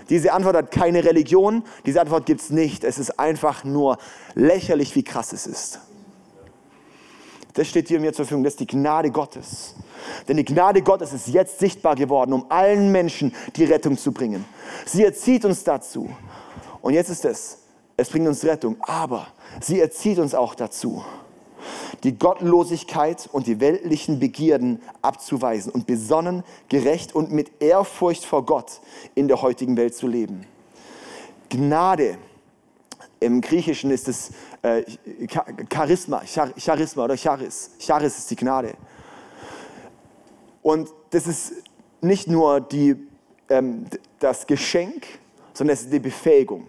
Diese 0.09 0.33
Antwort 0.33 0.55
hat 0.55 0.71
keine 0.71 1.03
Religion, 1.03 1.63
diese 1.85 2.01
Antwort 2.01 2.25
gibt 2.25 2.41
es 2.41 2.49
nicht. 2.49 2.83
Es 2.83 2.97
ist 2.97 3.19
einfach 3.19 3.63
nur 3.63 3.97
lächerlich, 4.33 4.95
wie 4.95 5.03
krass 5.03 5.33
es 5.33 5.45
ist. 5.45 5.79
Das 7.53 7.67
steht 7.67 7.89
dir 7.89 7.99
mir 7.99 8.13
zur 8.13 8.25
Verfügung, 8.25 8.43
das 8.43 8.53
ist 8.53 8.59
die 8.59 8.67
Gnade 8.67 9.11
Gottes. 9.11 9.75
Denn 10.27 10.37
die 10.37 10.45
Gnade 10.45 10.81
Gottes 10.81 11.13
ist 11.13 11.27
jetzt 11.27 11.59
sichtbar 11.59 11.95
geworden, 11.95 12.33
um 12.33 12.45
allen 12.49 12.91
Menschen 12.91 13.33
die 13.55 13.65
Rettung 13.65 13.97
zu 13.97 14.11
bringen. 14.11 14.45
Sie 14.85 15.03
erzieht 15.03 15.45
uns 15.45 15.63
dazu. 15.63 16.09
Und 16.81 16.93
jetzt 16.93 17.09
ist 17.09 17.25
es, 17.25 17.57
es 17.97 18.09
bringt 18.09 18.27
uns 18.27 18.45
Rettung, 18.45 18.77
aber 18.81 19.27
sie 19.59 19.81
erzieht 19.81 20.19
uns 20.19 20.33
auch 20.33 20.55
dazu, 20.55 21.03
die 22.03 22.17
Gottlosigkeit 22.17 23.29
und 23.31 23.47
die 23.47 23.59
weltlichen 23.59 24.19
Begierden 24.19 24.81
abzuweisen 25.01 25.71
und 25.71 25.87
besonnen, 25.87 26.43
gerecht 26.69 27.15
und 27.15 27.31
mit 27.31 27.61
Ehrfurcht 27.61 28.25
vor 28.25 28.45
Gott 28.45 28.81
in 29.15 29.27
der 29.27 29.41
heutigen 29.41 29.77
Welt 29.77 29.95
zu 29.95 30.07
leben. 30.07 30.45
Gnade, 31.49 32.17
im 33.19 33.41
Griechischen 33.41 33.91
ist 33.91 34.07
es 34.07 34.31
äh, 34.61 34.83
Charisma, 35.71 36.21
Charisma 36.25 37.03
oder 37.03 37.17
Charis. 37.17 37.71
Charis 37.79 38.17
ist 38.17 38.31
die 38.31 38.35
Gnade. 38.35 38.73
Und 40.61 40.89
das 41.09 41.27
ist 41.27 41.53
nicht 42.01 42.27
nur 42.27 42.61
die, 42.61 42.95
ähm, 43.49 43.85
das 44.19 44.45
Geschenk, 44.47 45.05
sondern 45.53 45.73
es 45.73 45.81
ist 45.81 45.91
die 45.91 45.99
Befähigung. 45.99 46.67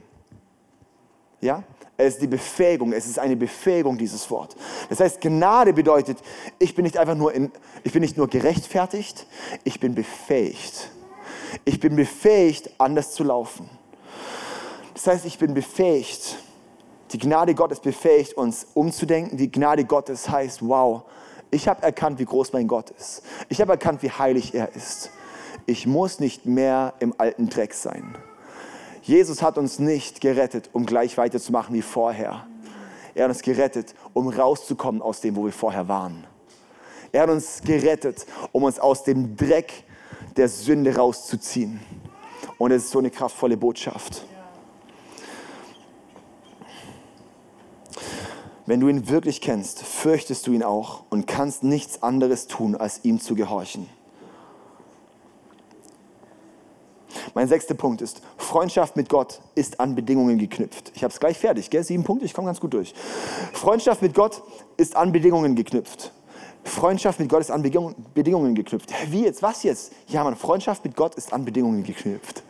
Ja? 1.41 1.63
Es 2.01 2.15
ist 2.15 2.23
die 2.23 2.27
Befähigung, 2.27 2.93
es 2.93 3.07
ist 3.07 3.19
eine 3.19 3.37
Befähigung, 3.37 3.99
dieses 3.99 4.31
Wort. 4.31 4.57
Das 4.89 5.01
heißt, 5.01 5.21
Gnade 5.21 5.73
bedeutet, 5.73 6.19
ich 6.59 6.75
bin 6.75 6.85
nicht 6.85 6.97
einfach 6.97 7.15
nur, 7.15 7.33
in, 7.33 7.53
ich 7.85 7.93
bin 7.93 8.01
nicht 8.01 8.17
nur 8.17 8.29
gerechtfertigt, 8.29 9.27
ich 9.65 9.81
bin 9.81 9.95
befähigt. 9.95 10.91
Ich 11.65 11.81
bin 11.81 11.97
befähigt, 11.97 12.71
anders 12.79 13.13
zu 13.13 13.25
laufen. 13.25 13.69
Das 14.95 15.07
heißt, 15.07 15.27
ich 15.27 15.39
bin 15.39 15.55
befähigt. 15.55 16.39
Die 17.13 17.19
Gnade 17.19 17.55
Gottes 17.55 17.81
befähigt 17.81 18.35
uns, 18.35 18.67
umzudenken. 18.75 19.37
Die 19.37 19.51
Gnade 19.51 19.85
Gottes 19.85 20.29
heißt, 20.29 20.67
wow, 20.67 21.03
ich 21.51 21.67
habe 21.67 21.83
erkannt, 21.83 22.19
wie 22.19 22.25
groß 22.25 22.53
mein 22.53 22.69
Gott 22.69 22.91
ist. 22.91 23.23
Ich 23.49 23.61
habe 23.61 23.73
erkannt, 23.73 24.03
wie 24.03 24.11
heilig 24.11 24.55
er 24.55 24.75
ist. 24.75 25.11
Ich 25.67 25.87
muss 25.87 26.21
nicht 26.21 26.47
mehr 26.47 26.95
im 27.01 27.15
alten 27.19 27.49
Dreck 27.49 27.75
sein. 27.75 28.15
Jesus 29.11 29.43
hat 29.43 29.59
uns 29.59 29.81
nicht 29.81 30.21
gerettet, 30.21 30.71
um 30.73 30.87
gleich 30.87 31.19
weiterzumachen 31.19 31.75
wie 31.75 31.83
vorher. 31.83 32.47
Er 33.13 33.25
hat 33.25 33.31
uns 33.31 33.43
gerettet, 33.43 33.97
um 34.13 34.29
rauszukommen 34.29 35.03
aus 35.03 35.21
dem, 35.21 35.35
wo 35.35 35.45
wir 35.45 35.53
vorher 35.53 35.89
waren. 35.89 36.29
Er 37.11 37.23
hat 37.23 37.31
uns 37.31 37.61
gerettet, 37.63 38.25
um 38.53 38.63
uns 38.63 38.79
aus 38.79 39.03
dem 39.03 39.35
Dreck 39.35 39.83
der 40.37 40.49
Sünde 40.49 40.95
rauszuziehen. 40.95 41.81
Und 42.57 42.71
es 42.71 42.85
ist 42.85 42.93
so 42.93 43.01
eine 43.01 43.11
kraftvolle 43.11 43.57
Botschaft. 43.57 44.25
Wenn 48.65 48.79
du 48.79 48.87
ihn 48.87 49.09
wirklich 49.09 49.41
kennst, 49.41 49.83
fürchtest 49.83 50.47
du 50.47 50.53
ihn 50.53 50.63
auch 50.63 51.03
und 51.11 51.27
kannst 51.27 51.65
nichts 51.65 52.05
anderes 52.05 52.47
tun, 52.47 52.77
als 52.77 53.01
ihm 53.03 53.19
zu 53.19 53.35
gehorchen. 53.35 53.89
Mein 57.35 57.49
sechster 57.49 57.75
Punkt 57.75 58.03
ist, 58.03 58.23
Freundschaft 58.37 58.97
mit 58.97 59.09
Gott 59.09 59.41
ist 59.55 59.81
an 59.81 59.95
Bedingungen 59.95 60.39
geknüpft. 60.39 60.93
Ich 60.95 61.03
habe 61.03 61.13
es 61.13 61.21
gleich 61.21 61.39
fertig, 61.39 61.71
gell? 61.71 61.85
sieben 61.85 62.05
Punkte, 62.05 62.25
ich 62.25 62.35
komme 62.35 62.47
ganz 62.47 62.61
gut 62.61 62.75
durch. 62.75 62.95
Freundschaft 63.53 64.03
mit 64.03 64.15
Gott 64.15 64.43
ist 64.77 64.97
an 64.97 65.13
Bedingungen 65.13 65.55
geknüpft. 65.55 66.13
Freundschaft 66.65 67.21
mit 67.21 67.29
Gott 67.29 67.41
ist 67.41 67.51
an 67.51 67.63
Bedingungen 67.63 68.55
geknüpft. 68.55 68.93
Wie 69.09 69.25
jetzt? 69.25 69.43
Was 69.43 69.63
jetzt? 69.63 69.93
Ja, 70.09 70.25
man, 70.25 70.37
Freundschaft 70.37 70.85
mit 70.85 70.95
Gott 70.95 71.15
ist 71.15 71.33
an 71.33 71.45
Bedingungen 71.45 71.83
geknüpft. 71.83 72.43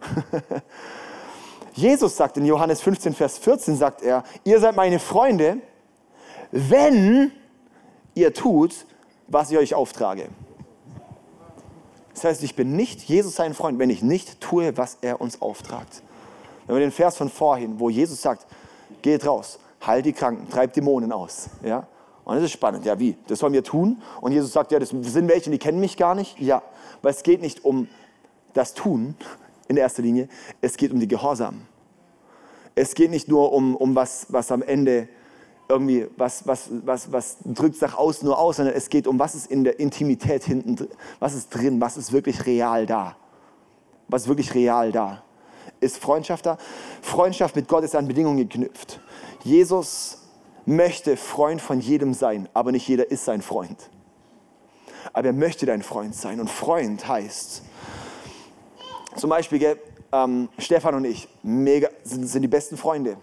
Jesus 1.74 2.16
sagt 2.16 2.36
in 2.36 2.44
Johannes 2.44 2.80
15, 2.80 3.14
Vers 3.14 3.38
14, 3.38 3.76
sagt 3.76 4.02
er, 4.02 4.24
ihr 4.44 4.60
seid 4.60 4.76
meine 4.76 4.98
Freunde, 4.98 5.58
wenn 6.50 7.32
ihr 8.14 8.32
tut, 8.32 8.86
was 9.28 9.50
ich 9.50 9.58
euch 9.58 9.74
auftrage. 9.74 10.28
Das 12.18 12.32
heißt, 12.32 12.42
ich 12.42 12.56
bin 12.56 12.74
nicht 12.74 13.02
Jesus 13.02 13.36
sein 13.36 13.54
Freund, 13.54 13.78
wenn 13.78 13.90
ich 13.90 14.02
nicht 14.02 14.40
tue, 14.40 14.76
was 14.76 14.98
er 15.02 15.20
uns 15.20 15.40
auftragt. 15.40 16.02
Wenn 16.66 16.74
wir 16.74 16.80
den 16.80 16.90
Vers 16.90 17.16
von 17.16 17.28
vorhin, 17.28 17.78
wo 17.78 17.90
Jesus 17.90 18.20
sagt, 18.20 18.44
geht 19.02 19.24
raus, 19.24 19.60
heilt 19.86 20.04
die 20.04 20.12
Kranken, 20.12 20.50
treibt 20.50 20.74
Dämonen 20.74 21.12
aus. 21.12 21.48
Ja? 21.62 21.86
Und 22.24 22.34
das 22.34 22.42
ist 22.42 22.50
spannend. 22.50 22.84
Ja, 22.84 22.98
wie? 22.98 23.16
Das 23.28 23.38
sollen 23.38 23.52
wir 23.52 23.62
tun? 23.62 24.02
Und 24.20 24.32
Jesus 24.32 24.52
sagt, 24.52 24.72
ja, 24.72 24.80
das 24.80 24.88
sind 24.88 25.28
welche, 25.28 25.48
die 25.48 25.58
kennen 25.58 25.78
mich 25.78 25.96
gar 25.96 26.16
nicht. 26.16 26.40
Ja, 26.40 26.60
weil 27.02 27.12
es 27.12 27.22
geht 27.22 27.40
nicht 27.40 27.64
um 27.64 27.86
das 28.52 28.74
Tun 28.74 29.14
in 29.68 29.76
erster 29.76 30.02
Linie, 30.02 30.28
es 30.60 30.76
geht 30.76 30.90
um 30.90 30.98
die 30.98 31.06
Gehorsam. 31.06 31.62
Es 32.74 32.94
geht 32.94 33.12
nicht 33.12 33.28
nur 33.28 33.52
um, 33.52 33.76
um 33.76 33.94
was, 33.94 34.26
was 34.30 34.50
am 34.50 34.62
Ende 34.62 35.08
irgendwie, 35.68 36.06
was, 36.16 36.46
was, 36.46 36.68
was, 36.84 37.12
was 37.12 37.36
drückt 37.44 37.76
es 37.76 37.80
nach 37.82 37.96
außen 37.96 38.26
nur 38.26 38.38
aus, 38.38 38.56
sondern 38.56 38.74
es 38.74 38.88
geht 38.88 39.06
um, 39.06 39.18
was 39.18 39.34
ist 39.34 39.50
in 39.50 39.64
der 39.64 39.78
Intimität 39.78 40.44
hinten, 40.44 40.88
was 41.18 41.34
ist 41.34 41.50
drin, 41.50 41.80
was 41.80 41.96
ist 41.96 42.12
wirklich 42.12 42.46
real 42.46 42.86
da. 42.86 43.16
Was 44.08 44.22
ist 44.22 44.28
wirklich 44.28 44.54
real 44.54 44.90
da. 44.90 45.22
Ist 45.80 45.98
Freundschaft 45.98 46.46
da? 46.46 46.56
Freundschaft 47.02 47.54
mit 47.54 47.68
Gott 47.68 47.84
ist 47.84 47.94
an 47.94 48.08
Bedingungen 48.08 48.38
geknüpft. 48.38 49.00
Jesus 49.44 50.22
möchte 50.64 51.16
Freund 51.16 51.60
von 51.60 51.80
jedem 51.80 52.14
sein, 52.14 52.48
aber 52.54 52.72
nicht 52.72 52.88
jeder 52.88 53.10
ist 53.10 53.26
sein 53.26 53.42
Freund. 53.42 53.90
Aber 55.12 55.26
er 55.26 55.32
möchte 55.34 55.66
dein 55.66 55.82
Freund 55.82 56.14
sein. 56.14 56.40
Und 56.40 56.48
Freund 56.48 57.06
heißt, 57.06 57.62
zum 59.16 59.30
Beispiel, 59.30 59.78
ähm, 60.12 60.48
Stefan 60.58 60.94
und 60.94 61.04
ich 61.04 61.28
mega, 61.42 61.88
sind, 62.02 62.26
sind 62.26 62.42
die 62.42 62.48
besten 62.48 62.78
Freunde 62.78 63.18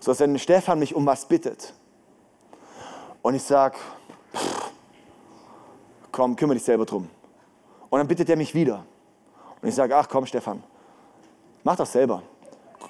so 0.00 0.10
dass 0.10 0.20
wenn 0.20 0.38
Stefan 0.38 0.78
mich 0.78 0.94
um 0.94 1.06
was 1.06 1.26
bittet 1.26 1.74
und 3.22 3.34
ich 3.34 3.42
sage, 3.42 3.76
komm, 6.10 6.36
kümmere 6.36 6.56
dich 6.56 6.64
selber 6.64 6.86
drum. 6.86 7.08
Und 7.90 7.98
dann 7.98 8.08
bittet 8.08 8.28
er 8.30 8.36
mich 8.36 8.54
wieder. 8.54 8.84
Und 9.60 9.68
ich 9.68 9.74
sage, 9.74 9.94
ach 9.94 10.08
komm 10.08 10.24
Stefan, 10.26 10.62
mach 11.62 11.76
das 11.76 11.92
selber. 11.92 12.22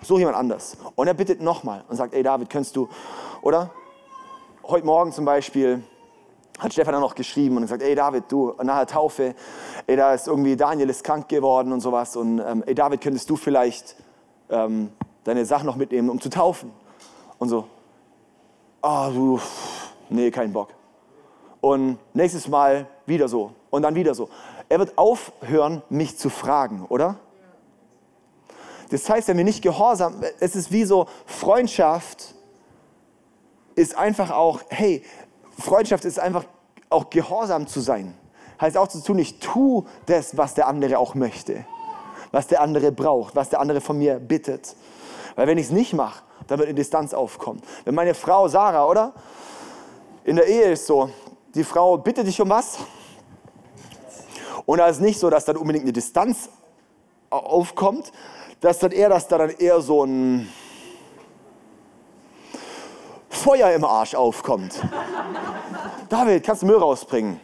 Such 0.03 0.19
jemand 0.19 0.37
anders. 0.37 0.77
Und 0.95 1.09
er 1.09 1.15
bittet 1.15 1.43
nochmal 1.43 1.85
und 1.89 1.97
sagt, 1.97 2.15
ey 2.15 2.23
David, 2.23 2.49
könntest 2.49 2.77
du, 2.77 2.89
oder? 3.43 3.71
Heute 4.63 4.87
Morgen 4.87 5.11
zum 5.11 5.25
Beispiel 5.25 5.83
hat 6.61 6.73
Stefan 6.73 6.93
dann 6.93 7.03
noch 7.03 7.15
geschrieben 7.15 7.57
und 7.57 7.63
gesagt, 7.63 7.83
ey 7.83 7.95
David, 7.95 8.25
du, 8.29 8.55
nach 8.63 8.79
der 8.79 8.87
Taufe, 8.87 9.35
ey, 9.87 9.97
da 9.97 10.15
ist 10.15 10.29
irgendwie, 10.29 10.57
Daniel 10.57 10.89
ist 10.91 11.03
krank 11.03 11.29
geworden 11.29 11.73
und 11.73 11.81
sowas. 11.81 12.17
Und 12.17 12.39
ähm, 12.39 12.63
ey 12.67 12.75
David, 12.75 13.01
könntest 13.01 13.29
du 13.29 13.37
vielleicht 13.37 13.97
ähm, 14.49 14.91
deine 15.25 15.45
Sachen 15.45 15.67
noch 15.67 15.77
mitnehmen, 15.77 16.09
um 16.09 16.21
zu 16.21 16.29
taufen? 16.29 16.71
Und 17.41 17.49
so, 17.49 17.65
ah, 18.83 19.09
du, 19.09 19.41
nee, 20.11 20.31
kein 20.31 20.53
Bock. 20.53 20.69
Und 21.63 21.99
nächstes 22.13 22.47
Mal 22.47 22.87
wieder 23.07 23.29
so 23.29 23.53
und 23.71 23.83
dann 23.83 23.95
wieder 23.95 24.15
so. 24.15 24.29
Er 24.69 24.79
wird 24.79 24.97
aufhören, 24.97 25.83
mich 25.89 26.19
zu 26.19 26.29
fragen, 26.29 26.85
oder? 26.89 27.17
Das 28.91 29.09
heißt, 29.09 29.29
wenn 29.29 29.39
wir 29.39 29.45
nicht 29.45 29.63
gehorsam, 29.63 30.23
es 30.39 30.55
ist 30.55 30.71
wie 30.71 30.85
so, 30.85 31.07
Freundschaft 31.25 32.35
ist 33.75 33.97
einfach 33.97 34.31
auch, 34.31 34.61
hey, 34.69 35.03
Freundschaft 35.59 36.05
ist 36.05 36.19
einfach 36.19 36.45
auch 36.91 37.09
gehorsam 37.09 37.67
zu 37.67 37.81
sein. 37.81 38.15
Heißt 38.61 38.77
auch 38.77 38.89
zu 38.89 39.03
tun, 39.03 39.19
ich 39.19 39.39
tue 39.39 39.85
das, 40.05 40.37
was 40.37 40.53
der 40.53 40.67
andere 40.67 40.99
auch 40.99 41.15
möchte, 41.15 41.65
was 42.33 42.49
der 42.49 42.61
andere 42.61 42.93
braucht, 42.93 43.35
was 43.35 43.49
der 43.49 43.61
andere 43.61 43.81
von 43.81 43.97
mir 43.97 44.19
bittet. 44.19 44.77
Weil 45.41 45.47
wenn 45.47 45.57
ich 45.57 45.69
es 45.69 45.73
nicht 45.73 45.95
mache, 45.95 46.23
da 46.49 46.59
wird 46.59 46.69
eine 46.69 46.75
Distanz 46.75 47.15
aufkommen. 47.15 47.63
Wenn 47.87 47.95
meine 47.95 48.13
Frau 48.13 48.47
Sarah, 48.47 48.87
oder? 48.87 49.15
In 50.23 50.37
der 50.37 50.47
Ehe 50.47 50.73
ist 50.73 50.87
so, 50.87 51.09
die 51.55 51.65
Frau 51.65 51.97
bittet 51.97 52.27
dich 52.27 52.39
um 52.43 52.51
was 52.51 52.77
und 54.67 54.77
da 54.77 54.87
ist 54.87 55.01
nicht 55.01 55.19
so, 55.19 55.31
dass 55.31 55.47
dann 55.47 55.57
unbedingt 55.57 55.85
eine 55.85 55.95
Distanz 55.95 56.51
aufkommt, 57.31 58.13
dass 58.61 58.81
dann 58.81 58.93
eher, 58.93 59.09
dass 59.09 59.29
da 59.29 59.39
dann 59.39 59.49
eher 59.49 59.81
so 59.81 60.05
ein 60.05 60.47
Feuer 63.31 63.71
im 63.71 63.85
Arsch 63.87 64.15
aufkommt. 64.15 64.79
David, 66.11 66.45
kannst 66.45 66.61
du 66.61 66.67
Müll 66.67 66.77
rausbringen? 66.77 67.41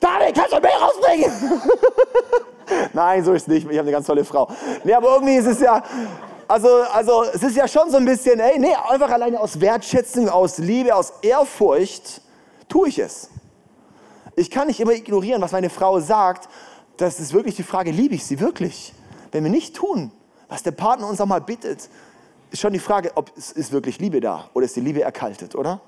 David, 0.00 0.34
kannst 0.34 0.52
du 0.52 0.60
Müll 0.60 0.70
rausbringen? 0.80 1.62
Nein, 2.92 3.24
so 3.24 3.32
ist 3.32 3.42
es 3.42 3.48
nicht. 3.48 3.70
Ich 3.70 3.78
habe 3.78 3.80
eine 3.80 3.92
ganz 3.92 4.06
tolle 4.06 4.24
Frau. 4.24 4.48
Nee, 4.82 4.94
aber 4.94 5.14
irgendwie 5.14 5.36
ist 5.36 5.46
es 5.46 5.60
ja, 5.60 5.82
also, 6.48 6.68
also 6.92 7.24
es 7.24 7.42
ist 7.42 7.56
ja 7.56 7.66
schon 7.66 7.90
so 7.90 7.96
ein 7.96 8.04
bisschen, 8.04 8.40
ey, 8.40 8.58
nee, 8.58 8.74
einfach 8.88 9.10
alleine 9.10 9.40
aus 9.40 9.60
Wertschätzung, 9.60 10.28
aus 10.28 10.58
Liebe, 10.58 10.94
aus 10.94 11.12
Ehrfurcht 11.22 12.20
tue 12.68 12.88
ich 12.88 12.98
es. 12.98 13.30
Ich 14.36 14.50
kann 14.50 14.66
nicht 14.66 14.80
immer 14.80 14.92
ignorieren, 14.92 15.40
was 15.40 15.52
meine 15.52 15.70
Frau 15.70 16.00
sagt. 16.00 16.48
Das 16.96 17.20
ist 17.20 17.32
wirklich 17.32 17.56
die 17.56 17.62
Frage, 17.62 17.90
liebe 17.90 18.14
ich 18.14 18.24
sie 18.24 18.40
wirklich? 18.40 18.92
Wenn 19.32 19.44
wir 19.44 19.50
nicht 19.50 19.74
tun, 19.74 20.10
was 20.48 20.62
der 20.62 20.72
Partner 20.72 21.08
uns 21.08 21.20
auch 21.20 21.26
mal 21.26 21.40
bittet, 21.40 21.88
ist 22.50 22.60
schon 22.60 22.72
die 22.72 22.78
Frage, 22.78 23.12
ob 23.16 23.32
es 23.36 23.52
ist 23.52 23.72
wirklich 23.72 23.98
Liebe 23.98 24.20
da 24.20 24.48
oder 24.54 24.64
ist 24.64 24.76
die 24.76 24.80
Liebe 24.80 25.02
erkaltet, 25.02 25.54
oder? 25.54 25.80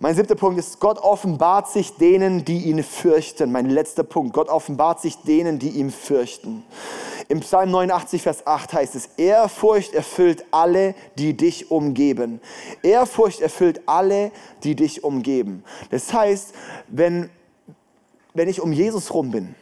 Mein 0.00 0.16
siebter 0.16 0.34
Punkt 0.34 0.58
ist, 0.58 0.80
Gott 0.80 0.98
offenbart 0.98 1.68
sich 1.68 1.96
denen, 1.96 2.44
die 2.44 2.64
ihn 2.64 2.82
fürchten. 2.82 3.52
Mein 3.52 3.70
letzter 3.70 4.02
Punkt, 4.02 4.32
Gott 4.32 4.48
offenbart 4.48 5.00
sich 5.00 5.18
denen, 5.18 5.58
die 5.58 5.70
ihn 5.70 5.90
fürchten. 5.90 6.64
Im 7.28 7.40
Psalm 7.40 7.70
89, 7.70 8.20
Vers 8.22 8.46
8 8.46 8.72
heißt 8.72 8.94
es, 8.96 9.06
Ehrfurcht 9.16 9.94
erfüllt 9.94 10.44
alle, 10.50 10.94
die 11.16 11.36
dich 11.36 11.70
umgeben. 11.70 12.40
Ehrfurcht 12.82 13.40
erfüllt 13.40 13.82
alle, 13.86 14.30
die 14.62 14.74
dich 14.74 15.04
umgeben. 15.04 15.64
Das 15.90 16.12
heißt, 16.12 16.54
wenn, 16.88 17.30
wenn 18.34 18.48
ich 18.48 18.60
um 18.60 18.72
Jesus 18.72 19.14
rum 19.14 19.30
bin, 19.30 19.54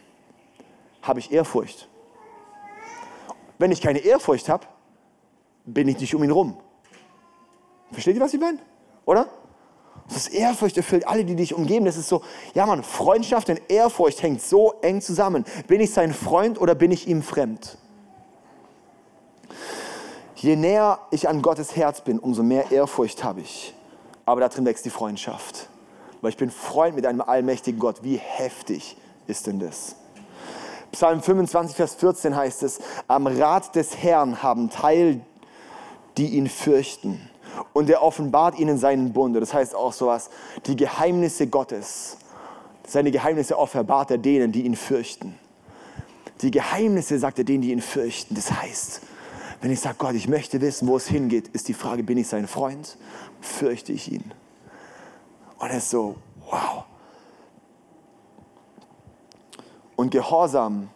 habe 1.03 1.19
ich 1.19 1.31
Ehrfurcht. 1.31 1.87
Wenn 3.59 3.71
ich 3.71 3.81
keine 3.81 3.99
Ehrfurcht 3.99 4.49
habe, 4.49 4.65
bin 5.63 5.87
ich 5.87 5.99
nicht 5.99 6.15
um 6.15 6.23
ihn 6.23 6.31
rum. 6.31 6.57
Versteht 7.91 8.15
ihr, 8.15 8.21
was 8.21 8.33
ich 8.33 8.39
meine? 8.39 8.57
Oder? 9.05 9.29
Das 10.07 10.17
ist 10.17 10.33
Ehrfurcht 10.33 10.77
erfüllt 10.77 11.07
alle, 11.07 11.23
die 11.23 11.35
dich 11.35 11.53
umgeben. 11.53 11.85
Das 11.85 11.97
ist 11.97 12.09
so, 12.09 12.21
ja 12.53 12.65
Mann, 12.65 12.83
Freundschaft 12.83 13.49
und 13.49 13.61
Ehrfurcht 13.69 14.21
hängt 14.21 14.41
so 14.41 14.73
eng 14.81 15.01
zusammen. 15.01 15.45
Bin 15.67 15.79
ich 15.79 15.91
sein 15.91 16.13
Freund 16.13 16.59
oder 16.59 16.75
bin 16.75 16.91
ich 16.91 17.07
ihm 17.07 17.23
fremd? 17.23 17.77
Je 20.35 20.57
näher 20.57 20.99
ich 21.11 21.29
an 21.29 21.41
Gottes 21.41 21.75
Herz 21.75 22.01
bin, 22.01 22.19
umso 22.19 22.43
mehr 22.43 22.71
Ehrfurcht 22.71 23.23
habe 23.23 23.41
ich. 23.41 23.73
Aber 24.25 24.41
darin 24.41 24.65
wächst 24.65 24.83
die 24.83 24.89
Freundschaft. 24.89 25.69
Weil 26.21 26.31
ich 26.31 26.37
bin 26.37 26.51
Freund 26.51 26.95
mit 26.95 27.05
einem 27.05 27.21
allmächtigen 27.21 27.79
Gott. 27.79 28.03
Wie 28.03 28.17
heftig 28.17 28.97
ist 29.27 29.47
denn 29.47 29.59
das? 29.59 29.95
Psalm 30.91 31.21
25, 31.21 31.75
Vers 31.75 31.95
14 31.95 32.35
heißt 32.35 32.63
es, 32.63 32.79
am 33.07 33.25
Rat 33.25 33.75
des 33.75 33.97
Herrn 33.97 34.43
haben 34.43 34.69
Teil, 34.69 35.21
die 36.17 36.27
ihn 36.27 36.47
fürchten 36.47 37.29
und 37.73 37.89
er 37.89 38.03
offenbart 38.03 38.57
ihnen 38.57 38.77
seinen 38.77 39.13
Bund. 39.13 39.35
Das 39.35 39.53
heißt 39.53 39.75
auch 39.75 39.93
sowas, 39.93 40.29
die 40.65 40.75
Geheimnisse 40.75 41.47
Gottes, 41.47 42.17
seine 42.87 43.11
Geheimnisse 43.11 43.57
offenbart 43.57 44.11
er 44.11 44.17
denen, 44.17 44.51
die 44.51 44.63
ihn 44.65 44.75
fürchten. 44.75 45.37
Die 46.41 46.51
Geheimnisse 46.51 47.17
sagt 47.19 47.37
er 47.39 47.45
denen, 47.45 47.61
die 47.61 47.71
ihn 47.71 47.81
fürchten. 47.81 48.35
Das 48.35 48.51
heißt, 48.51 49.01
wenn 49.61 49.71
ich 49.71 49.79
sage, 49.79 49.95
Gott, 49.97 50.13
ich 50.13 50.27
möchte 50.27 50.59
wissen, 50.59 50.87
wo 50.87 50.97
es 50.97 51.07
hingeht, 51.07 51.47
ist 51.49 51.69
die 51.69 51.73
Frage, 51.73 52.03
bin 52.03 52.17
ich 52.17 52.27
sein 52.27 52.47
Freund? 52.47 52.97
Fürchte 53.39 53.93
ich 53.93 54.11
ihn? 54.11 54.31
Und 55.57 55.69
er 55.69 55.77
ist 55.77 55.89
so, 55.89 56.15
wow. 56.49 56.83
Und 59.95 60.11
Gehorsam, 60.11 60.89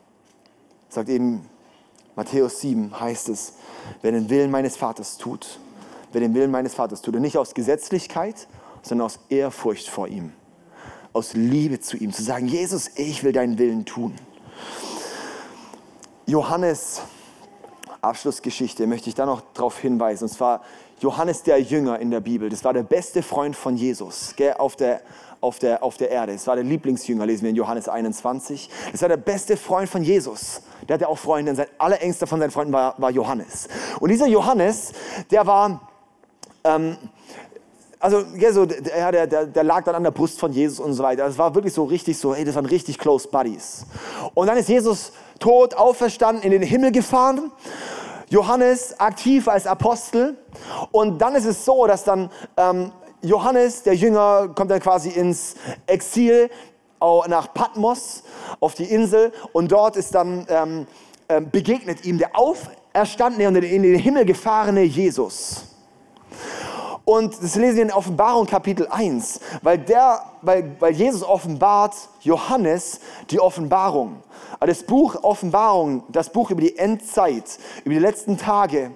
sagt 0.89 1.07
eben 1.07 1.47
Matthäus 2.15 2.59
7, 2.59 2.99
heißt 2.99 3.29
es, 3.29 3.53
wer 4.01 4.11
den 4.11 4.29
Willen 4.29 4.51
meines 4.51 4.75
Vaters 4.75 5.17
tut, 5.17 5.59
wer 6.17 6.27
den 6.27 6.33
Willen 6.33 6.49
meines 6.49 6.73
Vaters 6.73 7.03
tut. 7.03 7.15
Und 7.15 7.21
nicht 7.21 7.37
aus 7.37 7.53
Gesetzlichkeit, 7.53 8.47
sondern 8.81 9.05
aus 9.05 9.19
Ehrfurcht 9.29 9.87
vor 9.87 10.07
ihm. 10.07 10.33
Aus 11.13 11.33
Liebe 11.35 11.79
zu 11.79 11.95
ihm. 11.95 12.11
Zu 12.11 12.23
sagen, 12.23 12.47
Jesus, 12.47 12.89
ich 12.95 13.23
will 13.23 13.33
deinen 13.33 13.59
Willen 13.59 13.85
tun. 13.85 14.15
Johannes, 16.25 17.01
Abschlussgeschichte, 18.01 18.87
möchte 18.87 19.09
ich 19.09 19.15
da 19.15 19.27
noch 19.27 19.41
darauf 19.53 19.77
hinweisen. 19.77 20.23
Und 20.23 20.29
zwar 20.29 20.63
Johannes 20.99 21.43
der 21.43 21.61
Jünger 21.61 21.99
in 21.99 22.09
der 22.09 22.19
Bibel, 22.19 22.49
das 22.49 22.63
war 22.63 22.73
der 22.73 22.81
beste 22.81 23.21
Freund 23.21 23.55
von 23.55 23.77
Jesus 23.77 24.33
gell, 24.35 24.53
auf, 24.53 24.75
der, 24.75 25.01
auf, 25.39 25.59
der, 25.59 25.83
auf 25.83 25.97
der 25.97 26.09
Erde. 26.09 26.33
Das 26.33 26.47
war 26.47 26.55
der 26.55 26.63
Lieblingsjünger, 26.63 27.27
lesen 27.27 27.43
wir 27.43 27.51
in 27.51 27.55
Johannes 27.55 27.87
21. 27.87 28.71
Das 28.91 29.03
war 29.03 29.09
der 29.09 29.17
beste 29.17 29.55
Freund 29.55 29.87
von 29.87 30.01
Jesus. 30.01 30.63
Der 30.89 30.95
hatte 30.95 31.07
auch 31.07 31.19
Freunde, 31.19 31.51
und 31.51 31.57
sein 31.57 31.67
allerängster 31.77 32.25
von 32.25 32.39
seinen 32.39 32.49
Freunden 32.49 32.73
war, 32.73 32.95
war 32.97 33.11
Johannes. 33.11 33.67
Und 33.99 34.09
dieser 34.09 34.27
Johannes, 34.27 34.93
der 35.29 35.45
war... 35.45 35.87
Ähm, 36.67 36.97
also 37.99 38.23
ja, 38.37 38.53
so, 38.53 38.65
der, 38.65 39.27
der, 39.27 39.45
der 39.47 39.63
lag 39.63 39.83
dann 39.83 39.95
an 39.95 40.03
der 40.03 40.11
Brust 40.11 40.39
von 40.39 40.51
Jesus 40.51 40.79
und 40.79 40.93
so 40.93 41.01
weiter. 41.01 41.25
Das 41.25 41.37
war 41.37 41.55
wirklich 41.55 41.73
so 41.73 41.83
richtig 41.85 42.17
so, 42.17 42.33
ey, 42.33 42.45
das 42.45 42.55
waren 42.55 42.65
richtig 42.65 42.99
close 42.99 43.27
buddies. 43.27 43.85
Und 44.35 44.47
dann 44.47 44.57
ist 44.57 44.69
Jesus 44.69 45.13
tot, 45.39 45.73
auferstanden, 45.73 46.43
in 46.43 46.51
den 46.51 46.61
Himmel 46.61 46.91
gefahren. 46.91 47.51
Johannes 48.29 48.99
aktiv 48.99 49.47
als 49.47 49.65
Apostel. 49.65 50.37
Und 50.91 51.19
dann 51.19 51.35
ist 51.35 51.45
es 51.45 51.65
so, 51.65 51.87
dass 51.87 52.03
dann 52.03 52.29
ähm, 52.57 52.91
Johannes, 53.21 53.83
der 53.83 53.95
Jünger, 53.95 54.49
kommt 54.49 54.69
dann 54.69 54.79
quasi 54.79 55.09
ins 55.09 55.55
Exil 55.87 56.49
nach 56.99 57.53
Patmos 57.53 58.23
auf 58.59 58.75
die 58.75 58.85
Insel. 58.85 59.31
Und 59.53 59.71
dort 59.71 59.95
ist 59.95 60.13
dann 60.13 60.45
ähm, 60.49 60.87
ähm, 61.29 61.49
begegnet 61.49 62.05
ihm 62.05 62.17
der 62.17 62.37
auferstandene 62.37 63.47
und 63.47 63.55
in 63.57 63.83
den 63.83 63.99
Himmel 63.99 64.23
gefahrene 64.23 64.83
Jesus. 64.83 65.76
Und 67.05 67.41
das 67.41 67.55
lesen 67.55 67.77
wir 67.77 67.83
in 67.83 67.91
Offenbarung 67.91 68.45
Kapitel 68.45 68.85
1, 68.85 69.39
weil, 69.61 69.77
der, 69.77 70.23
weil, 70.41 70.75
weil 70.79 70.91
Jesus 70.91 71.23
offenbart 71.23 71.95
Johannes 72.19 72.99
die 73.29 73.39
Offenbarung. 73.39 74.17
Das 74.59 74.83
Buch 74.83 75.23
Offenbarung, 75.23 76.03
das 76.09 76.29
Buch 76.29 76.51
über 76.51 76.59
die 76.59 76.77
Endzeit, 76.77 77.59
über 77.85 77.93
die 77.93 78.01
letzten 78.01 78.37
Tage, 78.37 78.91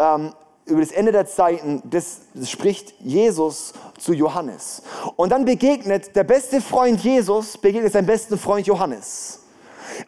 ähm, 0.00 0.32
über 0.66 0.80
das 0.80 0.90
Ende 0.90 1.12
der 1.12 1.26
Zeiten, 1.26 1.80
das, 1.84 2.22
das 2.34 2.50
spricht 2.50 2.94
Jesus 2.98 3.72
zu 3.98 4.12
Johannes. 4.14 4.82
Und 5.14 5.30
dann 5.30 5.44
begegnet 5.44 6.16
der 6.16 6.24
beste 6.24 6.60
Freund 6.60 7.04
Jesus, 7.04 7.56
begegnet 7.56 7.92
seinem 7.92 8.06
besten 8.06 8.36
Freund 8.36 8.66
Johannes. 8.66 9.44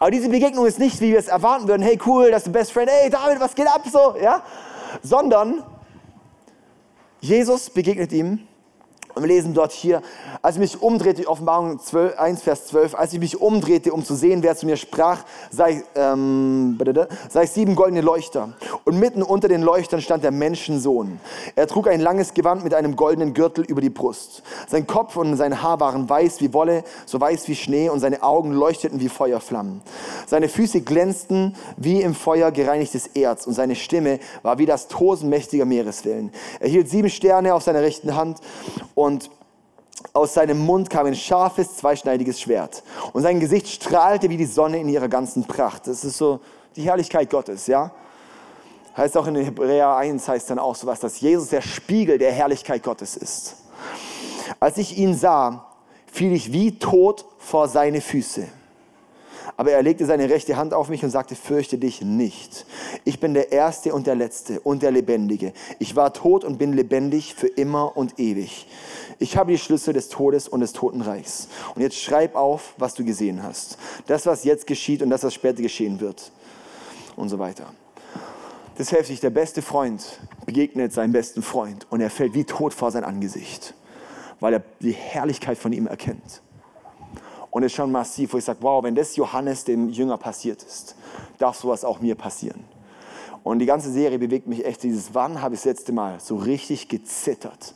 Aber 0.01 0.11
diese 0.11 0.29
Begegnung 0.29 0.67
ist 0.67 0.81
nicht, 0.81 1.01
wie 1.01 1.13
wir 1.13 1.19
es 1.21 1.29
erwarten 1.29 1.69
würden, 1.69 1.83
hey 1.83 1.97
cool, 2.07 2.31
das 2.31 2.39
ist 2.39 2.47
der 2.47 2.59
Best 2.59 2.73
Friend, 2.73 2.91
hey 2.91 3.09
David, 3.09 3.39
was 3.39 3.55
geht 3.55 3.69
ab 3.69 3.83
so, 3.91 4.17
ja? 4.21 4.43
Sondern 5.03 5.63
Jesus 7.21 7.71
begegnet 7.71 8.13
ihm 8.13 8.41
und 9.17 9.23
wir 9.23 9.29
lesen 9.29 9.55
dort 9.55 9.73
hier, 9.73 10.03
als 10.43 10.57
ich 10.57 10.61
mich 10.61 10.83
umdrehte, 10.83 11.27
Offenbarung 11.27 11.81
12, 11.81 12.19
1, 12.19 12.43
Vers 12.43 12.67
12, 12.67 12.95
als 12.95 13.15
ich 13.15 13.19
mich 13.19 13.41
umdrehte, 13.41 13.95
um 13.95 14.05
zu 14.05 14.15
sehen, 14.15 14.43
wer 14.43 14.55
zu 14.57 14.67
mir 14.67 14.77
sprach, 14.77 15.25
ich, 15.51 15.83
ähm, 15.95 16.79
sah 17.31 17.41
ich 17.41 17.51
sieben 17.51 17.77
goldene 17.77 18.03
Leuchter. 18.03 18.53
Und 18.85 18.99
mitten 18.99 19.23
unter 19.23 19.49
den 19.49 19.63
Leuchtern 19.63 20.03
stand 20.03 20.23
der 20.23 20.33
Menschensohn. 20.33 21.19
Er 21.55 21.67
trug 21.67 21.89
ein 21.89 22.01
langes 22.01 22.35
Gewand 22.35 22.63
mit 22.63 22.75
einem 22.75 22.95
goldenen 22.95 23.33
Gürtel 23.33 23.65
über 23.65 23.81
die 23.81 23.89
Brust. 23.89 24.43
Sein 24.69 24.87
Kopf 24.87 25.17
und 25.17 25.35
sein 25.37 25.63
Haar 25.63 25.81
waren 25.81 26.11
weiß 26.11 26.43
wie 26.43 26.53
Wolle, 26.53 26.85
so 27.07 27.19
weiß 27.19 27.49
wie 27.49 27.57
Schnee, 27.57 27.89
und 27.89 28.01
seine 28.01 28.23
Augen 28.23 28.53
leuchteten 28.53 29.01
wie 29.01 29.09
Feuerflammen. 29.09 29.81
Seine 30.27 30.51
Füße 30.51 30.83
glänzten 30.83 31.57
wie 31.79 32.03
im 32.03 32.15
Feuer 32.15 32.51
gereinigtes 32.51 33.07
Erz, 33.07 33.47
und 33.47 33.55
seine 33.55 33.77
Stimme 33.77 34.19
war 34.43 34.59
wie 34.59 34.67
das 34.67 34.89
Tosen 34.89 35.31
mächtiger 35.31 35.65
Meereswellen. 35.65 36.33
Er 36.61 36.69
hielt 36.69 36.91
sieben 36.91 37.09
Sterne 37.09 37.55
auf 37.55 37.63
seiner 37.63 37.81
rechten 37.81 38.15
Hand 38.15 38.41
und 38.95 39.06
und 39.07 39.31
aus 40.13 40.35
seinem 40.35 40.59
Mund 40.59 40.91
kam 40.91 41.07
ein 41.07 41.15
scharfes, 41.15 41.77
zweischneidiges 41.77 42.41
Schwert. 42.41 42.83
Und 43.13 43.23
sein 43.23 43.39
Gesicht 43.39 43.69
strahlte 43.69 44.29
wie 44.29 44.37
die 44.37 44.47
Sonne 44.47 44.79
in 44.79 44.89
ihrer 44.89 45.09
ganzen 45.09 45.45
Pracht. 45.45 45.87
Das 45.87 46.05
ist 46.05 46.19
so 46.19 46.41
die 46.75 46.83
Herrlichkeit 46.83 47.31
Gottes, 47.31 47.69
ja? 47.69 47.93
Heißt 48.97 49.17
auch 49.17 49.27
in 49.29 49.37
Hebräer 49.37 49.95
1, 49.95 50.27
heißt 50.27 50.51
dann 50.51 50.59
auch 50.59 50.75
sowas, 50.75 50.99
dass 51.01 51.21
Jesus 51.21 51.51
der 51.51 51.61
Spiegel 51.61 52.19
der 52.19 52.33
Herrlichkeit 52.33 52.83
Gottes 52.83 53.17
ist. 53.17 53.57
Als 54.59 54.77
ich 54.77 54.99
ihn 54.99 55.15
sah, 55.15 55.67
fiel 56.11 56.33
ich 56.33 56.53
wie 56.53 56.79
tot 56.79 57.25
vor 57.39 57.69
seine 57.69 58.01
Füße. 58.01 58.49
Aber 59.57 59.71
er 59.71 59.83
legte 59.83 60.07
seine 60.07 60.29
rechte 60.29 60.57
Hand 60.57 60.75
auf 60.75 60.89
mich 60.89 61.05
und 61.05 61.11
sagte, 61.11 61.37
fürchte 61.37 61.79
dich 61.79 62.03
nicht. 62.03 62.67
Ich 63.05 63.21
bin 63.21 63.35
der 63.35 63.53
Erste 63.53 63.95
und 63.95 64.07
der 64.07 64.15
Letzte 64.15 64.61
und 64.61 64.83
der 64.83 64.91
Lebendige. 64.91 65.53
Ich 65.79 65.97
war 65.97 66.13
tot 66.13 66.45
und 66.45 66.59
bin 66.59 66.73
lebendig 66.73 67.35
für 67.35 67.47
immer 67.47 67.97
und 67.97 68.19
ewig. 68.19 68.67
Ich 69.19 69.37
habe 69.37 69.53
die 69.53 69.59
Schlüssel 69.59 69.95
des 69.95 70.09
Todes 70.09 70.49
und 70.49 70.61
des 70.61 70.73
Totenreichs. 70.73 71.49
Und 71.75 71.83
jetzt 71.83 71.97
schreib 71.97 72.35
auf, 72.35 72.75
was 72.79 72.95
du 72.95 73.05
gesehen 73.05 73.43
hast. 73.43 73.79
Das, 74.07 74.27
was 74.27 74.45
jetzt 74.45 74.67
geschieht 74.67 75.03
und 75.03 75.11
das, 75.11 75.23
was 75.23 75.35
später 75.35 75.63
geschehen 75.63 76.01
wird. 76.01 76.33
Und 77.17 77.29
so 77.29 77.39
weiter. 77.39 77.67
Das 78.77 78.91
hilft 78.91 79.07
sich, 79.07 79.21
der 79.21 79.31
beste 79.31 79.63
Freund 79.63 80.21
begegnet 80.45 80.93
seinem 80.93 81.13
besten 81.13 81.43
Freund 81.43 81.87
und 81.91 82.03
er 82.03 82.11
fällt 82.11 82.35
wie 82.35 82.45
tot 82.45 82.75
vor 82.75 82.91
sein 82.91 83.05
Angesicht, 83.05 83.75
weil 84.39 84.53
er 84.53 84.63
die 84.81 84.93
Herrlichkeit 84.93 85.57
von 85.57 85.73
ihm 85.73 85.87
erkennt. 85.87 86.43
Und 87.57 87.63
es 87.63 87.73
ist 87.73 87.77
schon 87.77 87.91
massiv, 87.91 88.35
wo 88.35 88.37
ich 88.37 88.45
sage, 88.45 88.59
wow, 88.61 88.85
wenn 88.85 88.95
das 88.95 89.17
Johannes 89.17 89.65
dem 89.65 89.89
Jünger 89.89 90.19
passiert 90.19 90.63
ist, 90.63 90.95
darf 91.39 91.57
sowas 91.57 91.87
auch 91.87 92.01
mir 92.01 92.15
passieren. 92.15 92.63
Und 93.43 93.61
die 93.61 93.65
ganze 93.65 93.91
Serie 93.91 94.19
bewegt 94.19 94.47
mich 94.47 94.63
echt 94.63 94.83
dieses, 94.83 95.15
wann 95.15 95.41
habe 95.41 95.55
ich 95.55 95.63
das 95.63 95.65
letzte 95.65 95.93
Mal 95.93 96.21
so 96.21 96.37
richtig 96.37 96.87
gezittert 96.87 97.73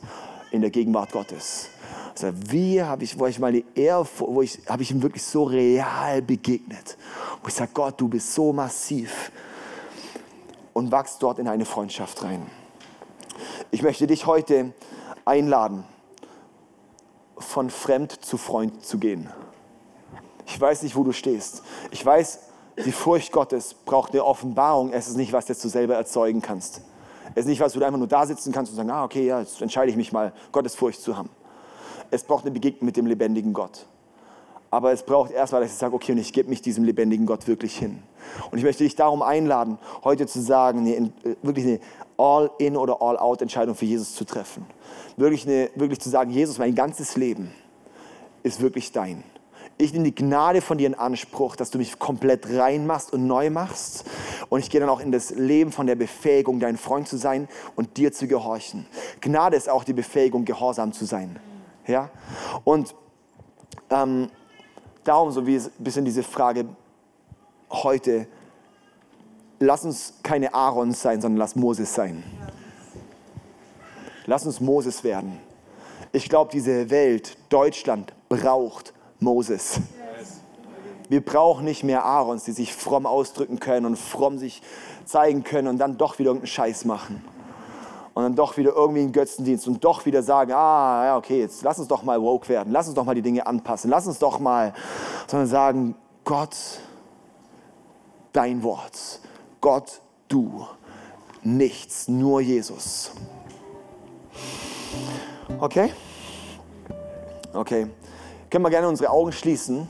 in 0.51 0.61
der 0.61 0.69
Gegenwart 0.69 1.11
Gottes? 1.11 1.69
Also 2.11 2.27
wie 2.51 2.83
habe 2.83 3.03
ich, 3.03 3.17
wo 3.17 3.25
ich 3.25 3.39
mal 3.39 3.51
die 3.53 3.65
Ehre, 3.73 4.05
wo 4.19 4.43
ich, 4.43 4.59
habe 4.69 4.83
ich 4.83 4.91
ihm 4.91 5.01
wirklich 5.01 5.23
so 5.23 5.45
real 5.45 6.21
begegnet? 6.21 6.95
Wo 7.41 7.47
ich 7.47 7.55
sage, 7.55 7.71
Gott, 7.73 7.99
du 7.99 8.07
bist 8.07 8.35
so 8.35 8.53
massiv 8.53 9.31
und 10.73 10.91
wachst 10.91 11.23
dort 11.23 11.39
in 11.39 11.47
eine 11.47 11.65
Freundschaft 11.65 12.21
rein. 12.21 12.45
Ich 13.71 13.81
möchte 13.81 14.05
dich 14.05 14.27
heute 14.27 14.75
einladen, 15.25 15.85
von 17.39 17.71
fremd 17.71 18.11
zu 18.11 18.37
Freund 18.37 18.85
zu 18.85 18.99
gehen. 18.99 19.27
Ich 20.53 20.59
weiß 20.59 20.83
nicht, 20.83 20.97
wo 20.97 21.03
du 21.03 21.13
stehst. 21.13 21.63
Ich 21.91 22.05
weiß, 22.05 22.39
die 22.83 22.91
Furcht 22.91 23.31
Gottes 23.31 23.73
braucht 23.73 24.11
eine 24.11 24.25
Offenbarung. 24.25 24.91
Es 24.91 25.07
ist 25.07 25.15
nicht, 25.15 25.31
was 25.31 25.45
du 25.45 25.53
selber 25.53 25.95
erzeugen 25.95 26.41
kannst. 26.41 26.81
Es 27.35 27.45
ist 27.45 27.47
nicht, 27.47 27.61
was 27.61 27.71
du 27.71 27.81
einfach 27.81 27.97
nur 27.97 28.07
da 28.07 28.25
sitzen 28.25 28.51
kannst 28.51 28.73
und 28.73 28.75
sagen, 28.75 28.89
ah, 28.89 29.05
okay, 29.05 29.25
ja, 29.25 29.39
jetzt 29.39 29.61
entscheide 29.61 29.89
ich 29.89 29.95
mich 29.95 30.11
mal, 30.11 30.33
Gottes 30.51 30.75
Furcht 30.75 31.01
zu 31.01 31.15
haben. 31.15 31.29
Es 32.09 32.25
braucht 32.25 32.43
eine 32.43 32.51
Begegnung 32.51 32.85
mit 32.85 32.97
dem 32.97 33.05
lebendigen 33.05 33.53
Gott. 33.53 33.85
Aber 34.69 34.91
es 34.91 35.03
braucht 35.03 35.31
erstmal, 35.31 35.61
dass 35.61 35.71
ich 35.71 35.77
sage, 35.77 35.95
okay, 35.95 36.11
und 36.11 36.17
ich 36.17 36.33
gebe 36.33 36.49
mich 36.49 36.61
diesem 36.61 36.83
lebendigen 36.83 37.25
Gott 37.25 37.47
wirklich 37.47 37.77
hin. 37.77 38.03
Und 38.51 38.57
ich 38.57 38.65
möchte 38.65 38.83
dich 38.83 38.95
darum 38.95 39.21
einladen, 39.21 39.77
heute 40.03 40.27
zu 40.27 40.41
sagen, 40.41 40.79
eine, 40.79 41.13
wirklich 41.41 41.65
eine 41.65 41.79
All-in 42.17 42.75
oder 42.75 43.01
All-out-Entscheidung 43.01 43.75
für 43.75 43.85
Jesus 43.85 44.15
zu 44.15 44.25
treffen. 44.25 44.65
Wirklich, 45.15 45.47
eine, 45.47 45.69
wirklich 45.75 46.01
zu 46.01 46.09
sagen, 46.09 46.29
Jesus, 46.31 46.57
mein 46.57 46.75
ganzes 46.75 47.15
Leben 47.15 47.53
ist 48.43 48.59
wirklich 48.59 48.91
dein 48.91 49.23
ich 49.81 49.93
nehme 49.93 50.05
die 50.05 50.15
Gnade 50.15 50.61
von 50.61 50.77
dir 50.77 50.85
in 50.85 50.93
Anspruch, 50.93 51.55
dass 51.55 51.71
du 51.71 51.79
mich 51.79 51.97
komplett 51.97 52.47
reinmachst 52.47 53.11
und 53.11 53.25
neu 53.25 53.49
machst. 53.49 54.05
Und 54.49 54.59
ich 54.59 54.69
gehe 54.69 54.79
dann 54.79 54.89
auch 54.89 54.99
in 54.99 55.11
das 55.11 55.31
Leben 55.31 55.71
von 55.71 55.87
der 55.87 55.95
Befähigung, 55.95 56.59
dein 56.59 56.77
Freund 56.77 57.07
zu 57.07 57.17
sein 57.17 57.47
und 57.75 57.97
dir 57.97 58.11
zu 58.11 58.27
gehorchen. 58.27 58.85
Gnade 59.21 59.57
ist 59.57 59.69
auch 59.69 59.83
die 59.83 59.93
Befähigung, 59.93 60.45
gehorsam 60.45 60.93
zu 60.93 61.05
sein. 61.05 61.39
Ja? 61.87 62.11
Und 62.63 62.93
ähm, 63.89 64.29
darum 65.03 65.31
so 65.31 65.47
wie 65.47 65.57
ein 65.57 65.71
bisschen 65.79 66.05
diese 66.05 66.21
Frage 66.21 66.65
heute, 67.71 68.27
lass 69.59 69.83
uns 69.83 70.13
keine 70.21 70.53
Aarons 70.53 71.01
sein, 71.01 71.21
sondern 71.21 71.39
lass 71.39 71.55
Moses 71.55 71.93
sein. 71.93 72.23
Lass 74.27 74.45
uns 74.45 74.59
Moses 74.59 75.03
werden. 75.03 75.39
Ich 76.11 76.29
glaube, 76.29 76.51
diese 76.51 76.91
Welt, 76.91 77.35
Deutschland, 77.49 78.13
braucht 78.29 78.93
Moses. 79.21 79.79
Wir 81.09 81.23
brauchen 81.23 81.63
nicht 81.65 81.83
mehr 81.83 82.05
Aarons, 82.05 82.43
die 82.43 82.51
sich 82.51 82.73
fromm 82.73 83.05
ausdrücken 83.05 83.59
können 83.59 83.85
und 83.85 83.97
fromm 83.97 84.37
sich 84.37 84.61
zeigen 85.05 85.43
können 85.43 85.67
und 85.67 85.77
dann 85.77 85.97
doch 85.97 86.19
wieder 86.19 86.29
irgendeinen 86.29 86.47
Scheiß 86.47 86.85
machen. 86.85 87.23
Und 88.13 88.23
dann 88.23 88.35
doch 88.35 88.57
wieder 88.57 88.73
irgendwie 88.75 89.01
einen 89.01 89.11
Götzendienst 89.11 89.67
und 89.67 89.83
doch 89.83 90.05
wieder 90.05 90.23
sagen, 90.23 90.51
ah, 90.53 91.05
ja, 91.05 91.17
okay, 91.17 91.39
jetzt 91.39 91.63
lass 91.63 91.79
uns 91.79 91.87
doch 91.87 92.03
mal 92.03 92.21
woke 92.21 92.49
werden, 92.49 92.73
lass 92.73 92.87
uns 92.87 92.95
doch 92.95 93.05
mal 93.05 93.15
die 93.15 93.21
Dinge 93.21 93.45
anpassen, 93.45 93.89
lass 93.89 94.07
uns 94.07 94.19
doch 94.19 94.39
mal, 94.39 94.73
sondern 95.27 95.47
sagen, 95.47 95.95
Gott, 96.25 96.55
dein 98.33 98.63
Wort, 98.63 99.19
Gott, 99.61 100.01
du, 100.27 100.65
nichts, 101.43 102.07
nur 102.07 102.41
Jesus. 102.41 103.11
Okay? 105.59 105.93
Okay. 107.53 107.87
Können 108.51 108.63
wir 108.65 108.69
gerne 108.69 108.87
unsere 108.87 109.09
Augen 109.09 109.31
schließen. 109.31 109.87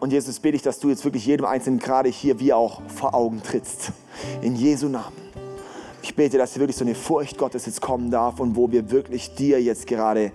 Und 0.00 0.12
Jesus 0.12 0.40
bete 0.40 0.56
ich, 0.56 0.62
dass 0.62 0.78
du 0.78 0.88
jetzt 0.90 1.04
wirklich 1.04 1.24
jedem 1.24 1.46
Einzelnen 1.46 1.78
gerade 1.78 2.08
hier 2.08 2.40
wie 2.40 2.52
auch 2.52 2.82
vor 2.88 3.14
Augen 3.14 3.42
trittst. 3.42 3.92
In 4.42 4.56
Jesu 4.56 4.88
Namen. 4.88 5.16
Ich 6.02 6.14
bete, 6.14 6.36
dass 6.36 6.52
hier 6.52 6.60
wirklich 6.60 6.76
so 6.76 6.84
eine 6.84 6.94
Furcht 6.94 7.38
Gottes 7.38 7.64
jetzt 7.64 7.80
kommen 7.80 8.10
darf 8.10 8.40
und 8.40 8.56
wo 8.56 8.70
wir 8.70 8.90
wirklich 8.90 9.34
dir 9.34 9.62
jetzt 9.62 9.86
gerade 9.86 10.32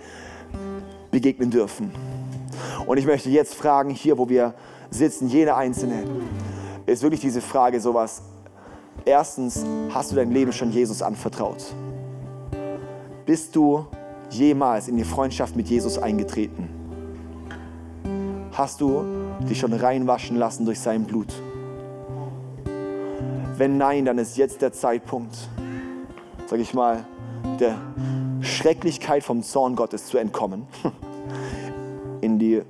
begegnen 1.12 1.51
dürfen. 1.51 1.91
Und 2.88 2.97
ich 2.97 3.06
möchte 3.06 3.30
jetzt 3.30 3.53
fragen, 3.53 3.89
hier 3.89 4.18
wo 4.18 4.30
wir 4.30 4.53
sitzen, 4.89 5.28
jeder 5.28 5.58
Einzelne, 5.58 6.03
ist 6.86 7.03
wirklich 7.03 7.22
diese 7.22 7.41
Frage 7.41 7.80
sowas, 7.80 8.22
Erstens, 9.08 9.64
hast 9.93 10.12
du 10.12 10.16
dein 10.16 10.32
Leben 10.32 10.51
schon 10.51 10.72
Jesus 10.72 11.03
anvertraut? 11.03 11.64
Bist 13.26 13.56
du 13.56 13.86
jemals 14.30 14.88
in 14.88 14.97
die 14.97 15.03
Freundschaft 15.03 15.55
mit 15.55 15.67
Jesus 15.67 15.97
eingetreten? 15.97 16.69
Hast 18.53 18.82
du 18.82 19.03
dich 19.49 19.59
schon 19.59 19.73
reinwaschen 19.73 20.38
lassen 20.38 20.65
durch 20.65 20.80
sein 20.80 21.03
Blut? 21.03 21.34
Wenn 23.57 23.78
nein, 23.78 24.05
dann 24.05 24.17
ist 24.17 24.38
jetzt 24.38 24.61
der 24.61 24.73
Zeitpunkt, 24.73 25.36
sage 26.47 26.61
ich 26.61 26.73
mal, 26.73 27.05
der 27.59 27.78
Schrecklichkeit 28.41 29.23
vom 29.23 29.43
Zorn 29.43 29.76
Gottes 29.76 30.07
zu 30.07 30.17
entkommen, 30.17 30.67
in 32.21 32.39
die 32.39 32.61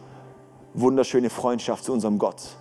wunderschöne 0.73 1.29
Freundschaft 1.29 1.83
zu 1.83 1.93
unserem 1.93 2.19
Gott. 2.19 2.55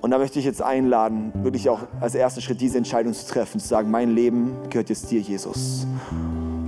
Und 0.00 0.12
da 0.12 0.18
möchte 0.18 0.38
ich 0.38 0.44
jetzt 0.44 0.62
einladen, 0.62 1.32
wirklich 1.42 1.68
auch 1.68 1.80
als 2.00 2.14
ersten 2.14 2.40
Schritt 2.40 2.60
diese 2.60 2.78
Entscheidung 2.78 3.12
zu 3.12 3.26
treffen, 3.26 3.58
zu 3.58 3.66
sagen, 3.66 3.90
mein 3.90 4.14
Leben 4.14 4.52
gehört 4.70 4.90
jetzt 4.90 5.10
dir, 5.10 5.20
Jesus. 5.20 5.86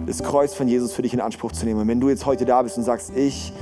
Das 0.06 0.22
Kreuz 0.22 0.54
von 0.54 0.66
Jesus 0.66 0.92
für 0.92 1.02
dich 1.02 1.14
in 1.14 1.20
Anspruch 1.20 1.52
zu 1.52 1.64
nehmen. 1.64 1.80
Und 1.80 1.88
wenn 1.88 2.00
du 2.00 2.08
jetzt 2.08 2.26
heute 2.26 2.44
da 2.44 2.60
bist 2.62 2.76
und 2.76 2.82
sagst, 2.82 3.12
ich 3.14 3.52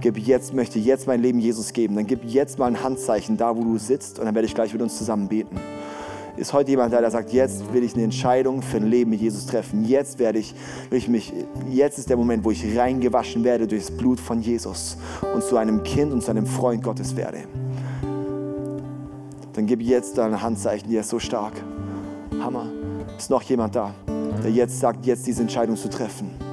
gebe 0.00 0.20
jetzt, 0.20 0.54
möchte 0.54 0.78
jetzt 0.78 1.08
mein 1.08 1.20
Leben 1.20 1.40
Jesus 1.40 1.72
geben, 1.72 1.96
dann 1.96 2.06
gib 2.06 2.22
jetzt 2.24 2.60
mal 2.60 2.66
ein 2.66 2.84
Handzeichen 2.84 3.36
da, 3.36 3.56
wo 3.56 3.64
du 3.64 3.78
sitzt 3.78 4.20
und 4.20 4.26
dann 4.26 4.34
werde 4.36 4.46
ich 4.46 4.54
gleich 4.54 4.72
mit 4.72 4.80
uns 4.80 4.96
zusammen 4.96 5.26
beten. 5.26 5.58
Ist 6.36 6.52
heute 6.52 6.70
jemand 6.70 6.92
da, 6.92 7.00
der 7.00 7.10
sagt, 7.10 7.32
jetzt 7.32 7.72
will 7.72 7.82
ich 7.82 7.94
eine 7.94 8.04
Entscheidung 8.04 8.62
für 8.62 8.76
ein 8.76 8.86
Leben 8.86 9.10
mit 9.10 9.20
Jesus 9.20 9.46
treffen. 9.46 9.84
Jetzt 9.84 10.20
werde 10.20 10.38
ich, 10.38 10.54
will 10.90 10.98
ich 10.98 11.08
mich, 11.08 11.32
jetzt 11.70 11.98
ist 11.98 12.10
der 12.10 12.16
Moment, 12.18 12.44
wo 12.44 12.52
ich 12.52 12.78
reingewaschen 12.78 13.42
werde 13.42 13.66
durch 13.66 13.86
das 13.86 13.96
Blut 13.96 14.20
von 14.20 14.42
Jesus 14.42 14.98
und 15.34 15.42
zu 15.42 15.56
einem 15.56 15.82
Kind 15.82 16.12
und 16.12 16.22
zu 16.22 16.30
einem 16.30 16.46
Freund 16.46 16.84
Gottes 16.84 17.16
werde 17.16 17.38
dann 19.56 19.66
gib 19.66 19.80
jetzt 19.80 20.18
deine 20.18 20.42
Handzeichen, 20.42 20.90
die 20.90 20.96
ist 20.96 21.08
so 21.08 21.18
stark. 21.18 21.54
Hammer. 22.42 22.66
Ist 23.16 23.30
noch 23.30 23.42
jemand 23.42 23.74
da, 23.74 23.94
der 24.42 24.50
jetzt 24.50 24.78
sagt, 24.78 25.06
jetzt 25.06 25.26
diese 25.26 25.40
Entscheidung 25.40 25.76
zu 25.76 25.88
treffen? 25.88 26.45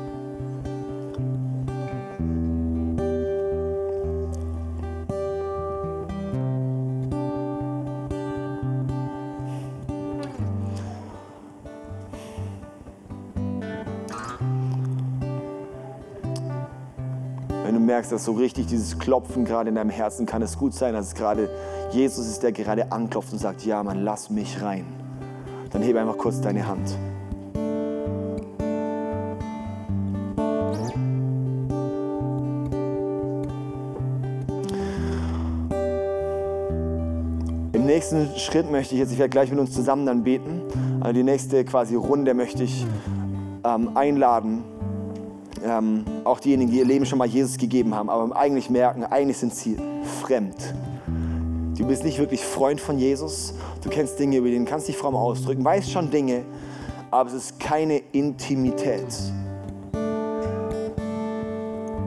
Merkst, 18.04 18.12
dass 18.12 18.26
so 18.26 18.34
richtig 18.34 18.68
dieses 18.68 19.00
Klopfen 19.00 19.46
gerade 19.46 19.70
in 19.70 19.76
deinem 19.76 19.90
Herzen 19.90 20.26
kann 20.26 20.42
es 20.42 20.58
gut 20.58 20.74
sein, 20.74 20.94
dass 20.94 21.08
es 21.08 21.16
gerade 21.16 21.50
Jesus 21.92 22.28
ist, 22.28 22.44
der 22.44 22.52
gerade 22.52 22.92
anklopft 22.92 23.32
und 23.32 23.40
sagt, 23.40 23.66
ja 23.66 23.82
Mann, 23.82 24.04
lass 24.04 24.30
mich 24.30 24.62
rein. 24.62 24.86
Dann 25.72 25.82
hebe 25.82 26.02
einfach 26.02 26.18
kurz 26.18 26.42
deine 26.42 26.68
Hand. 26.68 26.98
Im 37.72 37.86
nächsten 37.86 38.36
Schritt 38.38 38.70
möchte 38.70 38.96
ich 38.96 39.00
jetzt, 39.00 39.14
ich 39.14 39.20
werde 39.20 39.30
gleich 39.30 39.50
mit 39.50 39.60
uns 39.60 39.72
zusammen 39.72 40.06
dann 40.06 40.24
beten, 40.24 40.62
also 41.00 41.14
die 41.14 41.24
nächste 41.24 41.64
quasi 41.64 41.96
Runde 41.96 42.34
möchte 42.34 42.64
ich 42.64 42.86
ähm, 43.64 43.96
einladen, 43.96 44.66
ähm, 45.64 46.04
auch 46.24 46.40
diejenigen, 46.40 46.72
die 46.72 46.80
ihr 46.80 46.86
Leben 46.86 47.06
schon 47.06 47.18
mal 47.18 47.28
Jesus 47.28 47.58
gegeben 47.58 47.96
haben, 47.96 48.10
aber 48.10 48.36
eigentlich 48.36 48.70
merken, 48.70 49.04
eigentlich 49.04 49.38
sind 49.38 49.54
sie 49.54 49.78
fremd. 50.22 50.74
Du 51.78 51.88
bist 51.88 52.04
nicht 52.04 52.20
wirklich 52.20 52.44
Freund 52.44 52.80
von 52.80 53.00
Jesus. 53.00 53.54
Du 53.84 53.90
kennst 53.90 54.20
Dinge, 54.20 54.38
über 54.38 54.50
die 54.50 54.64
kannst 54.66 54.88
dich 54.88 54.98
fromm 54.98 55.16
ausdrücken, 55.16 55.66
weißt 55.66 55.90
schon 55.90 56.12
Dinge, 56.12 56.44
aber 57.10 57.30
es 57.30 57.36
ist 57.36 57.60
keine 57.60 57.98
Intimität. 58.12 59.08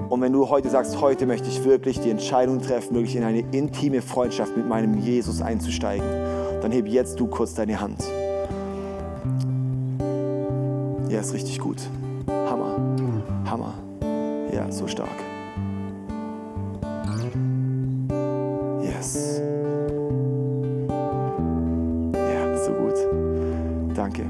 Und 0.09 0.21
wenn 0.21 0.33
du 0.33 0.49
heute 0.49 0.71
sagst, 0.71 1.01
heute 1.01 1.27
möchte 1.27 1.49
ich 1.49 1.65
wirklich 1.65 2.01
die 2.01 2.11
Entscheidung 2.11 2.63
treffen, 2.63 2.95
wirklich 2.95 3.17
in 3.17 3.25
eine 3.25 3.41
intime 3.51 4.01
Freundschaft 4.01 4.57
mit 4.57 4.69
meinem 4.69 4.99
Jesus 4.99 5.43
einzusteigen, 5.43 6.07
dann 6.63 6.71
heb 6.71 6.87
jetzt 6.87 7.19
du 7.19 7.27
kurz 7.27 7.55
deine 7.55 7.81
Hand. 7.81 8.05
Ja, 11.11 11.21
ist 11.21 11.35
richtig 11.35 11.59
gut. 11.59 11.79
Hammer. 12.29 12.97
Hammer. 13.51 13.75
Ja, 14.53 14.71
so 14.71 14.87
stark. 14.87 15.09
Yes. 18.83 19.41
Danke. 23.95 24.25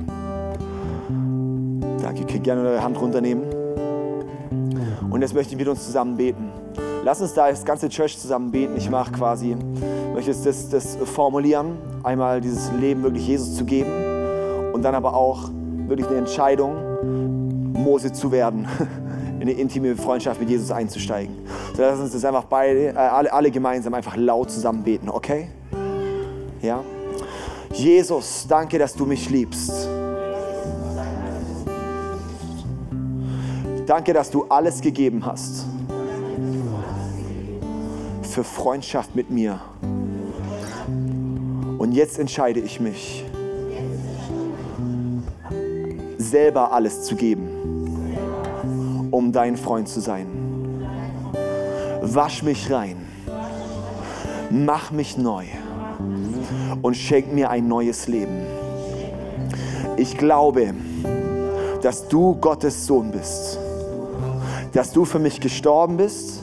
Danke. 2.01 2.21
Ihr 2.21 2.27
könnt 2.27 2.45
gerne 2.45 2.63
eure 2.63 2.83
Hand 2.83 3.01
runternehmen. 3.01 3.45
Und 5.11 5.23
jetzt 5.23 5.35
möchte 5.35 5.53
ich 5.53 5.59
mit 5.59 5.67
uns 5.69 5.85
zusammen 5.85 6.17
beten. 6.17 6.51
Lass 7.05 7.21
uns 7.21 7.35
da 7.35 7.51
das 7.51 7.65
ganze 7.65 7.89
Church 7.89 8.19
zusammen 8.19 8.51
beten. 8.51 8.75
Ich 8.77 8.91
mache 8.91 9.13
quasi, 9.13 9.57
möchte 10.15 10.33
das, 10.33 10.69
das 10.69 10.97
formulieren, 11.05 11.79
einmal 12.03 12.41
dieses 12.41 12.71
Leben 12.73 13.03
wirklich 13.03 13.27
Jesus 13.27 13.55
zu 13.57 13.65
geben 13.65 13.91
und 14.73 14.83
dann 14.83 14.95
aber 14.95 15.15
auch 15.15 15.51
wirklich 15.89 16.09
eine 16.09 16.19
Entscheidung, 16.19 17.73
Mose 17.73 18.13
zu 18.13 18.33
werden, 18.33 18.67
in 19.47 19.53
eine 19.53 19.61
intime 19.61 19.95
Freundschaft 19.97 20.41
mit 20.41 20.51
Jesus 20.51 20.71
einzusteigen. 20.73 21.35
So 21.75 21.83
lass 21.83 22.01
uns 22.01 22.13
das 22.13 22.25
einfach 22.25 22.45
beide, 22.45 22.89
äh, 22.89 22.97
alle, 22.97 23.33
alle 23.33 23.51
gemeinsam 23.51 23.95
einfach 23.95 24.17
laut 24.17 24.51
zusammen 24.51 24.83
beten, 24.83 25.09
okay? 25.09 25.49
Ja? 26.63 26.83
Jesus, 27.73 28.47
danke, 28.49 28.79
dass 28.79 28.95
du 28.95 29.07
mich 29.07 29.31
liebst. 29.31 29.89
Danke, 33.87 34.13
dass 34.13 34.31
du 34.31 34.47
alles 34.49 34.81
gegeben 34.81 35.25
hast 35.25 35.65
für 38.23 38.43
Freundschaft 38.43 39.15
mit 39.15 39.31
mir. 39.31 39.61
Und 41.79 41.93
jetzt 41.93 42.19
entscheide 42.19 42.59
ich 42.59 42.81
mich, 42.81 43.25
selber 46.19 46.73
alles 46.73 47.05
zu 47.05 47.15
geben, 47.15 47.46
um 49.17 49.33
dein 49.33 49.57
Freund 49.57 49.89
zu 49.89 50.01
sein. 50.01 50.27
Wasch 52.03 52.43
mich 52.43 52.71
rein, 52.71 52.99
mach 54.51 54.91
mich 54.91 55.17
neu 55.17 55.47
und 56.83 56.95
schenk 56.99 57.33
mir 57.33 57.49
ein 57.49 57.67
neues 57.67 58.09
Leben. 58.09 58.43
Ich 59.97 60.19
glaube, 60.19 60.75
dass 61.81 62.09
du 62.09 62.35
Gottes 62.35 62.87
Sohn 62.87 63.11
bist, 63.11 63.59
dass 64.75 64.93
du 64.93 65.07
für 65.07 65.19
mich 65.19 65.41
gestorben 65.41 65.97
bist 65.97 66.43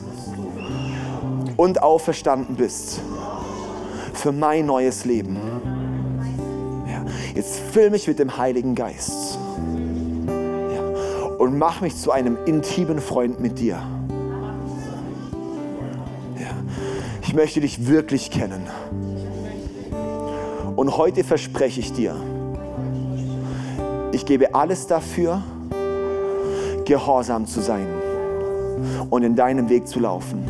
und 1.56 1.80
auferstanden 1.80 2.56
bist 2.56 3.00
für 4.14 4.32
mein 4.32 4.66
neues 4.66 5.04
Leben. 5.04 5.36
Ja, 6.88 7.04
jetzt 7.36 7.60
füll 7.70 7.90
mich 7.90 8.08
mit 8.08 8.18
dem 8.18 8.36
Heiligen 8.36 8.74
Geist 8.74 9.38
und 11.54 11.60
mach 11.60 11.80
mich 11.80 11.96
zu 11.96 12.10
einem 12.10 12.36
intimen 12.46 12.98
Freund 12.98 13.38
mit 13.38 13.60
dir. 13.60 13.78
Ja, 16.36 16.50
ich 17.22 17.32
möchte 17.32 17.60
dich 17.60 17.86
wirklich 17.86 18.32
kennen. 18.32 18.66
Und 20.74 20.96
heute 20.96 21.22
verspreche 21.22 21.78
ich 21.78 21.92
dir, 21.92 22.16
ich 24.10 24.26
gebe 24.26 24.52
alles 24.52 24.88
dafür, 24.88 25.44
gehorsam 26.84 27.46
zu 27.46 27.60
sein 27.60 27.86
und 29.10 29.22
in 29.22 29.36
deinem 29.36 29.68
Weg 29.68 29.86
zu 29.86 30.00
laufen. 30.00 30.42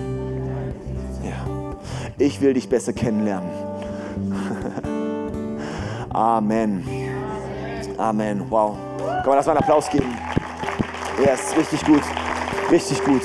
Ja. 1.23 1.77
Ich 2.17 2.41
will 2.41 2.55
dich 2.55 2.71
besser 2.71 2.95
kennenlernen. 2.95 3.51
Amen. 6.09 6.83
Amen. 7.99 8.43
Wow. 8.49 8.79
Kann 8.97 9.27
man 9.27 9.37
das 9.37 9.45
mal 9.45 9.53
einen 9.53 9.61
Applaus 9.61 9.91
geben? 9.91 10.24
Yes, 11.25 11.57
richtig 11.57 11.83
gut. 11.87 12.03
Richtig 12.71 13.03
gut. 13.03 13.23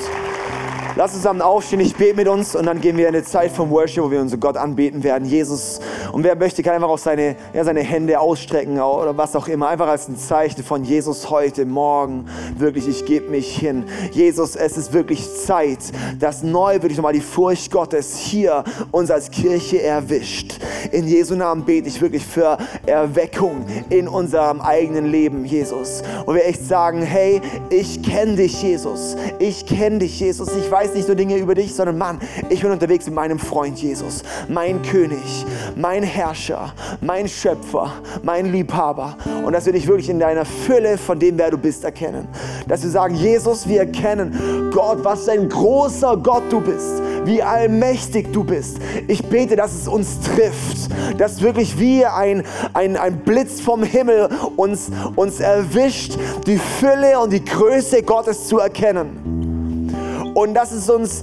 Lass 0.96 1.12
uns 1.12 1.22
zusammen 1.22 1.42
aufstehen, 1.42 1.80
ich 1.80 1.94
bete 1.94 2.16
mit 2.16 2.28
uns 2.28 2.56
und 2.56 2.64
dann 2.66 2.80
gehen 2.80 2.96
wir 2.96 3.08
in 3.08 3.14
eine 3.14 3.24
Zeit 3.24 3.52
vom 3.52 3.70
Worship, 3.70 4.02
wo 4.02 4.10
wir 4.10 4.20
unseren 4.20 4.40
Gott 4.40 4.56
anbeten 4.56 5.04
werden. 5.04 5.28
Jesus, 5.28 5.80
und 6.10 6.24
wer 6.24 6.34
möchte, 6.34 6.62
kann 6.62 6.74
einfach 6.74 6.88
auch 6.88 6.98
seine, 6.98 7.36
ja, 7.52 7.62
seine 7.62 7.80
Hände 7.80 8.18
ausstrecken 8.18 8.80
oder 8.80 9.16
was 9.16 9.36
auch 9.36 9.48
immer. 9.48 9.68
Einfach 9.68 9.86
als 9.86 10.08
ein 10.08 10.16
Zeichen 10.16 10.64
von 10.64 10.82
Jesus 10.82 11.30
heute, 11.30 11.66
morgen. 11.66 12.26
Wirklich, 12.60 12.88
ich 12.88 13.06
gebe 13.06 13.30
mich 13.30 13.56
hin. 13.56 13.84
Jesus, 14.12 14.54
es 14.54 14.76
ist 14.76 14.92
wirklich 14.92 15.26
Zeit, 15.46 15.78
dass 16.18 16.42
neu 16.42 16.74
wirklich 16.74 16.98
nochmal 16.98 17.14
die 17.14 17.22
Furcht 17.22 17.70
Gottes 17.70 18.18
hier 18.18 18.64
uns 18.90 19.10
als 19.10 19.30
Kirche 19.30 19.82
erwischt. 19.82 20.58
In 20.92 21.08
Jesu 21.08 21.34
Namen 21.36 21.64
bete 21.64 21.88
ich 21.88 22.00
wirklich 22.02 22.24
für 22.24 22.58
Erweckung 22.84 23.64
in 23.88 24.08
unserem 24.08 24.60
eigenen 24.60 25.06
Leben, 25.06 25.46
Jesus. 25.46 26.02
Und 26.26 26.34
wir 26.34 26.44
echt 26.44 26.62
sagen, 26.66 27.00
hey, 27.00 27.40
ich 27.70 28.02
kenne 28.02 28.36
dich, 28.36 28.62
Jesus. 28.62 29.16
Ich 29.38 29.64
kenne 29.64 30.00
dich, 30.00 30.20
Jesus. 30.20 30.50
Ich 30.54 30.70
weiß 30.70 30.94
nicht 30.94 31.08
nur 31.08 31.16
Dinge 31.16 31.36
über 31.36 31.54
dich, 31.54 31.74
sondern 31.74 31.96
Mann, 31.96 32.18
ich 32.50 32.60
bin 32.60 32.70
unterwegs 32.70 33.06
mit 33.06 33.14
meinem 33.14 33.38
Freund 33.38 33.78
Jesus, 33.78 34.22
mein 34.48 34.82
König, 34.82 35.46
mein 35.76 36.02
Herrscher, 36.02 36.74
mein 37.00 37.26
Schöpfer, 37.26 37.92
mein 38.22 38.52
Liebhaber. 38.52 39.16
Und 39.44 39.54
dass 39.54 39.64
wir 39.64 39.72
dich 39.72 39.86
wirklich 39.86 40.10
in 40.10 40.18
deiner 40.18 40.44
Fülle 40.44 40.98
von 40.98 41.18
dem, 41.18 41.38
wer 41.38 41.50
du 41.50 41.56
bist, 41.56 41.84
erkennen. 41.84 42.28
Dass 42.68 42.82
wir 42.82 42.90
sagen, 42.90 43.14
Jesus, 43.14 43.68
wir 43.68 43.80
erkennen, 43.80 44.70
Gott, 44.72 44.98
was 45.02 45.28
ein 45.28 45.48
großer 45.48 46.16
Gott 46.16 46.44
du 46.50 46.60
bist, 46.60 47.02
wie 47.24 47.42
allmächtig 47.42 48.32
du 48.32 48.44
bist. 48.44 48.78
Ich 49.08 49.24
bete, 49.24 49.56
dass 49.56 49.74
es 49.74 49.88
uns 49.88 50.20
trifft, 50.20 50.90
dass 51.18 51.42
wirklich 51.42 51.78
wie 51.78 52.04
ein, 52.04 52.44
ein, 52.72 52.96
ein 52.96 53.18
Blitz 53.18 53.60
vom 53.60 53.82
Himmel 53.82 54.28
uns, 54.56 54.90
uns 55.16 55.40
erwischt, 55.40 56.16
die 56.46 56.58
Fülle 56.58 57.18
und 57.20 57.32
die 57.32 57.44
Größe 57.44 58.02
Gottes 58.02 58.46
zu 58.46 58.58
erkennen. 58.58 60.32
Und 60.34 60.54
dass 60.54 60.72
es 60.72 60.88
uns 60.88 61.22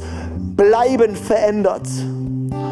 bleibend 0.56 1.18
verändert. 1.18 1.88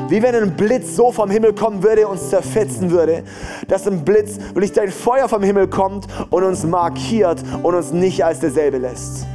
Wie 0.07 0.21
wenn 0.21 0.35
ein 0.35 0.55
Blitz 0.55 0.95
so 0.95 1.11
vom 1.11 1.31
Himmel 1.31 1.53
kommen 1.53 1.81
würde, 1.81 2.05
und 2.05 2.13
uns 2.13 2.29
zerfetzen 2.29 2.91
würde. 2.91 3.23
Dass 3.67 3.87
ein 3.87 4.05
Blitz, 4.05 4.37
wirklich 4.53 4.73
dein 4.73 4.91
Feuer 4.91 5.27
vom 5.27 5.41
Himmel 5.41 5.67
kommt 5.67 6.07
und 6.29 6.43
uns 6.43 6.63
markiert 6.63 7.43
und 7.63 7.73
uns 7.73 7.91
nicht 7.91 8.23
als 8.23 8.39
derselbe 8.39 8.77
lässt. 8.77 9.25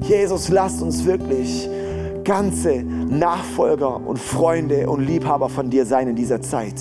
Jesus, 0.00 0.48
lasst 0.48 0.80
uns 0.80 1.04
wirklich 1.04 1.68
ganze 2.24 2.82
Nachfolger 2.82 4.00
und 4.06 4.18
Freunde 4.18 4.88
und 4.88 5.06
Liebhaber 5.06 5.50
von 5.50 5.68
dir 5.68 5.84
sein 5.84 6.08
in 6.08 6.16
dieser 6.16 6.40
Zeit. 6.40 6.80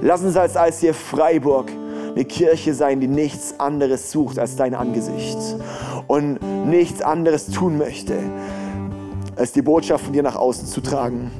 Lass 0.00 0.22
uns 0.22 0.36
als, 0.36 0.56
als 0.56 0.78
hier 0.78 0.94
Freiburg 0.94 1.72
eine 2.14 2.24
Kirche 2.24 2.74
sein, 2.74 3.00
die 3.00 3.08
nichts 3.08 3.58
anderes 3.58 4.12
sucht 4.12 4.38
als 4.38 4.54
dein 4.54 4.74
Angesicht 4.74 5.38
und 6.06 6.38
nichts 6.68 7.02
anderes 7.02 7.46
tun 7.46 7.78
möchte, 7.78 8.14
als 9.34 9.52
die 9.52 9.62
Botschaft 9.62 10.04
von 10.04 10.12
dir 10.12 10.22
nach 10.22 10.36
außen 10.36 10.66
zu 10.66 10.80
tragen 10.80 11.32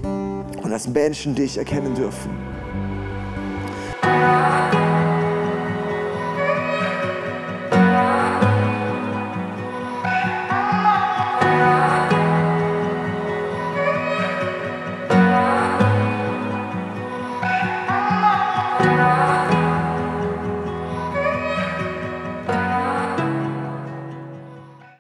und 0.69 0.73
dass 0.73 0.87
Menschen 0.87 1.35
dich 1.35 1.57
erkennen 1.57 1.95
dürfen. 1.95 2.31